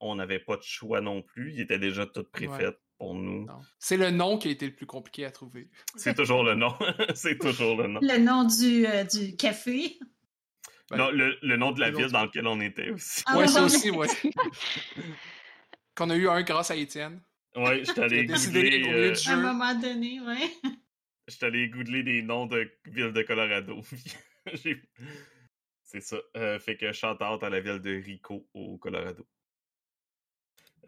on 0.00 0.14
n'avait 0.16 0.38
pas 0.38 0.56
de 0.56 0.62
choix 0.62 1.00
non 1.00 1.22
plus. 1.22 1.52
Ils 1.52 1.60
étaient 1.60 1.78
déjà 1.78 2.06
toutes 2.06 2.30
préfaites 2.30 2.78
pour 2.98 3.14
nous. 3.14 3.44
Non. 3.46 3.58
C'est 3.78 3.96
le 3.96 4.10
nom 4.10 4.38
qui 4.38 4.48
a 4.48 4.50
été 4.52 4.66
le 4.66 4.74
plus 4.74 4.86
compliqué 4.86 5.24
à 5.24 5.30
trouver. 5.30 5.68
C'est 5.96 6.14
toujours 6.14 6.44
le 6.44 6.54
nom. 6.54 6.74
c'est 7.14 7.38
toujours 7.38 7.76
le 7.76 7.88
nom. 7.88 8.00
Le 8.02 8.18
nom 8.18 8.44
du, 8.44 8.86
euh, 8.86 9.04
du 9.04 9.34
café. 9.36 9.98
Ben, 10.90 10.96
non, 10.98 11.10
le, 11.10 11.36
le 11.42 11.56
nom 11.56 11.72
de 11.72 11.80
la 11.80 11.90
ville 11.90 12.08
dans 12.08 12.22
laquelle 12.22 12.46
on 12.46 12.60
était 12.60 12.90
aussi. 12.90 13.22
Ah 13.26 13.34
ouais, 13.36 13.42
ouais, 13.42 13.48
ça 13.48 13.64
aussi, 13.64 13.90
ouais. 13.90 14.08
Qu'on 15.94 16.10
a 16.10 16.16
eu 16.16 16.28
un 16.28 16.42
grâce 16.42 16.70
à 16.70 16.76
Étienne. 16.76 17.20
Allé 17.54 17.82
Qui 17.82 18.00
a 18.00 18.08
décidé 18.08 18.82
euh, 18.88 19.14
À 19.26 19.32
un 19.32 19.36
moment 19.52 19.74
donné, 19.74 20.18
ouais. 21.26 21.32
j'étais 21.32 21.46
allé 21.46 21.68
googler 21.68 22.02
des 22.02 22.22
noms 22.22 22.46
de 22.46 22.70
villes 22.86 23.12
de 23.12 23.22
Colorado. 23.22 23.80
C'est 25.92 26.00
ça. 26.00 26.16
Euh, 26.36 26.58
fait 26.58 26.76
que 26.76 26.90
shout 26.92 27.22
out 27.22 27.42
à 27.42 27.50
la 27.50 27.60
ville 27.60 27.80
de 27.80 27.90
Rico 27.90 28.48
au 28.54 28.78
Colorado. 28.78 29.26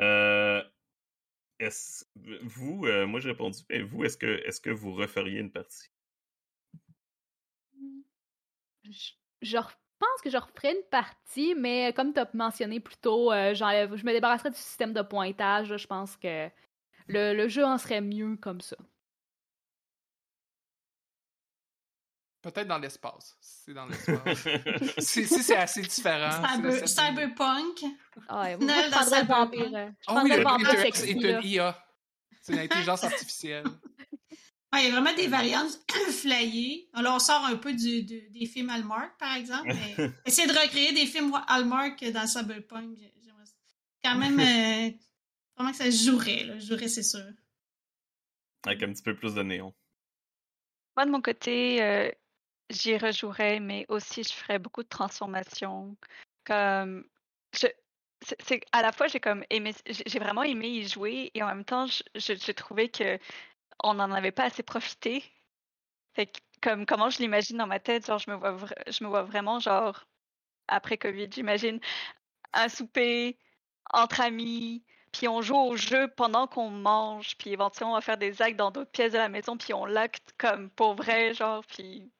Euh, 0.00 0.62
est-ce, 1.58 2.06
vous, 2.42 2.86
euh, 2.86 3.06
moi 3.06 3.20
j'ai 3.20 3.30
répondu, 3.30 3.58
mais 3.68 3.82
vous, 3.82 4.04
est-ce 4.04 4.16
que, 4.16 4.42
est-ce 4.46 4.60
que 4.60 4.70
vous 4.70 4.94
referiez 4.94 5.40
une 5.40 5.52
partie? 5.52 5.88
Je, 8.82 9.12
je 9.42 9.58
pense 9.58 10.20
que 10.22 10.30
je 10.30 10.36
referais 10.38 10.72
une 10.72 10.88
partie, 10.90 11.54
mais 11.54 11.92
comme 11.92 12.12
tu 12.12 12.20
as 12.20 12.30
mentionné 12.32 12.80
plus 12.80 12.96
tôt, 12.96 13.30
je 13.30 14.06
me 14.06 14.12
débarrasserais 14.12 14.50
du 14.50 14.56
système 14.56 14.94
de 14.94 15.02
pointage. 15.02 15.76
Je 15.76 15.86
pense 15.86 16.16
que 16.16 16.48
le 17.08 17.48
jeu 17.48 17.64
en 17.64 17.76
serait 17.76 18.00
mieux 18.00 18.36
comme 18.36 18.62
ça. 18.62 18.76
Peut-être 22.44 22.68
dans 22.68 22.78
l'espace. 22.78 23.36
si 23.40 23.62
C'est 23.64 23.74
dans 23.74 23.86
l'espace. 23.86 24.38
si 24.98 25.26
si 25.26 25.42
c'est 25.42 25.56
assez 25.56 25.80
différent. 25.82 26.28
Cyber- 26.46 26.86
cyberpunk. 26.86 27.84
Ah 28.28 28.42
ouais, 28.42 28.56
Non, 28.58 28.66
moi, 28.66 28.82
je 28.84 28.90
dans 28.90 28.96
prendrais 28.98 29.20
le 29.20 29.26
Cyberpunk. 29.26 29.54
vampire. 29.54 29.76
euh, 29.78 29.90
Ah 30.06 30.20
oui, 30.22 30.30
le 30.30 30.42
vampire 30.42 30.80
est 30.84 31.10
une 31.10 31.40
IA. 31.42 31.86
C'est 32.42 32.52
une 32.52 32.58
intelligence 32.58 33.02
artificielle. 33.04 33.64
Ouais, 34.74 34.82
il 34.82 34.84
y 34.84 34.88
a 34.88 35.00
vraiment 35.00 35.14
des 35.16 35.26
variantes 35.28 35.80
flyées. 36.10 36.90
Alors, 36.92 37.14
on 37.16 37.18
sort 37.18 37.44
un 37.46 37.56
peu 37.56 37.72
du, 37.72 38.02
du- 38.02 38.28
des 38.28 38.44
films 38.46 38.68
Hallmark, 38.68 39.16
par 39.18 39.34
exemple. 39.36 39.68
Mais 39.72 39.94
essayer 40.26 40.46
de 40.46 40.52
recréer 40.52 40.92
des 40.92 41.06
films 41.06 41.32
Hallmark 41.48 42.04
dans 42.12 42.26
Cyberpunk, 42.26 42.94
j'ai- 42.98 43.14
j'aimerais. 43.24 43.44
Quand 44.04 44.16
même, 44.16 44.38
euh, 44.38 44.90
vraiment 45.56 45.70
que 45.70 45.78
ça 45.78 45.90
se 45.90 46.04
jouerait, 46.10 46.44
là. 46.44 46.58
Je 46.58 46.66
jouerais, 46.66 46.88
c'est 46.88 47.02
sûr. 47.02 47.24
Avec 48.66 48.82
un 48.82 48.92
petit 48.92 49.02
peu 49.02 49.16
plus 49.16 49.34
de 49.34 49.42
néon. 49.42 49.72
Moi, 50.96 51.06
de 51.06 51.10
mon 51.10 51.22
côté, 51.22 51.82
euh, 51.82 52.10
j'y 52.70 52.96
rejouerais, 52.98 53.60
mais 53.60 53.86
aussi 53.88 54.22
je 54.24 54.32
ferais 54.32 54.58
beaucoup 54.58 54.82
de 54.82 54.88
transformations. 54.88 55.96
Comme 56.44 57.04
je, 57.54 57.66
c'est 58.40 58.62
à 58.72 58.82
la 58.82 58.92
fois 58.92 59.06
j'ai 59.08 59.20
comme 59.20 59.44
aimé 59.50 59.74
j'ai 59.86 60.18
vraiment 60.18 60.42
aimé 60.42 60.68
y 60.68 60.88
jouer 60.88 61.30
et 61.34 61.42
en 61.42 61.46
même 61.48 61.64
temps 61.64 61.86
j'ai 62.14 62.54
trouvé 62.54 62.88
que 62.90 63.18
on 63.82 63.94
n'en 63.94 64.12
avait 64.12 64.32
pas 64.32 64.44
assez 64.44 64.62
profité. 64.62 65.24
Fait 66.14 66.32
comme 66.62 66.86
comment 66.86 67.10
je 67.10 67.18
l'imagine 67.18 67.58
dans 67.58 67.66
ma 67.66 67.80
tête, 67.80 68.06
genre 68.06 68.18
je 68.18 68.30
me 68.30 68.36
vois 68.36 68.56
je 68.88 69.04
me 69.04 69.08
vois 69.08 69.22
vraiment 69.24 69.60
genre 69.60 70.06
après 70.68 70.98
Covid, 70.98 71.28
j'imagine 71.32 71.80
un 72.54 72.68
souper 72.68 73.38
entre 73.92 74.20
amis, 74.22 74.84
puis 75.14 75.28
on 75.28 75.42
joue 75.42 75.56
au 75.56 75.76
jeu 75.76 76.08
pendant 76.08 76.48
qu'on 76.48 76.70
mange, 76.70 77.36
puis 77.38 77.50
éventuellement 77.52 77.92
on 77.92 77.96
va 77.96 78.00
faire 78.00 78.18
des 78.18 78.42
actes 78.42 78.56
dans 78.56 78.72
d'autres 78.72 78.90
pièces 78.90 79.12
de 79.12 79.18
la 79.18 79.28
maison, 79.28 79.56
puis 79.56 79.72
on 79.72 79.86
l'acte 79.86 80.34
comme 80.38 80.70
pour 80.70 80.94
vrai, 80.94 81.32
genre, 81.34 81.64
puis 81.66 82.10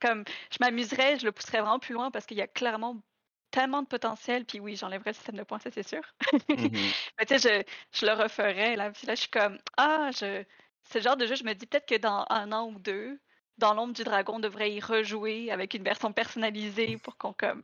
comme 0.00 0.24
je 0.50 0.58
m'amuserais, 0.60 1.18
je 1.18 1.26
le 1.26 1.32
pousserais 1.32 1.60
vraiment 1.60 1.80
plus 1.80 1.94
loin 1.94 2.10
parce 2.12 2.24
qu'il 2.24 2.36
y 2.36 2.42
a 2.42 2.46
clairement 2.46 3.02
tellement 3.50 3.82
de 3.82 3.88
potentiel, 3.88 4.44
puis 4.44 4.60
oui, 4.60 4.76
j'enlèverais 4.76 5.10
le 5.10 5.14
système 5.14 5.36
de 5.36 5.42
points, 5.42 5.58
ça 5.58 5.70
c'est 5.72 5.86
sûr. 5.86 6.02
Mm-hmm. 6.48 6.94
Mais 7.18 7.26
tu 7.26 7.38
sais, 7.38 7.64
je, 7.92 7.98
je, 7.98 8.06
le 8.06 8.12
referais, 8.12 8.76
là, 8.76 8.92
puis 8.92 9.06
là 9.08 9.14
je 9.16 9.20
suis 9.20 9.30
comme, 9.30 9.58
ah, 9.76 10.10
je... 10.12 10.44
ce 10.92 11.00
genre 11.00 11.16
de 11.16 11.26
jeu, 11.26 11.34
je 11.34 11.44
me 11.44 11.52
dis 11.52 11.66
peut-être 11.66 11.86
que 11.86 11.96
dans 11.96 12.26
un 12.30 12.52
an 12.52 12.68
ou 12.68 12.78
deux, 12.78 13.18
dans 13.58 13.74
l'ombre 13.74 13.94
du 13.94 14.04
dragon, 14.04 14.34
on 14.36 14.40
devrait 14.40 14.72
y 14.72 14.80
rejouer 14.80 15.50
avec 15.50 15.74
une 15.74 15.82
version 15.82 16.12
personnalisée 16.12 16.96
pour 16.98 17.16
qu'on 17.16 17.32
comme 17.32 17.62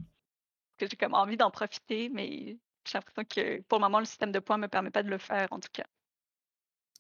que 0.79 0.87
j'ai 0.91 0.97
comme 0.97 1.15
envie 1.15 1.37
d'en 1.37 1.51
profiter, 1.51 2.09
mais 2.09 2.57
j'ai 2.85 2.99
l'impression 2.99 3.25
que 3.25 3.61
pour 3.63 3.79
le 3.79 3.85
moment, 3.85 3.99
le 3.99 4.05
système 4.05 4.33
de 4.33 4.39
points 4.39 4.57
ne 4.57 4.63
me 4.63 4.69
permet 4.69 4.91
pas 4.91 5.03
de 5.03 5.11
le 5.11 5.19
faire, 5.19 5.49
en 5.51 5.61
tout 5.61 5.69
cas. 5.73 5.87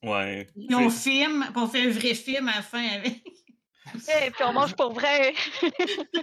Ouais. 0.03 0.49
Et 0.57 0.75
on 0.75 0.91
filme, 0.91 1.47
on 1.55 1.67
fait 1.67 1.87
un 1.87 1.91
vrai 1.91 2.15
film 2.15 2.49
à 2.49 2.57
la 2.57 2.63
fin 2.63 2.85
avec. 2.85 3.23
Et 3.95 4.31
puis 4.31 4.45
on 4.45 4.53
mange 4.53 4.75
pour 4.75 4.93
vrai. 4.93 5.35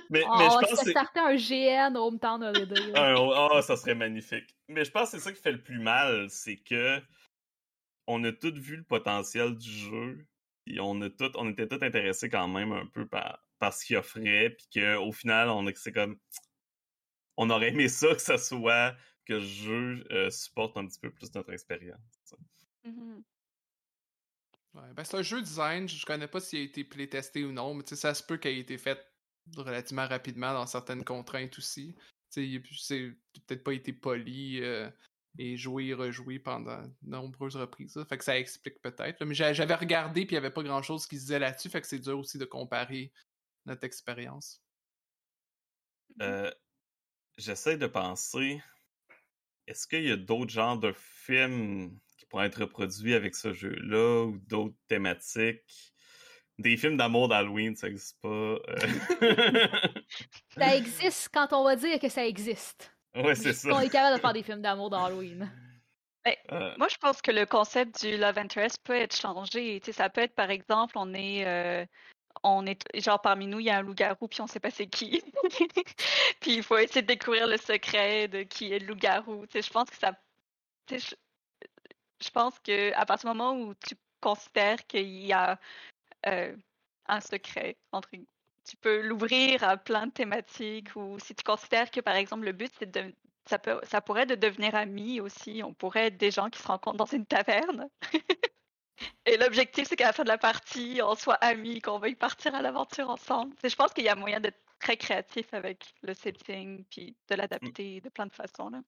mais, 0.09 0.23
oh, 0.27 0.35
mais 0.37 0.45
je 0.45 0.69
pense 0.69 0.83
que 0.83 0.91
starter 0.91 1.19
un 1.19 1.35
GN 1.35 1.97
au 1.97 2.07
Hometown 2.07 2.43
Holiday. 2.43 2.93
oh, 3.17 3.59
ça 3.61 3.77
serait 3.77 3.95
magnifique. 3.95 4.55
Mais 4.67 4.85
je 4.85 4.91
pense 4.91 5.11
que 5.11 5.17
c'est 5.17 5.23
ça 5.23 5.31
qui 5.31 5.41
fait 5.41 5.51
le 5.51 5.61
plus 5.61 5.79
mal, 5.79 6.29
c'est 6.29 6.57
que 6.57 7.01
on 8.07 8.23
a 8.23 8.31
tous 8.31 8.53
vu 8.53 8.77
le 8.77 8.83
potentiel 8.83 9.55
du 9.55 9.69
jeu, 9.69 10.25
et 10.65 10.79
on 10.79 10.99
a 11.01 11.09
tout, 11.09 11.31
on 11.35 11.49
était 11.49 11.67
tous 11.67 11.83
intéressés 11.83 12.29
quand 12.29 12.47
même 12.47 12.71
un 12.71 12.87
peu 12.87 13.07
par, 13.07 13.43
par 13.59 13.73
ce 13.73 13.85
qu'il 13.85 13.97
offrait, 13.97 14.49
puis 14.51 14.81
qu'au 14.81 15.11
final, 15.11 15.49
on 15.49 15.69
c'est 15.75 15.91
comme 15.91 16.17
on 17.37 17.49
aurait 17.49 17.69
aimé 17.69 17.87
ça 17.87 18.13
que 18.13 18.21
ça 18.21 18.37
soit 18.37 18.95
que 19.29 19.35
le 19.35 19.41
jeu 19.41 20.03
euh, 20.11 20.31
supporte 20.31 20.75
un 20.75 20.87
petit 20.87 20.99
peu 20.99 21.11
plus 21.11 21.33
notre 21.35 21.53
expérience. 21.53 22.01
Mm-hmm. 22.83 23.21
ben 24.73 25.03
c'est 25.03 25.17
un 25.17 25.21
jeu 25.21 25.41
design, 25.41 25.87
je 25.87 26.03
connais 26.03 26.27
pas 26.27 26.39
s'il 26.39 26.59
a 26.59 26.63
été 26.63 26.83
playtesté 26.83 27.45
ou 27.45 27.51
non, 27.51 27.75
mais 27.75 27.83
ça 27.85 28.15
se 28.15 28.23
peut 28.23 28.37
qu'il 28.37 28.51
ait 28.51 28.59
été 28.59 28.79
fait 28.79 28.99
relativement 29.55 30.07
rapidement 30.07 30.53
dans 30.53 30.65
certaines 30.65 31.03
contraintes 31.03 31.57
aussi. 31.59 31.95
C'est 32.29 32.61
peut-être 33.47 33.63
pas 33.63 33.73
été 33.73 33.93
poli 33.93 34.61
euh, 34.63 34.89
et 35.37 35.57
joué 35.57 35.87
et 35.87 35.93
rejoué 35.93 36.39
pendant 36.39 36.81
de 36.81 36.91
nombreuses 37.03 37.55
reprises. 37.55 38.03
Fait 38.09 38.17
que 38.17 38.23
ça 38.23 38.39
explique 38.39 38.81
peut-être. 38.81 39.23
Mais 39.25 39.35
j'avais 39.35 39.75
regardé 39.75 40.25
puis 40.25 40.35
il 40.35 40.39
n'y 40.39 40.45
avait 40.45 40.53
pas 40.53 40.63
grand 40.63 40.81
chose 40.81 41.05
qui 41.05 41.17
se 41.17 41.21
disait 41.21 41.39
là-dessus, 41.39 41.69
fait 41.69 41.81
que 41.81 41.87
c'est 41.87 41.99
dur 41.99 42.17
aussi 42.17 42.39
de 42.39 42.45
comparer 42.45 43.11
notre 43.65 43.83
expérience. 43.83 44.63
Euh, 46.21 46.51
j'essaie 47.37 47.77
de 47.77 47.87
penser, 47.87 48.61
est-ce 49.69 49.87
qu'il 49.87 50.03
y 50.03 50.11
a 50.11 50.17
d'autres 50.17 50.51
genres 50.51 50.79
de 50.79 50.91
films 50.95 51.95
qui 52.17 52.25
pourraient 52.25 52.47
être 52.47 52.61
reproduits 52.61 53.13
avec 53.13 53.35
ce 53.35 53.53
jeu-là 53.53 54.25
ou 54.25 54.37
d'autres 54.47 54.75
thématiques? 54.87 55.93
Des 56.57 56.75
films 56.75 56.97
d'amour 56.97 57.29
d'Halloween, 57.29 57.75
ça 57.75 57.87
n'existe 57.87 58.19
pas. 58.21 58.27
Euh. 58.27 58.57
ça 60.57 60.75
existe 60.75 61.29
quand 61.31 61.53
on 61.53 61.63
va 61.63 61.75
dire 61.75 61.99
que 61.99 62.09
ça 62.09 62.25
existe. 62.25 62.91
Ouais, 63.15 63.35
c'est 63.35 63.53
ça. 63.53 63.69
On 63.69 63.79
est 63.79 63.89
capable 63.89 64.17
de 64.17 64.21
faire 64.21 64.33
des 64.33 64.43
films 64.43 64.61
d'amour 64.61 64.89
d'Halloween. 64.89 65.49
Ben, 66.25 66.35
euh. 66.51 66.73
Moi, 66.77 66.87
je 66.89 66.97
pense 66.97 67.21
que 67.21 67.31
le 67.31 67.45
concept 67.45 68.01
du 68.01 68.17
love 68.17 68.37
interest 68.37 68.79
peut 68.83 68.95
être 68.95 69.15
changé. 69.15 69.81
ça 69.91 70.09
peut 70.09 70.21
être, 70.21 70.35
par 70.35 70.49
exemple, 70.49 70.97
on 70.97 71.13
est 71.13 71.45
euh, 71.45 71.85
on 72.43 72.65
est 72.65 72.79
genre 72.99 73.21
parmi 73.21 73.47
nous, 73.47 73.59
il 73.59 73.65
y 73.65 73.69
a 73.69 73.77
un 73.77 73.81
loup-garou, 73.81 74.27
puis 74.27 74.41
on 74.41 74.47
sait 74.47 74.59
pas 74.59 74.71
c'est 74.71 74.87
qui. 74.87 75.23
puis 76.39 76.55
il 76.55 76.63
faut 76.63 76.77
essayer 76.77 77.01
de 77.01 77.07
découvrir 77.07 77.47
le 77.47 77.57
secret 77.57 78.27
de 78.27 78.43
qui 78.43 78.71
est 78.71 78.79
le 78.79 78.87
loup-garou. 78.87 79.45
je 79.53 79.69
pense 79.69 79.89
que 79.89 79.97
ça. 79.97 80.13
Je, 80.89 82.29
pense 82.31 82.59
que 82.59 82.93
à 82.95 83.05
partir 83.05 83.31
du 83.31 83.37
moment 83.37 83.53
où 83.59 83.73
tu 83.75 83.95
considères 84.21 84.85
qu'il 84.87 85.25
y 85.25 85.33
a 85.33 85.59
euh, 86.27 86.55
un 87.07 87.21
secret 87.21 87.77
entre 87.91 88.09
tu 88.11 88.75
peux 88.77 89.01
l'ouvrir 89.01 89.63
à 89.63 89.77
plein 89.77 90.07
de 90.07 90.11
thématiques 90.11 90.95
ou 90.95 91.17
si 91.19 91.33
tu 91.35 91.43
considères 91.43 91.89
que 91.91 92.01
par 92.01 92.15
exemple 92.15 92.45
le 92.45 92.51
but 92.51 92.71
c'est 92.77 92.91
de 92.91 93.13
ça 93.45 93.57
peut 93.57 93.79
ça 93.83 94.01
pourrait 94.01 94.25
de 94.25 94.35
devenir 94.35 94.75
amis 94.75 95.21
aussi 95.21 95.61
on 95.63 95.73
pourrait 95.73 96.07
être 96.07 96.17
des 96.17 96.31
gens 96.31 96.49
qui 96.49 96.59
se 96.59 96.67
rencontrent 96.67 96.97
dans 96.97 97.05
une 97.05 97.25
taverne 97.25 97.89
Et 99.25 99.37
l'objectif, 99.37 99.87
c'est 99.87 99.95
qu'à 99.95 100.07
la 100.07 100.13
fin 100.13 100.23
de 100.23 100.29
la 100.29 100.37
partie, 100.37 100.99
on 101.03 101.15
soit 101.15 101.35
amis, 101.35 101.81
qu'on 101.81 101.99
veuille 101.99 102.15
partir 102.15 102.55
à 102.55 102.61
l'aventure 102.61 103.09
ensemble. 103.09 103.55
je 103.63 103.75
pense 103.75 103.93
qu'il 103.93 104.03
y 104.03 104.09
a 104.09 104.15
moyen 104.15 104.39
d'être 104.39 104.59
très 104.79 104.97
créatif 104.97 105.53
avec 105.53 105.93
le 106.01 106.13
setting, 106.13 106.83
puis 106.89 107.15
de 107.29 107.35
l'adapter 107.35 108.01
de 108.01 108.09
plein 108.09 108.25
de 108.25 108.33
façons. 108.33 108.69
Là. 108.69 108.81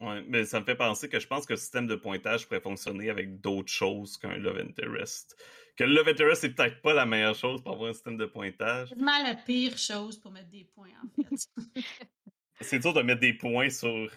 Ouais, 0.00 0.22
mais 0.26 0.44
ça 0.44 0.60
me 0.60 0.64
fait 0.64 0.74
penser 0.74 1.08
que 1.08 1.18
je 1.18 1.26
pense 1.26 1.46
que 1.46 1.52
le 1.52 1.58
système 1.58 1.86
de 1.86 1.94
pointage 1.94 2.46
pourrait 2.46 2.60
fonctionner 2.60 3.10
avec 3.10 3.40
d'autres 3.40 3.72
choses 3.72 4.18
qu'un 4.18 4.36
Love 4.36 4.58
Interest. 4.58 5.36
Que 5.76 5.84
le 5.84 5.94
Love 5.94 6.08
Interest, 6.08 6.40
c'est 6.42 6.54
peut-être 6.54 6.82
pas 6.82 6.94
la 6.94 7.06
meilleure 7.06 7.34
chose 7.34 7.62
pour 7.62 7.72
avoir 7.72 7.90
un 7.90 7.92
système 7.92 8.16
de 8.16 8.26
pointage. 8.26 8.88
C'est 8.88 8.98
mal 8.98 9.24
la 9.24 9.34
pire 9.34 9.78
chose 9.78 10.18
pour 10.18 10.30
mettre 10.30 10.50
des 10.50 10.64
points, 10.64 10.90
en 11.02 11.22
fait. 11.22 11.48
c'est 12.60 12.78
dur 12.80 12.92
de 12.92 13.02
mettre 13.02 13.20
des 13.20 13.34
points 13.34 13.70
sur 13.70 14.10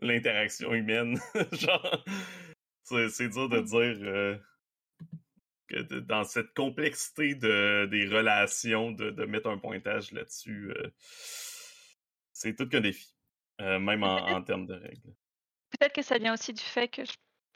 l'interaction 0.00 0.72
humaine. 0.74 1.18
Genre, 1.52 2.04
c'est 2.84 3.28
dur 3.28 3.48
de 3.48 3.60
mmh. 3.60 3.64
dire. 3.64 3.96
Euh, 4.02 4.36
dans 6.06 6.24
cette 6.24 6.54
complexité 6.54 7.34
de, 7.34 7.86
des 7.90 8.06
relations, 8.06 8.90
de, 8.90 9.24
mettre 9.24 9.48
un 9.48 9.58
pointage 9.58 10.12
là-dessus, 10.12 10.72
euh, 10.76 10.90
c'est 12.32 12.54
tout 12.54 12.68
qu'un 12.68 12.80
défi, 12.80 13.14
euh, 13.60 13.78
même 13.78 14.02
en, 14.02 14.42
termes 14.42 14.66
de 14.66 14.74
règles. 14.74 15.14
Peut-être 15.70 15.94
que 15.94 16.02
ça 16.02 16.18
vient 16.18 16.34
aussi 16.34 16.52
du 16.52 16.62
fait 16.62 16.88
que 16.88 17.02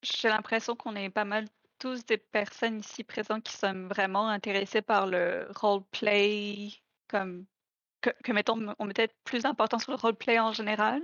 j'ai 0.02 0.28
l'impression 0.28 0.74
qu'on 0.74 0.96
est 0.96 1.10
pas 1.10 1.24
mal 1.24 1.46
tous 1.78 2.06
des 2.06 2.16
personnes 2.16 2.80
ici 2.80 3.04
présentes 3.04 3.42
qui 3.42 3.52
sont 3.52 3.86
vraiment 3.88 4.28
intéressées 4.28 4.82
par 4.82 5.06
le 5.06 5.46
roleplay, 5.54 6.70
comme 7.08 7.44
que, 8.00 8.10
que, 8.24 8.32
mettons, 8.32 8.74
on 8.78 8.84
mettait 8.86 9.10
plus 9.24 9.42
d'importance 9.42 9.82
sur 9.82 9.92
le 9.92 9.98
roleplay 9.98 10.38
en 10.38 10.52
général. 10.52 11.02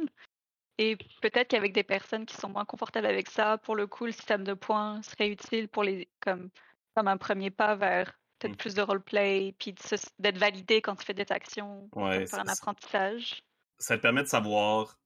Et 0.78 0.96
peut-être 1.20 1.48
qu'avec 1.48 1.72
des 1.72 1.82
personnes 1.82 2.24
qui 2.26 2.34
sont 2.34 2.48
moins 2.48 2.64
confortables 2.64 3.06
avec 3.06 3.28
ça, 3.28 3.58
pour 3.58 3.76
le 3.76 3.86
coup, 3.86 4.06
le 4.06 4.12
système 4.12 4.44
de 4.44 4.54
points 4.54 5.02
serait 5.02 5.28
utile 5.28 5.68
pour 5.68 5.84
les 5.84 6.08
comme 6.20 6.50
comme 6.94 7.08
un 7.08 7.16
premier 7.16 7.50
pas 7.50 7.74
vers 7.74 8.12
peut-être 8.38 8.54
mmh. 8.54 8.56
plus 8.56 8.74
de 8.74 8.82
roleplay, 8.82 9.54
puis 9.58 9.74
d'être 10.18 10.38
validé 10.38 10.82
quand 10.82 10.96
tu 10.96 11.04
fais 11.04 11.14
des 11.14 11.30
actions 11.30 11.88
ouais, 11.94 12.32
un 12.34 12.48
apprentissage. 12.48 13.42
Ça 13.78 13.96
te 13.96 14.02
permet 14.02 14.22
de 14.22 14.28
savoir 14.28 14.98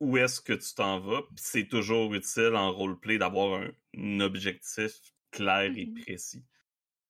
où 0.00 0.16
est-ce 0.16 0.40
que 0.40 0.52
tu 0.52 0.74
t'en 0.74 1.00
vas, 1.00 1.22
c'est 1.36 1.68
toujours 1.68 2.14
utile 2.14 2.54
en 2.54 2.72
roleplay 2.72 3.18
d'avoir 3.18 3.60
un, 3.60 4.20
objectif 4.20 4.92
clair 5.30 5.72
et 5.74 5.86
mmh 5.86 5.94
précis. 6.02 6.44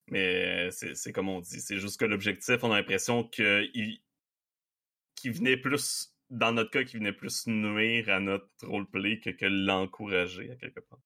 Mais 0.09 0.71
c'est 0.71 1.13
comme 1.13 1.29
on 1.29 1.41
dit, 1.41 1.61
c'est 1.61 1.79
juste 1.79 1.99
que 1.99 2.05
l'objectif, 2.05 2.63
on 2.63 2.71
a 2.71 2.77
l'impression 2.77 3.25
qu'il 3.25 4.01
qui 5.17 5.31
venait 5.31 5.57
plus, 5.57 6.15
dans 6.31 6.53
notre 6.53 6.71
cas, 6.71 6.85
qui 6.85 6.97
venait 6.97 7.13
plus 7.13 7.49
nuire 7.49 8.09
à 8.09 8.21
notre 8.21 8.47
roleplay 8.63 9.19
que, 9.19 9.31
que 9.31 9.47
l'encourager 9.47 10.53
à 10.53 10.57
quelque 10.57 10.81
part 10.81 11.01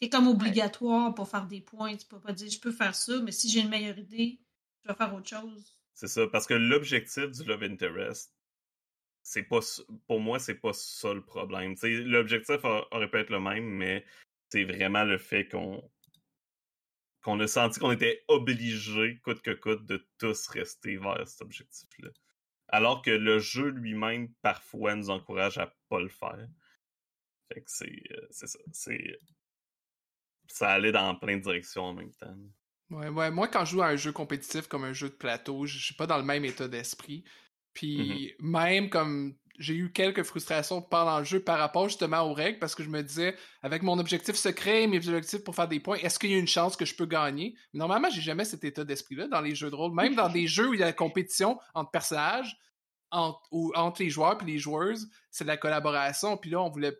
c'est 0.00 0.08
comme 0.08 0.28
obligatoire 0.28 1.14
pour 1.14 1.28
faire 1.28 1.46
des 1.46 1.60
points. 1.60 1.96
Tu 1.96 2.06
peux 2.06 2.20
pas 2.20 2.32
dire 2.32 2.50
je 2.50 2.60
peux 2.60 2.72
faire 2.72 2.94
ça, 2.94 3.20
mais 3.22 3.32
si 3.32 3.48
j'ai 3.50 3.60
une 3.60 3.68
meilleure 3.68 3.98
idée, 3.98 4.40
je 4.82 4.88
vais 4.88 4.96
faire 4.96 5.14
autre 5.14 5.28
chose. 5.28 5.76
C'est 5.94 6.08
ça, 6.08 6.26
parce 6.26 6.46
que 6.46 6.54
l'objectif 6.54 7.30
du 7.30 7.44
Love 7.44 7.62
Interest, 7.62 8.34
c'est 9.22 9.44
pas 9.44 9.60
pour 10.06 10.20
moi, 10.20 10.38
c'est 10.38 10.56
pas 10.56 10.72
ça 10.72 11.14
le 11.14 11.24
problème. 11.24 11.74
L'objectif 11.82 12.58
aurait 12.64 13.10
pu 13.10 13.18
être 13.18 13.30
le 13.30 13.40
même, 13.40 13.64
mais 13.64 14.04
c'est 14.50 14.64
vraiment 14.64 15.04
le 15.04 15.18
fait 15.18 15.48
qu'on 15.48 15.82
qu'on 17.22 17.40
a 17.40 17.46
senti 17.46 17.80
qu'on 17.80 17.92
était 17.92 18.22
obligé, 18.28 19.18
coûte 19.24 19.40
que 19.40 19.52
coûte, 19.52 19.86
de 19.86 20.06
tous 20.18 20.46
rester 20.48 20.98
vers 20.98 21.26
cet 21.26 21.40
objectif-là. 21.40 22.10
Alors 22.68 23.00
que 23.00 23.10
le 23.10 23.38
jeu 23.38 23.68
lui-même, 23.68 24.28
parfois, 24.42 24.94
nous 24.94 25.08
encourage 25.08 25.56
à 25.56 25.74
pas 25.88 26.00
le 26.00 26.08
faire. 26.08 26.46
Fait 27.48 27.62
que 27.62 27.70
c'est 27.70 28.02
euh, 28.12 28.26
ça. 28.30 28.58
C'est 28.72 29.18
ça 30.46 30.70
allait 30.70 30.92
dans 30.92 31.14
plein 31.16 31.36
de 31.36 31.42
directions 31.42 31.84
en 31.84 31.94
même 31.94 32.12
temps. 32.12 32.34
Ouais, 32.90 33.08
ouais, 33.08 33.30
moi, 33.30 33.48
quand 33.48 33.64
je 33.64 33.72
joue 33.72 33.82
à 33.82 33.88
un 33.88 33.96
jeu 33.96 34.12
compétitif 34.12 34.66
comme 34.68 34.84
un 34.84 34.92
jeu 34.92 35.08
de 35.08 35.14
plateau, 35.14 35.66
je 35.66 35.78
suis 35.78 35.94
pas 35.94 36.06
dans 36.06 36.18
le 36.18 36.24
même 36.24 36.44
état 36.44 36.68
d'esprit. 36.68 37.24
Puis 37.72 38.36
mm-hmm. 38.38 38.50
même 38.50 38.90
comme 38.90 39.34
j'ai 39.58 39.74
eu 39.74 39.92
quelques 39.92 40.22
frustrations 40.22 40.82
pendant 40.82 41.18
le 41.18 41.24
jeu 41.24 41.40
par 41.40 41.58
rapport 41.58 41.88
justement 41.88 42.22
aux 42.22 42.32
règles 42.32 42.58
parce 42.58 42.74
que 42.74 42.82
je 42.82 42.88
me 42.88 43.02
disais, 43.02 43.36
avec 43.62 43.82
mon 43.82 43.98
objectif 43.98 44.34
secret, 44.34 44.86
mes 44.86 45.08
objectifs 45.08 45.44
pour 45.44 45.54
faire 45.54 45.68
des 45.68 45.80
points, 45.80 45.98
est-ce 45.98 46.18
qu'il 46.18 46.30
y 46.30 46.34
a 46.34 46.38
une 46.38 46.48
chance 46.48 46.76
que 46.76 46.84
je 46.84 46.94
peux 46.94 47.06
gagner? 47.06 47.56
normalement, 47.72 48.10
j'ai 48.10 48.20
jamais 48.20 48.44
cet 48.44 48.64
état 48.64 48.84
d'esprit-là 48.84 49.28
dans 49.28 49.40
les 49.40 49.54
jeux 49.54 49.70
de 49.70 49.74
rôle. 49.74 49.94
Même 49.94 50.14
dans 50.14 50.28
des 50.32 50.46
jeux 50.46 50.68
où 50.68 50.74
il 50.74 50.80
y 50.80 50.82
a 50.82 50.86
la 50.86 50.92
compétition 50.92 51.58
entre 51.74 51.90
personnages, 51.90 52.56
entre, 53.10 53.40
ou- 53.52 53.72
entre 53.76 54.02
les 54.02 54.10
joueurs 54.10 54.36
puis 54.36 54.46
les 54.52 54.58
joueuses, 54.58 55.08
c'est 55.30 55.44
de 55.44 55.48
la 55.48 55.56
collaboration. 55.56 56.36
Puis 56.36 56.50
là, 56.50 56.60
on 56.60 56.70
voulait 56.70 56.96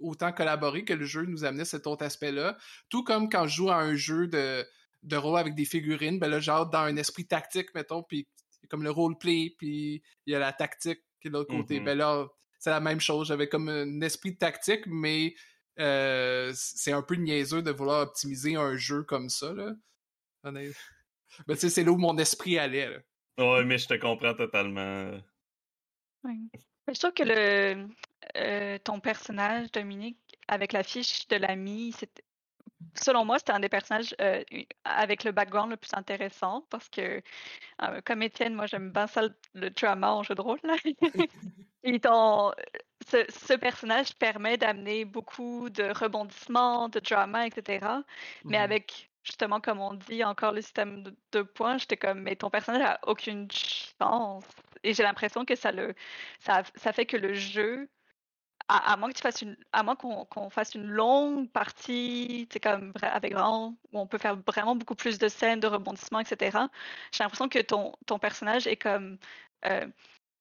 autant 0.00 0.32
collaborer 0.32 0.84
que 0.84 0.92
le 0.92 1.04
jeu 1.04 1.24
nous 1.24 1.44
amenait 1.44 1.64
cet 1.64 1.86
autre 1.86 2.04
aspect-là. 2.04 2.56
Tout 2.88 3.04
comme 3.04 3.28
quand 3.28 3.46
je 3.46 3.56
joue 3.56 3.70
à 3.70 3.76
un 3.76 3.94
jeu 3.94 4.28
de, 4.28 4.66
de 5.02 5.16
rôle 5.16 5.38
avec 5.38 5.54
des 5.54 5.64
figurines, 5.64 6.18
ben 6.18 6.28
là, 6.28 6.40
genre 6.40 6.68
dans 6.68 6.80
un 6.80 6.96
esprit 6.96 7.26
tactique, 7.26 7.74
mettons, 7.74 8.02
puis 8.02 8.28
comme 8.68 8.82
le 8.82 8.90
roleplay, 8.90 9.54
puis 9.58 10.02
il 10.26 10.32
y 10.32 10.34
a 10.34 10.38
la 10.38 10.52
tactique 10.52 11.00
qui 11.20 11.28
est 11.28 11.30
de 11.30 11.36
l'autre 11.36 11.54
côté. 11.54 11.78
Mhm. 11.78 11.84
Ben 11.84 11.98
là, 11.98 12.26
c'est 12.58 12.70
la 12.70 12.80
même 12.80 13.00
chose. 13.00 13.28
J'avais 13.28 13.48
comme 13.48 13.68
un 13.68 14.00
esprit 14.00 14.32
de 14.32 14.38
tactique, 14.38 14.86
mais 14.86 15.34
euh, 15.78 16.52
c'est 16.54 16.92
un 16.92 17.02
peu 17.02 17.14
niaiseux 17.14 17.62
de 17.62 17.70
vouloir 17.70 18.02
optimiser 18.02 18.56
un 18.56 18.76
jeu 18.76 19.04
comme 19.04 19.28
ça, 19.28 19.52
là. 19.52 19.72
Ben, 20.44 20.72
tu 21.54 21.56
sais, 21.56 21.68
c'est 21.68 21.84
là 21.84 21.92
où 21.92 21.98
mon 21.98 22.16
esprit 22.18 22.58
allait, 22.58 22.90
là. 22.90 22.98
Ouais, 23.38 23.64
mais 23.64 23.78
je 23.78 23.86
te 23.86 23.94
comprends 23.94 24.34
totalement. 24.34 25.12
Ouais. 26.24 26.36
Mais 26.86 26.94
Je 26.94 26.98
trouve 26.98 27.12
que 27.12 27.22
le 27.22 27.86
euh, 28.36 28.78
ton 28.78 29.00
personnage, 29.00 29.70
Dominique, 29.72 30.18
avec 30.48 30.72
la 30.72 30.82
fiche 30.82 31.28
de 31.28 31.36
l'ami, 31.36 31.94
selon 32.94 33.24
moi, 33.24 33.38
c'était 33.38 33.52
un 33.52 33.60
des 33.60 33.68
personnages 33.68 34.14
euh, 34.20 34.42
avec 34.84 35.24
le 35.24 35.32
background 35.32 35.70
le 35.70 35.76
plus 35.76 35.94
intéressant 35.94 36.62
parce 36.70 36.88
que, 36.88 37.22
euh, 37.82 38.00
comme 38.04 38.22
Étienne, 38.22 38.54
moi 38.54 38.66
j'aime 38.66 38.90
bien 38.90 39.06
ça 39.06 39.22
le, 39.22 39.34
le 39.54 39.70
drama 39.70 40.12
en 40.12 40.22
jeu 40.22 40.34
de 40.34 40.40
rôle. 40.40 40.60
là. 40.62 40.76
Et 41.84 42.00
ton- 42.00 42.52
ce, 43.06 43.24
ce 43.30 43.54
personnage 43.54 44.14
permet 44.16 44.56
d'amener 44.56 45.04
beaucoup 45.04 45.70
de 45.70 45.84
rebondissements, 45.84 46.88
de 46.88 47.00
drama, 47.00 47.46
etc. 47.46 47.86
Mais 48.48 48.58
avec, 48.58 49.10
justement, 49.22 49.60
comme 49.60 49.80
on 49.80 49.94
dit, 49.94 50.24
encore 50.24 50.52
le 50.52 50.60
système 50.60 51.02
de 51.04 51.16
deux 51.32 51.44
points, 51.44 51.78
j'étais 51.78 51.96
comme, 51.96 52.20
mais 52.20 52.36
ton 52.36 52.50
personnage 52.50 52.82
a 52.82 52.98
aucune 53.06 53.48
chance. 53.50 54.44
Et 54.82 54.92
j'ai 54.94 55.02
l'impression 55.04 55.44
que 55.44 55.54
ça 55.56 55.72
le 55.72 55.94
ça, 56.40 56.62
ça 56.74 56.92
fait 56.92 57.06
que 57.06 57.16
le 57.16 57.34
jeu, 57.34 57.88
à, 58.68 58.96
moins 58.96 59.96
qu'on 59.96 60.50
fasse 60.50 60.74
une 60.74 60.86
longue 60.86 61.50
partie, 61.50 62.48
c'est 62.52 62.60
comme 62.60 62.92
avec 63.02 63.34
où 63.34 63.76
on 63.92 64.06
peut 64.06 64.18
faire 64.18 64.36
vraiment 64.46 64.76
beaucoup 64.76 64.94
plus 64.94 65.18
de 65.18 65.28
scènes, 65.28 65.60
de 65.60 65.66
rebondissements, 65.66 66.20
etc. 66.20 66.58
J'ai 67.12 67.24
l'impression 67.24 67.48
que 67.48 67.60
ton, 67.60 68.18
personnage 68.18 68.66
est 68.66 68.76
comme, 68.76 69.18
euh, 69.64 69.86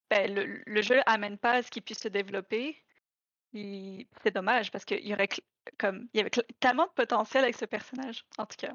ben, 0.09 0.34
le, 0.65 0.82
jeu 0.82 0.99
amène 1.05 1.38
pas 1.38 1.53
à 1.53 1.63
ce 1.63 1.71
qu'il 1.71 1.84
puisse 1.84 1.99
se 1.99 2.09
développer. 2.09 2.84
C'est 3.53 4.34
dommage 4.34 4.71
parce 4.71 4.86
qu'il 4.86 5.05
y 5.05 5.13
avait 5.13 5.30
tellement 6.59 6.86
de 6.86 6.91
potentiel 6.91 7.43
avec 7.43 7.55
ce 7.55 7.65
personnage, 7.65 8.25
en 8.38 8.45
tout 8.45 8.57
cas. 8.57 8.73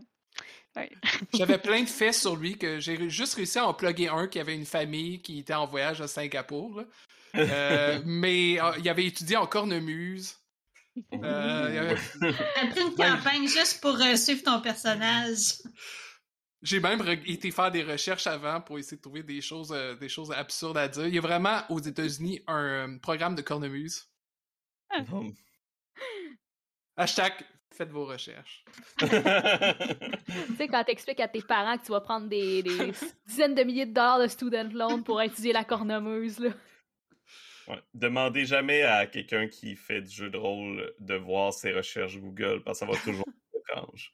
J'avais 1.35 1.59
plein 1.59 1.83
de 1.83 1.89
faits 1.89 2.15
sur 2.15 2.35
lui 2.37 2.57
que 2.57 2.81
j'ai 2.81 3.11
juste 3.11 3.35
réussi 3.35 3.59
à 3.59 3.67
en 3.67 3.75
plugger 3.75 4.09
un 4.09 4.27
qui 4.27 4.41
avait 4.41 4.55
une 4.55 4.65
famille 4.65 5.21
qui 5.21 5.41
était 5.41 5.53
en 5.55 5.67
voyage 5.67 6.01
à 6.01 6.09
Singapour. 6.09 6.81
là. 6.81 6.85
Euh, 7.35 8.01
mais 8.07 8.61
euh, 8.61 8.73
il 8.79 8.89
avait 8.89 9.05
étudié 9.07 9.37
en 9.37 9.47
cornemuse. 9.47 10.37
Euh, 11.15 11.67
il 11.69 11.75
y 11.75 11.79
avait- 11.79 11.97
Après 12.57 12.81
une 12.81 12.89
Ouais. 12.89 12.95
campagne 13.09 13.47
juste 13.49 13.81
pour 13.83 14.01
euh, 14.01 14.17
suivre 14.17 14.43
ton 14.43 14.61
personnage. 14.61 15.59
J'ai 16.63 16.79
même 16.81 17.03
été 17.27 17.51
faire 17.51 17.71
des 17.73 17.83
recherches 17.83 18.27
avant 18.27 18.61
pour 18.61 18.79
essayer 18.79 18.97
de 18.97 19.03
trouver 19.03 19.23
des 19.23 19.41
choses, 19.41 19.73
euh, 19.73 19.95
des 19.97 20.09
choses 20.09 20.31
absurdes 20.33 20.77
à 20.79 20.89
dire. 20.89 21.07
Il 21.09 21.15
y 21.15 21.19
a 21.19 21.23
vraiment 21.23 21.63
aux 21.71 21.81
États-Unis 21.81 22.43
un 22.47 22.63
euh, 22.89 22.99
programme 22.99 23.35
de 23.35 23.43
cornemuse. 23.43 24.07
Non. 25.11 25.33
Hashtag 26.97 27.33
faites 27.75 27.91
vos 27.91 28.07
recherches. 28.07 28.65
Tu 29.03 30.57
sais, 30.57 30.69
quand 30.69 30.85
t'expliques 30.85 31.21
à 31.21 31.29
tes 31.29 31.43
parents 31.43 31.77
que 31.77 31.85
tu 31.85 31.93
vas 31.93 32.01
prendre 32.01 32.29
des, 32.29 32.63
des 32.63 32.93
dizaines 33.27 33.55
de 33.55 33.63
milliers 33.63 33.87
de 33.87 33.93
dollars 33.93 34.21
de 34.21 34.27
student 34.27 34.69
loan 34.73 35.03
pour 35.03 35.21
étudier 35.21 35.53
la 35.53 35.65
cornemeuse, 35.65 36.39
là. 36.39 36.51
Ouais. 37.69 37.81
Demandez 37.95 38.45
jamais 38.45 38.83
à 38.83 39.07
quelqu'un 39.07 39.47
qui 39.47 39.77
fait 39.77 40.03
du 40.03 40.11
jeu 40.11 40.31
de 40.31 40.37
rôle 40.37 40.93
de 40.99 41.15
voir 41.15 41.53
ses 41.53 41.73
recherches 41.73 42.19
Google 42.19 42.63
parce 42.65 42.81
que 42.81 42.87
ça 42.87 42.93
va 42.93 42.99
toujours 42.99 43.27
être 43.55 43.63
étrange. 43.63 44.13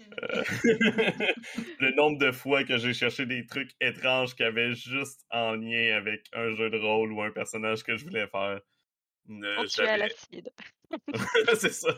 Euh, 0.00 0.42
le 1.80 1.94
nombre 1.94 2.18
de 2.18 2.32
fois 2.32 2.64
que 2.64 2.76
j'ai 2.76 2.92
cherché 2.92 3.24
des 3.24 3.46
trucs 3.46 3.70
étranges 3.80 4.34
qui 4.34 4.42
avaient 4.42 4.74
juste 4.74 5.24
en 5.30 5.52
lien 5.52 5.96
avec 5.96 6.26
un 6.32 6.54
jeu 6.54 6.70
de 6.70 6.78
rôle 6.78 7.12
ou 7.12 7.22
un 7.22 7.30
personnage 7.30 7.82
que 7.82 7.96
je 7.96 8.04
voulais 8.04 8.26
faire. 8.26 8.60
L'acide. 9.28 10.50
c'est 11.54 11.72
ça. 11.72 11.96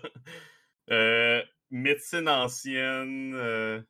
Euh, 0.91 1.43
médecine 1.71 2.29
ancienne. 2.29 3.35
euh, 3.35 3.81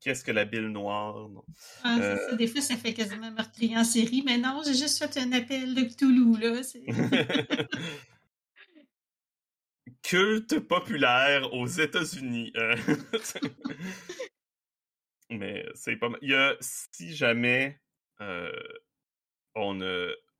Qu'est-ce 0.00 0.24
que 0.24 0.32
la 0.32 0.46
bile 0.46 0.68
noire? 0.68 1.28
Non? 1.28 1.44
Ah, 1.84 1.98
Euh. 2.00 2.16
ça. 2.30 2.36
Des 2.36 2.46
fois, 2.46 2.62
ça 2.62 2.76
fait 2.76 2.94
quasiment 2.94 3.30
meurtrier 3.30 3.76
en 3.76 3.84
série, 3.84 4.22
mais 4.24 4.38
non, 4.38 4.62
j'ai 4.64 4.72
juste 4.74 4.98
fait 4.98 5.18
un 5.20 5.32
appel 5.32 5.74
de 5.74 5.82
Cthulhu, 5.82 6.38
là. 6.40 6.62
Culte 10.02 10.60
populaire 10.60 11.52
aux 11.52 11.66
États-Unis. 11.66 12.52
Mais 15.30 15.64
c'est 15.74 15.96
pas 15.96 16.08
mal. 16.08 16.18
Il 16.22 16.30
y 16.30 16.34
a, 16.34 16.56
si 16.60 17.14
jamais 17.14 17.80
on 19.54 19.80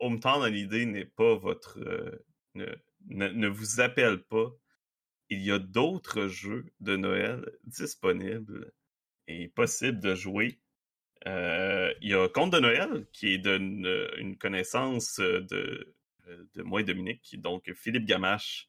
Hometown 0.01 0.47
l'idée 0.51 0.87
n'est 0.87 1.05
pas 1.05 1.35
votre. 1.37 1.79
euh, 1.81 2.25
ne, 2.55 2.65
ne, 3.09 3.29
ne 3.29 3.49
vous 3.49 3.81
appelle 3.81 4.23
pas, 4.25 4.51
il 5.31 5.43
y 5.43 5.53
a 5.53 5.59
d'autres 5.59 6.29
jeux 6.29 6.67
de 6.81 6.97
Noël 6.97 7.51
disponibles 7.65 8.73
et 9.29 9.49
possibles 9.49 10.01
de 10.01 10.15
jouer. 10.15 10.61
Euh, 11.27 11.93
il 12.03 12.11
y 12.11 12.15
a 12.15 12.29
Conte 12.29 12.53
de 12.53 12.61
Noël, 12.61 13.07
qui 13.13 13.35
est 13.35 13.39
d'une 13.39 13.87
une 14.19 14.37
connaissance 14.39 15.21
de, 15.21 15.95
de 16.55 16.63
moi 16.63 16.81
et 16.81 16.85
Dominique, 16.85 17.41
donc 17.41 17.73
Philippe 17.75 18.07
Gamache, 18.07 18.69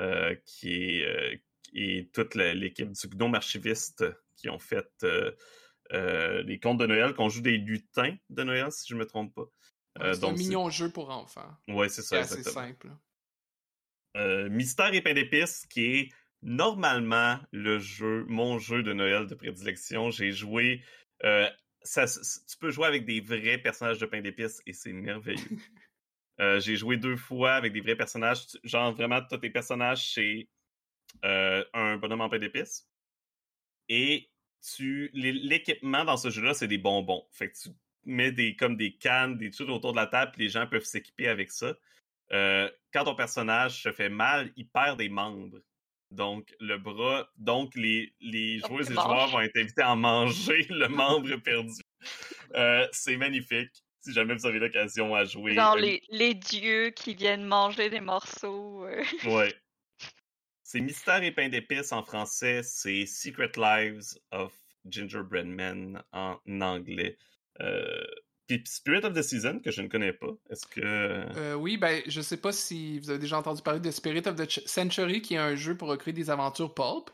euh, 0.00 0.34
qui 0.44 0.74
est, 1.00 1.06
euh, 1.06 1.36
et 1.74 2.08
toute 2.12 2.34
l'équipe 2.34 2.90
du 2.92 3.08
Gnome 3.08 3.34
Archiviste 3.34 4.04
qui 4.36 4.48
ont 4.48 4.58
fait 4.58 4.88
euh, 5.04 5.32
euh, 5.92 6.42
les 6.42 6.58
contes 6.60 6.78
de 6.78 6.86
Noël, 6.86 7.14
qu'on 7.14 7.28
joue 7.28 7.42
des 7.42 7.58
lutins 7.58 8.16
de 8.30 8.42
Noël, 8.42 8.72
si 8.72 8.86
je 8.88 8.94
me 8.96 9.06
trompe 9.06 9.34
pas. 9.34 9.46
Euh, 10.00 10.14
c'est 10.14 10.24
un 10.24 10.36
c'est- 10.36 10.38
mignon 10.38 10.70
jeu 10.70 10.90
pour 10.90 11.10
enfants. 11.10 11.56
Ouais, 11.68 11.88
c'est 11.88 12.02
C'est 12.02 12.08
ça, 12.08 12.20
assez 12.20 12.42
exactement. 12.42 12.66
simple. 12.66 12.90
Euh, 14.16 14.48
Mystère 14.48 14.92
et 14.94 15.00
pain 15.02 15.14
d'épices, 15.14 15.66
qui 15.66 15.84
est 15.84 16.08
normalement 16.42 17.38
le 17.52 17.78
jeu, 17.78 18.24
mon 18.28 18.58
jeu 18.58 18.82
de 18.82 18.92
Noël 18.92 19.26
de 19.26 19.34
prédilection. 19.34 20.10
J'ai 20.10 20.32
joué. 20.32 20.82
euh, 21.24 21.48
ça, 21.82 22.06
tu 22.06 22.56
peux 22.58 22.70
jouer 22.70 22.86
avec 22.86 23.04
des 23.06 23.20
vrais 23.20 23.58
personnages 23.58 23.98
de 23.98 24.06
pain 24.06 24.20
d'épices 24.20 24.60
et 24.66 24.72
c'est 24.72 24.92
merveilleux. 24.92 25.38
Euh, 26.40 26.60
j'ai 26.60 26.76
joué 26.76 26.96
deux 26.96 27.16
fois 27.16 27.54
avec 27.54 27.72
des 27.72 27.80
vrais 27.80 27.96
personnages. 27.96 28.44
Genre, 28.62 28.92
vraiment, 28.94 29.20
tous 29.28 29.38
tes 29.38 29.50
personnages, 29.50 30.12
c'est 30.14 30.46
un 31.24 31.96
bonhomme 31.96 32.20
en 32.20 32.28
pain 32.28 32.38
d'épices. 32.38 32.88
Et 33.88 34.30
tu 34.62 35.10
l'é- 35.14 35.32
l'équipement 35.32 36.04
dans 36.04 36.16
ce 36.16 36.30
jeu-là, 36.30 36.54
c'est 36.54 36.68
des 36.68 36.78
bonbons. 36.78 37.26
Fait 37.32 37.50
que 37.50 37.56
tu 37.58 37.70
mets 38.04 38.32
des, 38.32 38.56
comme 38.56 38.76
des 38.76 38.96
cannes, 38.96 39.36
des 39.36 39.50
trucs 39.50 39.68
autour 39.68 39.92
de 39.92 39.96
la 39.96 40.06
table, 40.06 40.32
puis 40.32 40.42
les 40.44 40.48
gens 40.48 40.66
peuvent 40.66 40.84
s'équiper 40.84 41.28
avec 41.28 41.50
ça. 41.50 41.76
Euh, 42.32 42.70
quand 42.98 43.04
ton 43.04 43.14
personnage 43.14 43.82
se 43.82 43.92
fait 43.92 44.08
mal, 44.08 44.52
il 44.56 44.68
perd 44.68 44.98
des 44.98 45.08
membres. 45.08 45.60
Donc, 46.10 46.54
le 46.60 46.78
bras, 46.78 47.28
donc 47.36 47.74
les, 47.74 48.14
les 48.20 48.58
Donc, 48.60 48.70
joueuses 48.70 48.90
et 48.90 48.94
joueurs 48.94 49.28
vont 49.28 49.40
être 49.40 49.56
invités 49.56 49.82
à 49.82 49.94
manger 49.94 50.66
le 50.70 50.88
membre 50.88 51.36
perdu. 51.36 51.80
Euh, 52.54 52.86
c'est 52.92 53.16
magnifique. 53.16 53.70
Si 54.00 54.12
jamais 54.12 54.34
vous 54.34 54.46
avez 54.46 54.58
l'occasion 54.58 55.14
à 55.14 55.24
jouer. 55.24 55.54
Genre 55.54 55.74
euh, 55.76 55.80
les, 55.80 56.02
les 56.08 56.34
dieux 56.34 56.90
qui 56.90 57.14
viennent 57.14 57.44
manger 57.44 57.90
des 57.90 58.00
morceaux. 58.00 58.84
euh. 58.86 59.02
Ouais. 59.24 59.54
C'est 60.62 60.80
Mystère 60.80 61.22
et 61.22 61.32
pain 61.32 61.48
d'épices 61.48 61.92
en 61.92 62.02
français, 62.02 62.62
c'est 62.62 63.06
Secret 63.06 63.52
Lives 63.56 64.18
of 64.32 64.52
Gingerbread 64.86 65.46
Men 65.46 66.02
en 66.12 66.36
anglais. 66.60 67.16
Puis 68.48 68.62
Spirit 68.64 69.04
of 69.04 69.12
the 69.12 69.22
Season, 69.22 69.60
que 69.60 69.70
je 69.70 69.82
ne 69.82 69.88
connais 69.88 70.14
pas. 70.14 70.30
Est-ce 70.48 70.66
que. 70.66 70.80
Euh, 70.82 71.54
oui, 71.54 71.76
ben, 71.76 72.02
je 72.06 72.22
sais 72.22 72.38
pas 72.38 72.50
si 72.50 72.98
vous 72.98 73.10
avez 73.10 73.18
déjà 73.18 73.38
entendu 73.38 73.60
parler 73.60 73.78
de 73.80 73.90
Spirit 73.90 74.26
of 74.26 74.36
the 74.36 74.48
Ch- 74.50 74.64
Century, 74.66 75.20
qui 75.20 75.34
est 75.34 75.38
un 75.38 75.54
jeu 75.54 75.76
pour 75.76 75.88
recréer 75.88 76.14
des 76.14 76.30
aventures 76.30 76.72
pulp, 76.72 77.10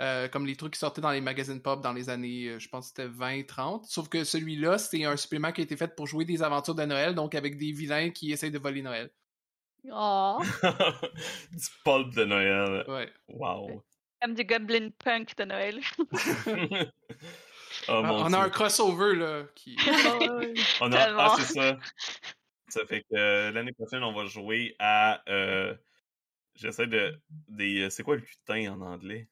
euh, 0.00 0.28
comme 0.28 0.46
les 0.46 0.54
trucs 0.54 0.74
qui 0.74 0.78
sortaient 0.78 1.00
dans 1.00 1.10
les 1.10 1.20
magazines 1.20 1.60
pulp 1.60 1.80
dans 1.80 1.92
les 1.92 2.08
années, 2.08 2.50
euh, 2.50 2.58
je 2.60 2.68
pense 2.68 2.92
que 2.92 3.02
c'était 3.02 3.08
20-30. 3.12 3.84
Sauf 3.84 4.08
que 4.08 4.22
celui-là, 4.22 4.78
c'est 4.78 5.04
un 5.04 5.16
supplément 5.16 5.50
qui 5.50 5.62
a 5.62 5.64
été 5.64 5.76
fait 5.76 5.92
pour 5.96 6.06
jouer 6.06 6.24
des 6.24 6.42
aventures 6.44 6.76
de 6.76 6.84
Noël, 6.84 7.16
donc 7.16 7.34
avec 7.34 7.58
des 7.58 7.72
vilains 7.72 8.10
qui 8.10 8.30
essayent 8.30 8.52
de 8.52 8.58
voler 8.60 8.82
Noël. 8.82 9.10
Oh. 9.90 10.38
du 11.52 11.66
pulp 11.84 12.14
de 12.14 12.24
Noël. 12.24 12.84
Ouais. 12.86 13.12
Wow. 13.28 13.82
Comme 14.22 14.34
du 14.34 14.44
Goblin 14.44 14.90
Punk 15.04 15.36
de 15.36 15.44
Noël. 15.44 15.80
oh, 17.88 18.02
mon 18.02 18.24
on 18.24 18.28
Dieu. 18.28 18.36
a 18.36 18.42
un 18.42 18.50
crossover, 18.50 19.16
là, 19.16 19.44
qui... 19.54 19.76
On 20.80 20.92
a... 20.92 20.98
Ah, 21.16 21.36
c'est 21.38 21.54
ça. 21.54 21.78
Ça 22.68 22.84
fait 22.86 23.02
que 23.02 23.14
euh, 23.16 23.50
l'année 23.52 23.72
prochaine, 23.72 24.02
on 24.02 24.12
va 24.12 24.24
jouer 24.26 24.74
à. 24.78 25.22
euh, 25.30 25.74
J'essaie 26.56 26.86
de. 26.86 27.18
Des... 27.48 27.82
euh, 27.82 27.90
C'est 27.90 28.02
quoi 28.02 28.16
le 28.16 28.22
lutin 28.22 28.72
en 28.72 28.80
anglais? 28.80 29.28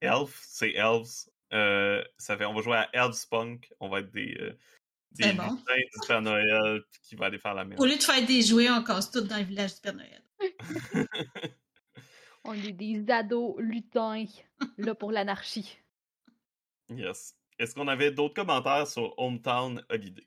Elf, 0.00 0.38
c'est 0.46 0.72
Elves. 0.72 1.28
Euh, 1.52 2.04
ça 2.18 2.36
fait, 2.36 2.44
on 2.44 2.52
va 2.54 2.60
jouer 2.62 2.76
à 2.76 2.90
Elves 2.92 3.26
Punk. 3.30 3.72
On 3.80 3.88
va 3.88 4.00
être 4.00 4.10
des, 4.10 4.36
euh, 4.40 4.58
des 5.12 5.30
lutins 5.32 5.54
du 5.54 6.06
Père 6.06 6.20
Noël 6.22 6.82
qui 7.02 7.14
va 7.16 7.26
aller 7.26 7.38
faire 7.38 7.54
la 7.54 7.64
merde. 7.64 7.80
Au 7.80 7.86
lieu 7.86 7.96
de 7.96 8.02
faire 8.02 8.24
des 8.26 8.42
jouets, 8.42 8.68
on 8.70 8.82
casse 8.82 9.10
tout 9.10 9.22
dans 9.22 9.38
le 9.38 9.44
village 9.44 9.76
du 9.76 9.80
Père 9.80 9.94
Noël. 9.94 10.22
on 12.44 12.52
est 12.54 12.72
des 12.72 13.04
ados 13.10 13.54
lutins, 13.58 14.24
là 14.76 14.94
pour 14.94 15.12
l'anarchie. 15.12 15.78
Yes. 16.90 17.36
Est-ce 17.58 17.74
qu'on 17.74 17.88
avait 17.88 18.10
d'autres 18.10 18.34
commentaires 18.34 18.86
sur 18.86 19.18
Hometown 19.18 19.84
Holiday? 19.88 20.26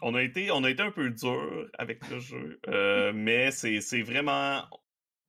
On 0.00 0.14
a 0.14 0.22
été, 0.22 0.50
on 0.50 0.62
a 0.62 0.70
été 0.70 0.82
un 0.82 0.92
peu 0.92 1.10
dur 1.10 1.68
avec 1.76 2.08
le 2.08 2.20
jeu, 2.20 2.60
euh, 2.68 3.12
mais 3.14 3.50
c'est 3.50 4.02
vraiment 4.02 4.68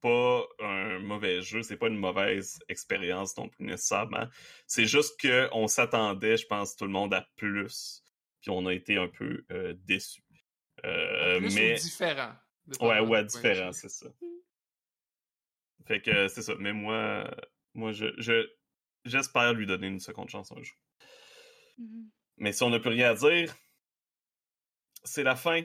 pas 0.02 0.48
un 0.60 1.00
mauvais 1.00 1.42
jeu, 1.42 1.64
c'est 1.64 1.78
pas 1.78 1.88
une 1.88 1.98
mauvaise 1.98 2.60
expérience 2.70 3.36
non 3.38 3.50
plus 3.50 3.66
nécessairement. 3.66 4.28
C'est 4.68 4.86
juste 4.86 5.20
qu'on 5.20 5.68
s'attendait, 5.68 6.38
je 6.38 6.46
pense, 6.46 6.76
tout 6.76 6.86
le 6.86 6.92
monde 6.92 7.14
à 7.14 7.28
plus, 7.36 8.04
puis 8.42 8.52
on 8.52 8.66
a 8.66 8.74
été 8.74 8.98
un 8.98 9.08
peu 9.08 9.44
euh, 9.52 9.74
déçus. 9.86 10.24
Euh, 10.86 11.40
plus 11.40 11.56
mais... 11.56 11.74
ou 11.74 11.84
différent. 11.84 12.34
Ouais, 12.80 13.00
ouais, 13.00 13.26
différent, 13.26 13.72
c'est 13.72 13.90
ça. 13.90 14.08
Fait 15.88 16.02
que 16.02 16.28
c'est 16.28 16.44
ça. 16.44 16.54
Mais 16.60 16.72
moi, 16.72 17.30
moi, 17.74 17.92
je, 17.92 18.48
j'espère 19.06 19.54
lui 19.54 19.66
donner 19.66 19.88
une 19.88 20.00
seconde 20.00 20.30
chance 20.30 20.52
un 20.52 20.62
jour. 20.62 20.78
Mm-hmm. 21.80 22.10
Mais 22.38 22.54
si 22.54 22.64
on 22.64 22.70
n'a 22.70 22.80
plus 22.80 22.90
rien 22.90 23.12
à 23.12 23.16
dire, 23.16 23.56
c'est 25.04 25.24
la 25.24 25.36
fin. 25.36 25.64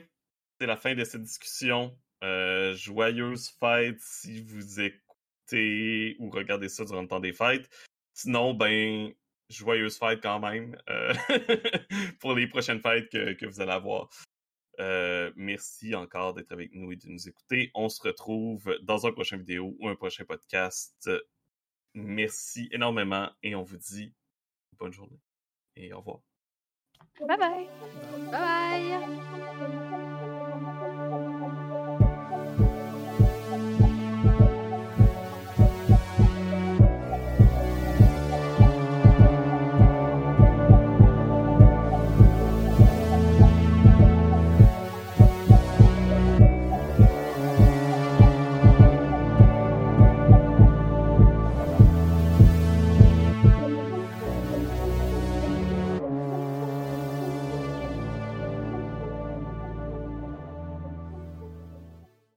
C'est 0.59 0.67
la 0.67 0.77
fin 0.77 0.95
de 0.95 1.03
cette 1.03 1.23
discussion. 1.23 1.97
Euh, 2.23 2.73
joyeuse 2.75 3.49
fête 3.59 3.99
si 3.99 4.41
vous 4.41 4.79
écoutez 4.79 6.15
ou 6.19 6.29
regardez 6.29 6.69
ça 6.69 6.85
durant 6.85 7.01
le 7.01 7.07
temps 7.07 7.19
des 7.19 7.33
fêtes. 7.33 7.69
Sinon, 8.13 8.53
ben, 8.53 9.11
joyeuse 9.49 9.97
fête 9.97 10.21
quand 10.21 10.39
même 10.39 10.77
euh, 10.89 11.13
pour 12.19 12.33
les 12.33 12.47
prochaines 12.47 12.81
fêtes 12.81 13.09
que, 13.09 13.45
vous 13.45 13.61
allez 13.61 13.71
avoir. 13.71 14.09
Euh, 14.79 15.31
merci 15.35 15.95
encore 15.95 16.33
d'être 16.33 16.51
avec 16.51 16.73
nous 16.73 16.91
et 16.91 16.95
de 16.97 17.07
nous 17.07 17.27
écouter. 17.27 17.71
On 17.73 17.89
se 17.89 18.01
retrouve 18.01 18.75
dans 18.81 19.05
un 19.05 19.11
prochain 19.11 19.37
vidéo 19.37 19.75
ou 19.79 19.87
un 19.87 19.95
prochain 19.95 20.25
podcast. 20.25 21.09
Merci 21.95 22.67
énormément 22.71 23.29
et 23.41 23.55
on 23.55 23.63
vous 23.63 23.77
dit 23.77 24.13
bonne 24.77 24.91
journée 24.91 25.19
et 25.77 25.93
au 25.93 25.99
revoir. 25.99 26.19
Bye 27.19 27.37
bye. 27.37 27.67
Bye 28.31 28.99
bye. 29.59 30.04